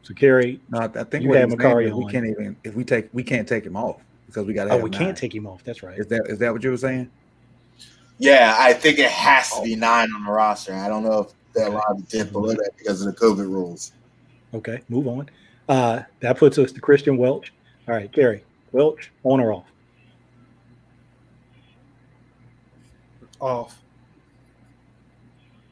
[0.04, 2.56] so Kerry, No, I I think You have had he's Mekari is we can't even
[2.64, 4.72] if we take we can't take him off because we got to.
[4.72, 5.00] oh, we nine.
[5.00, 5.64] can't take him off.
[5.64, 5.98] That's right.
[5.98, 7.10] Is that is that what you were saying?
[8.20, 10.74] Yeah, I think it has to be nine on the roster.
[10.76, 13.94] I don't know if they're allowed to dip below that because of the COVID rules.
[14.54, 15.30] Okay, move on.
[15.70, 17.54] Uh, that puts us to Kristian Welch.
[17.88, 18.44] All right, Kerry,
[18.74, 19.72] Welch, on or off?
[23.40, 23.82] Off.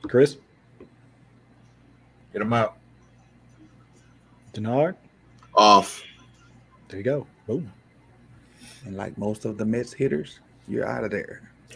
[0.04, 0.38] Chris,
[2.38, 2.78] Get him out.
[4.54, 4.96] Denard.
[5.56, 6.04] Off.
[6.88, 7.26] There you go.
[7.48, 7.74] Boom.
[8.86, 11.50] And like most of the Mets hitters, you're out of there.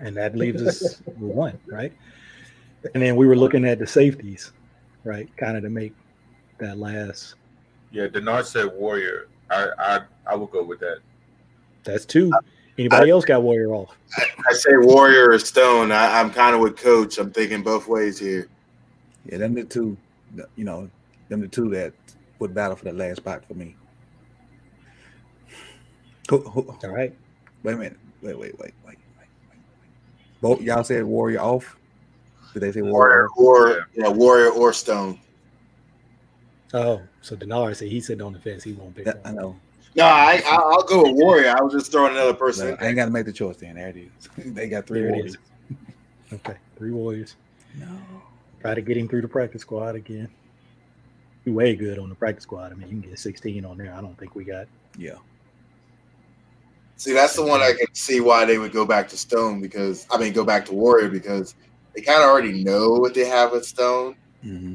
[0.00, 1.92] and that leaves us with one, right?
[2.92, 4.50] And then we were looking at the safeties,
[5.04, 5.28] right?
[5.36, 5.94] Kind of to make
[6.58, 7.34] that last.
[7.90, 9.28] yeah, Denard said Warrior.
[9.50, 10.98] I I I will go with that.
[11.84, 12.32] That's two.
[12.78, 13.96] Anybody else got Warrior off?
[14.18, 15.92] I say Warrior or Stone.
[15.92, 17.18] I, I'm kind of with Coach.
[17.18, 18.48] I'm thinking both ways here.
[19.24, 19.96] Yeah, them the two,
[20.56, 20.90] you know,
[21.28, 21.94] them the two that
[22.40, 23.76] would battle for the last spot for me.
[26.30, 27.14] Who, who, All right.
[27.62, 27.98] wait a minute.
[28.22, 29.28] Wait, wait, wait, wait, wait, wait.
[29.50, 29.60] wait.
[30.40, 31.76] Both y'all said Warrior off.
[32.54, 33.28] Did they say Warrior?
[33.36, 35.18] Warrior or yeah, Warrior or Stone.
[36.72, 38.62] Oh, so Denard said he's sitting on the fence.
[38.62, 39.56] He won't pick That- I know.
[39.96, 41.54] No, I I- I'll go with Warrior.
[41.56, 42.70] I was just throwing another person.
[42.70, 43.56] But in I ain't got to make the choice.
[43.56, 44.28] Then there it is.
[44.54, 45.36] they got three There warriors.
[46.32, 47.36] Okay, three Warriors.
[47.78, 47.86] No.
[48.60, 50.28] Try to get him through the practice squad again.
[51.44, 52.72] He way good on the practice squad.
[52.72, 53.92] I mean, you can get 16 on there.
[53.92, 54.66] I don't think we got.
[54.96, 55.16] Yeah.
[56.96, 60.06] See, that's the one I can see why they would go back to Stone because
[60.10, 61.54] I mean go back to Warrior because
[61.94, 64.74] they kind of already know what they have with Stone, hmm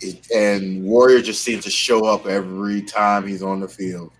[0.00, 4.12] It- and Warrior just seems to show up every time he's on the field.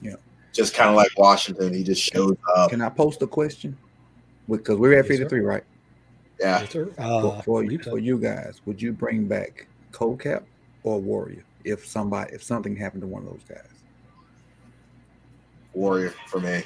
[0.00, 0.14] Yeah.
[0.52, 2.70] just kind of like Washington, he just shows up.
[2.70, 3.76] Can I post a question?
[4.48, 5.24] Because we're at Yes, sir.
[5.24, 5.64] 53, right?
[6.38, 6.86] Yeah, Yes, sir.
[6.86, 7.90] For, Uh, for, believe so.
[7.92, 10.42] for you guys, would you bring back CoCap
[10.84, 13.66] or Warrior if somebody if something happened to one of those guys?
[15.72, 16.62] Warrior for me.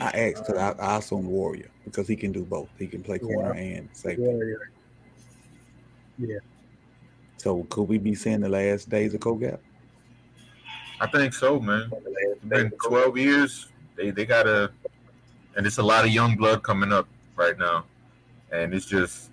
[0.00, 2.68] I asked because I, I assume Warrior because he can do both.
[2.78, 4.22] He can play corner and safety.
[4.22, 4.70] Warrior.
[7.38, 9.58] So could we be seeing the last days of CoCap?
[11.00, 11.90] I think so, man.
[11.92, 13.68] It's been 12 years.
[13.96, 14.72] They they gotta,
[15.56, 17.84] and it's a lot of young blood coming up right now,
[18.52, 19.30] and it's just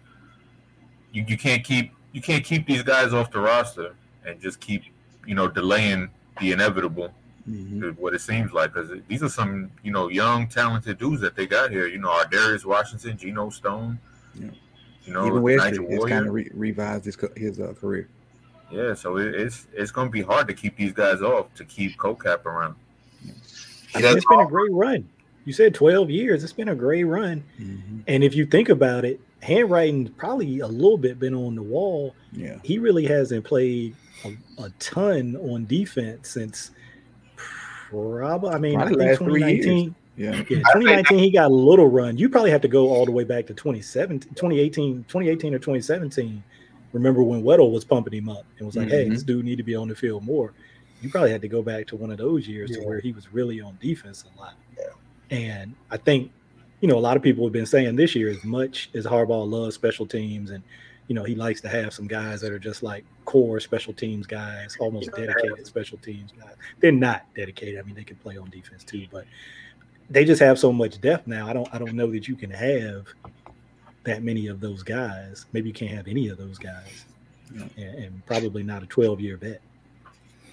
[1.11, 3.95] you, you can't keep you can't keep these guys off the roster
[4.25, 4.83] and just keep
[5.25, 6.09] you know delaying
[6.39, 7.13] the inevitable.
[7.49, 7.89] Mm-hmm.
[8.01, 11.45] What it seems like, because these are some you know young talented dudes that they
[11.45, 11.87] got here.
[11.87, 13.99] You know, Ar'Darius Washington, Geno Stone.
[14.33, 14.47] Yeah.
[15.05, 18.07] You know, Even Wesley Nigel has kind of re- revised his his uh, career.
[18.71, 21.97] Yeah, so it, it's it's gonna be hard to keep these guys off to keep
[21.97, 22.75] CoCap around.
[23.93, 25.07] I mean, it's been a great run.
[25.45, 26.43] You said 12 years.
[26.43, 27.43] It's been a great run.
[27.59, 27.99] Mm-hmm.
[28.07, 32.15] And if you think about it, handwriting's probably a little bit been on the wall.
[32.31, 32.57] Yeah.
[32.63, 36.71] He really hasn't played a, a ton on defense since
[37.93, 39.65] probably, I mean, Probably I think last three years.
[39.65, 39.95] 2019.
[40.15, 40.31] Yeah.
[40.35, 42.17] Yeah, 2019, he got a little run.
[42.17, 46.43] You probably have to go all the way back to 2017, 2018, 2018 or 2017.
[46.91, 49.11] Remember when Weddle was pumping him up and was like, "Hey, Mhm.
[49.11, 50.53] this dude need to be on the field more."
[51.01, 53.33] You probably had to go back to one of those years to where he was
[53.33, 54.53] really on defense a lot.
[54.77, 55.37] Yeah.
[55.37, 56.31] And I think,
[56.81, 59.49] you know, a lot of people have been saying this year, as much as Harbaugh
[59.49, 60.63] loves special teams and
[61.07, 64.25] you know he likes to have some guys that are just like core special teams
[64.25, 66.55] guys, almost dedicated special teams guys.
[66.79, 67.79] They're not dedicated.
[67.79, 69.25] I mean, they can play on defense too, but
[70.09, 71.47] they just have so much depth now.
[71.47, 73.07] I don't I don't know that you can have
[74.03, 75.45] that many of those guys.
[75.53, 77.05] Maybe you can't have any of those guys,
[77.53, 79.61] and, and probably not a 12 year vet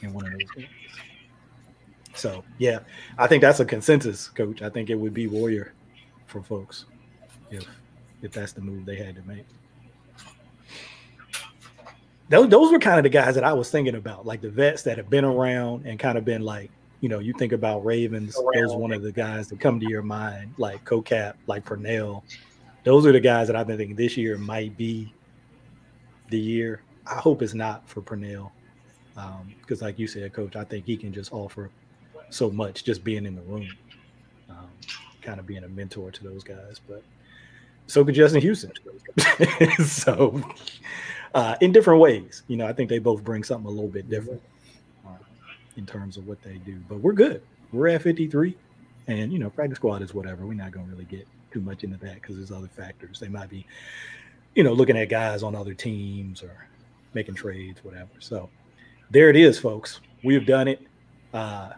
[0.03, 0.69] in one of those games.
[2.15, 2.81] So yeah,
[3.19, 4.63] I think that's a consensus, coach.
[4.63, 5.73] I think it would be Warrior
[6.27, 6.87] for folks
[7.51, 7.67] if
[8.23, 9.47] if that's the move they had to make.
[12.31, 14.83] Those, those were kind of the guys that I was thinking about, like the vets
[14.85, 16.71] that have been around and kind of been like,
[17.01, 20.03] you know, you think about Ravens, those one of the guys that come to your
[20.03, 22.23] mind, like CoCap, like Pernell.
[22.85, 25.13] Those are the guys that I've been thinking this year might be
[26.29, 26.83] the year.
[27.07, 28.51] I hope it's not for Pernell.
[29.61, 31.71] Because, like you said, coach, I think he can just offer
[32.31, 33.69] so much just being in the room,
[34.49, 34.71] um,
[35.21, 36.81] kind of being a mentor to those guys.
[36.89, 37.03] But
[37.91, 38.73] so could Justin Houston.
[39.85, 40.41] so,
[41.35, 44.09] uh, in different ways, you know, I think they both bring something a little bit
[44.09, 44.41] different
[45.05, 45.17] uh,
[45.77, 46.81] in terms of what they do.
[46.89, 47.43] But we're good.
[47.73, 48.57] We're at 53,
[49.09, 50.47] and you know, practice squad is whatever.
[50.47, 53.19] We're not going to really get too much into that because there's other factors.
[53.19, 53.67] They might be,
[54.55, 56.69] you know, looking at guys on other teams or
[57.13, 58.11] making trades, whatever.
[58.21, 58.49] So
[59.11, 60.01] there it is, folks.
[60.23, 60.87] We've done it.
[61.35, 61.71] Uh,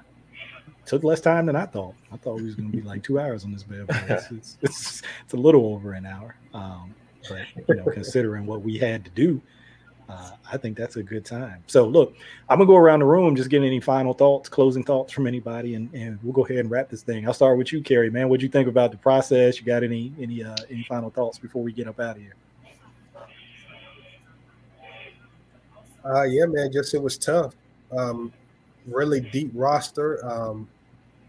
[0.87, 1.95] took less time than I thought.
[2.13, 3.87] I thought we was going to be like two hours on this bed.
[3.87, 6.35] But it's, it's, it's, it's a little over an hour.
[6.55, 6.95] Um,
[7.29, 9.41] but you know, considering what we had to do,
[10.09, 11.63] uh, I think that's a good time.
[11.67, 12.15] So look,
[12.49, 15.75] I'm gonna go around the room, just get any final thoughts, closing thoughts from anybody,
[15.75, 17.27] and, and we'll go ahead and wrap this thing.
[17.27, 18.11] I'll start with you, Kerry.
[18.11, 19.59] Man, what'd you think about the process?
[19.59, 22.35] You got any any uh, any final thoughts before we get up out of here?
[26.05, 27.55] Uh, yeah, man, just it was tough.
[27.97, 28.33] Um,
[28.87, 30.25] really deep roster.
[30.25, 30.69] Um,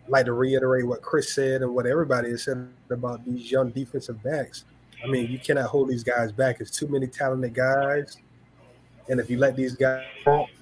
[0.08, 4.22] like to reiterate what Chris said and what everybody has said about these young defensive
[4.22, 4.66] backs.
[5.04, 6.60] I mean, you cannot hold these guys back.
[6.60, 8.18] It's too many talented guys.
[9.10, 10.06] And if you let these guys,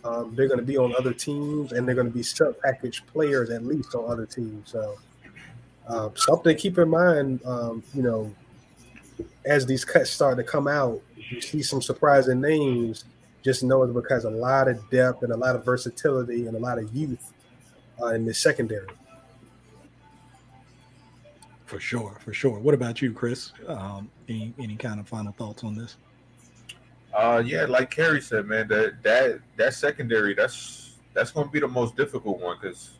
[0.03, 3.05] um, they're going to be on other teams and they're going to be sub package
[3.05, 4.72] players at least on other teams.
[4.72, 4.97] So,
[5.88, 8.34] uh, something to keep in mind, um, you know,
[9.45, 13.05] as these cuts start to come out, you see some surprising names.
[13.43, 16.59] Just know it's because a lot of depth and a lot of versatility and a
[16.59, 17.34] lot of youth
[18.01, 18.88] uh, in the secondary.
[21.65, 22.59] For sure, for sure.
[22.59, 23.53] What about you, Chris?
[23.65, 25.95] Um, any any kind of final thoughts on this?
[27.13, 31.59] Uh, yeah, like Kerry said, man, that that that secondary, that's that's going to be
[31.59, 32.91] the most difficult one because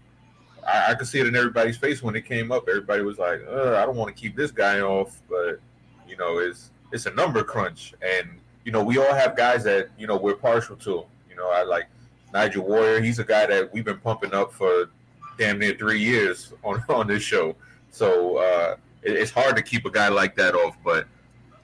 [0.66, 2.66] I, I could see it in everybody's face when it came up.
[2.68, 5.60] Everybody was like, uh, "I don't want to keep this guy off," but
[6.08, 8.30] you know, it's it's a number crunch, and
[8.64, 11.06] you know, we all have guys that you know we're partial to.
[11.30, 11.88] You know, I like
[12.34, 13.02] Nigel Warrior.
[13.02, 14.90] He's a guy that we've been pumping up for
[15.38, 17.56] damn near three years on on this show.
[17.90, 20.78] So uh, it, it's hard to keep a guy like that off.
[20.84, 21.08] But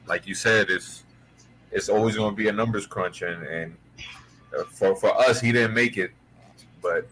[0.07, 1.03] like you said, it's
[1.71, 3.75] it's always going to be a numbers crunch, and and
[4.57, 6.11] uh, for for us, he didn't make it,
[6.81, 7.07] but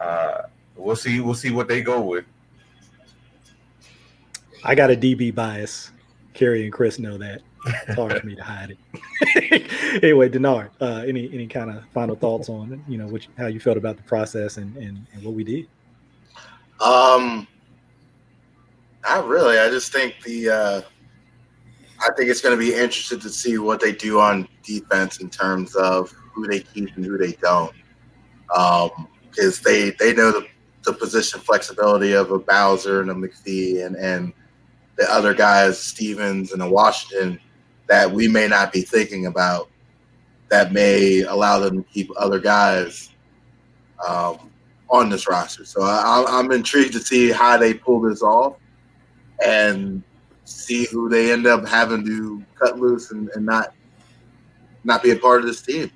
[0.00, 0.42] uh,
[0.76, 1.20] we'll see.
[1.20, 2.24] We'll see what they go with.
[4.64, 5.92] I got a DB bias.
[6.34, 7.40] Kerry and Chris know that.
[7.88, 10.02] It's hard for me to hide it.
[10.02, 13.60] anyway, Denard, uh, any any kind of final thoughts on you know which how you
[13.60, 15.66] felt about the process and and, and what we did?
[16.80, 17.46] Um,
[19.04, 19.58] not really.
[19.58, 20.82] I just think the uh,
[22.00, 25.30] I think it's going to be interesting to see what they do on defense in
[25.30, 27.72] terms of who they keep and who they don't.
[28.56, 30.46] Um, because they they know the,
[30.84, 34.32] the position flexibility of a Bowser and a McPhee and and
[34.96, 37.38] the other guys, Stephens and a Washington,
[37.86, 39.70] that we may not be thinking about
[40.48, 43.10] that may allow them to keep other guys
[44.06, 44.50] um,
[44.88, 45.64] on this roster.
[45.64, 48.56] So I, I'm intrigued to see how they pull this off
[49.44, 50.02] and
[50.44, 53.74] see who they end up having to cut loose and, and not
[54.84, 55.90] not be a part of this team.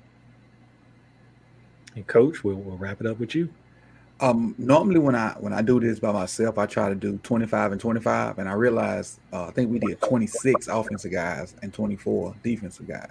[1.95, 3.49] And coach, we'll, we'll wrap it up with you.
[4.21, 7.71] Um, normally when I when I do this by myself, I try to do 25
[7.71, 12.35] and 25, and I realized uh, I think we did 26 offensive guys and 24
[12.43, 13.09] defensive guys.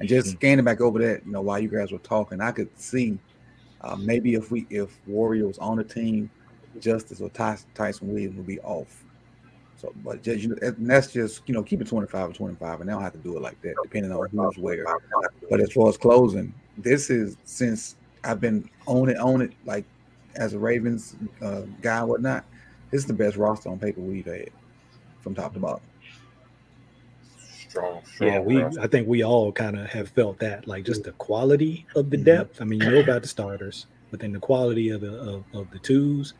[0.00, 0.36] And just Mhm.
[0.38, 3.16] scanning back over that, you know, while you guys were talking, I could see
[3.82, 6.28] uh, maybe if we if Warrior was on the team,
[6.80, 9.04] Justice or Ty- Ty'Son Williams would be off.
[9.76, 12.80] So, but just, you know, and that's just you know keep it 25 and 25,
[12.80, 14.84] and they don't have to do it like that, depending on who's where.
[15.48, 17.94] But as far as closing, this is since
[18.24, 19.84] I've been on it, on it, like
[20.36, 22.44] as a Ravens uh, guy, and whatnot.
[22.90, 24.50] This is the best roster on paper we've had
[25.20, 25.80] from top to bottom.
[27.68, 28.28] Strong, strong.
[28.32, 28.80] Yeah, we roster.
[28.80, 32.16] I think we all kind of have felt that, like just the quality of the
[32.16, 32.24] Mhm.
[32.24, 32.60] depth.
[32.60, 35.70] I mean, you know about the starters, but then the quality of the of, of
[35.70, 36.34] the twos,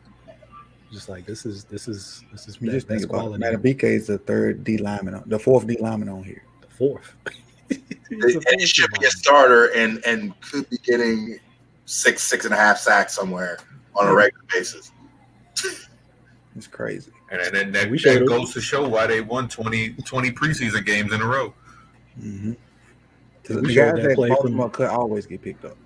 [0.91, 3.45] just like this is this is this is You best, just think best about quality.
[3.45, 3.61] it.
[3.63, 6.43] Madubuike is the third D lineman, on, the fourth D lineman on here.
[6.61, 7.15] The fourth.
[7.69, 11.39] He's And the he should be a starter and and could be getting
[11.85, 13.57] six six and a half sacks somewhere
[13.95, 14.91] on a regular basis.
[16.55, 17.11] It's crazy.
[17.31, 21.13] and then that, We that goes to show why they won 20, 20 preseason games
[21.13, 21.53] in a row.
[22.19, 22.53] Mm-hmm.
[23.43, 25.77] The showed guys that that play from- could always get picked up.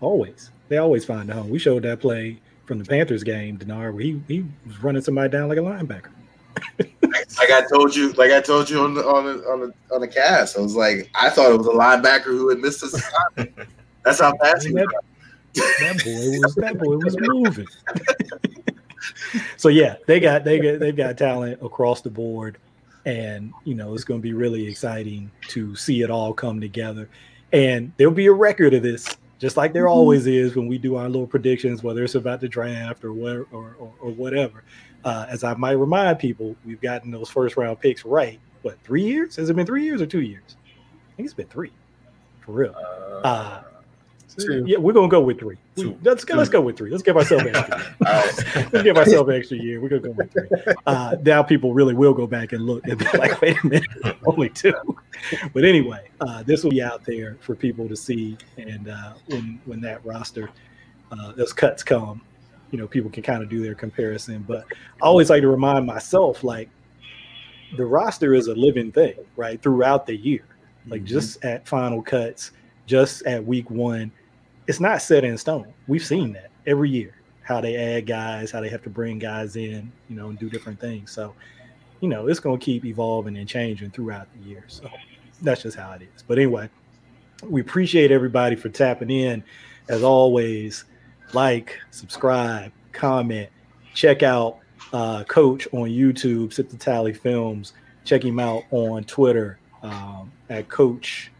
[0.00, 1.48] Always, they always find a home.
[1.48, 5.30] We showed that play from the Panthers game, Denard, where he he was running somebody
[5.30, 6.10] down like a linebacker.
[7.38, 10.00] Like I told you, like I told you on the on the on the on
[10.00, 12.94] the cast, I was like, I thought it was a linebacker who had missed his
[13.36, 13.68] assignment.
[14.04, 14.86] That's how fast he was.
[15.56, 17.66] That, boy was that boy was moving.
[19.56, 22.58] so yeah, they got they got they've got talent across the board,
[23.04, 27.08] and you know it's going to be really exciting to see it all come together.
[27.52, 30.96] And there'll be a record of this, just like there always is when we do
[30.96, 34.64] our little predictions, whether it's about the draft or what or, or, or whatever.
[35.04, 38.40] Uh, as I might remind people, we've gotten those first round picks right.
[38.62, 39.36] What three years?
[39.36, 40.56] Has it been three years or two years?
[41.12, 41.72] I think it's been three,
[42.40, 42.74] for real.
[43.22, 43.62] Uh,
[44.38, 44.64] Two.
[44.66, 45.56] Yeah, we're gonna go with three.
[45.76, 45.98] Two.
[46.02, 46.34] let's go.
[46.34, 46.90] Let's go with three.
[46.90, 47.78] Let's give ourselves an extra.
[47.78, 47.86] year.
[48.00, 48.44] Right.
[48.72, 49.80] let's give ourselves an extra year.
[49.80, 50.48] We're gonna go with three.
[50.86, 53.88] Uh, now people really will go back and look and be like, wait a minute,
[54.26, 54.74] only two.
[55.54, 59.60] But anyway, uh, this will be out there for people to see, and uh, when
[59.64, 60.50] when that roster,
[61.12, 62.20] uh, those cuts come,
[62.70, 64.44] you know, people can kind of do their comparison.
[64.46, 64.66] But
[65.02, 66.68] I always like to remind myself, like,
[67.76, 69.60] the roster is a living thing, right?
[69.62, 70.44] Throughout the year,
[70.88, 71.06] like Mhm.
[71.06, 72.52] just at final cuts,
[72.86, 74.12] just at week one,
[74.66, 75.72] it's not set in stone.
[75.86, 79.56] We've seen that every year, how they add guys, how they have to bring guys
[79.56, 81.10] in, you know, and do different things.
[81.10, 81.34] So,
[82.00, 84.64] you know, it's going to keep evolving and changing throughout the year.
[84.66, 84.90] So
[85.42, 86.22] that's just how it is.
[86.26, 86.68] But anyway,
[87.44, 89.44] we appreciate everybody for tapping in.
[89.88, 90.84] As always,
[91.32, 93.48] like, subscribe, comment,
[93.94, 94.58] check out
[94.92, 97.72] uh, Coach on YouTube, Sit the Tally Films.
[98.04, 101.30] Check him out on Twitter um, at Coach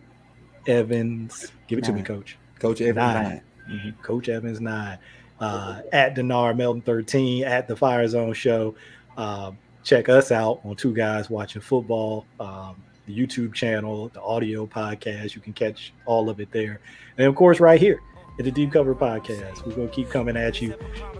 [0.66, 1.52] Evans.
[1.66, 2.36] Give it to me, Coach.
[2.58, 3.22] Coach Evans Nine.
[3.24, 3.42] nine.
[3.70, 4.02] Mhm.
[4.02, 4.98] Coach Evans nine.
[5.40, 8.74] Uh, at Denard Melton 13 at the Fire Zone Show.
[9.18, 12.76] Um, check us out on Two Guys Watching Football, um,
[13.06, 15.34] the YouTube channel, the audio podcast.
[15.34, 16.80] You can catch all of it there.
[17.18, 18.00] And of course, right here
[18.38, 20.74] at the Deep Cover Podcast, we're going to keep coming at you.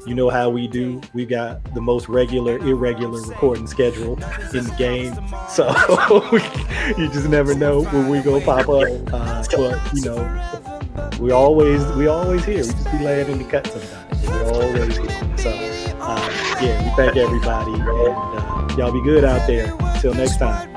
[0.06, 1.00] You know how we do.
[1.14, 4.14] We got the most regular, irregular recording schedule
[4.54, 5.14] in the game.
[5.50, 5.68] So
[6.98, 8.88] you just never know when we go pop up.
[9.12, 10.75] Uh, but, you know,
[11.20, 12.58] we always we always here.
[12.58, 14.26] We just be laying in the cut sometimes.
[14.26, 15.38] We're always here.
[15.38, 15.50] So
[16.00, 19.74] uh, yeah, we thank everybody and uh, y'all be good out there.
[19.80, 20.75] Until next time.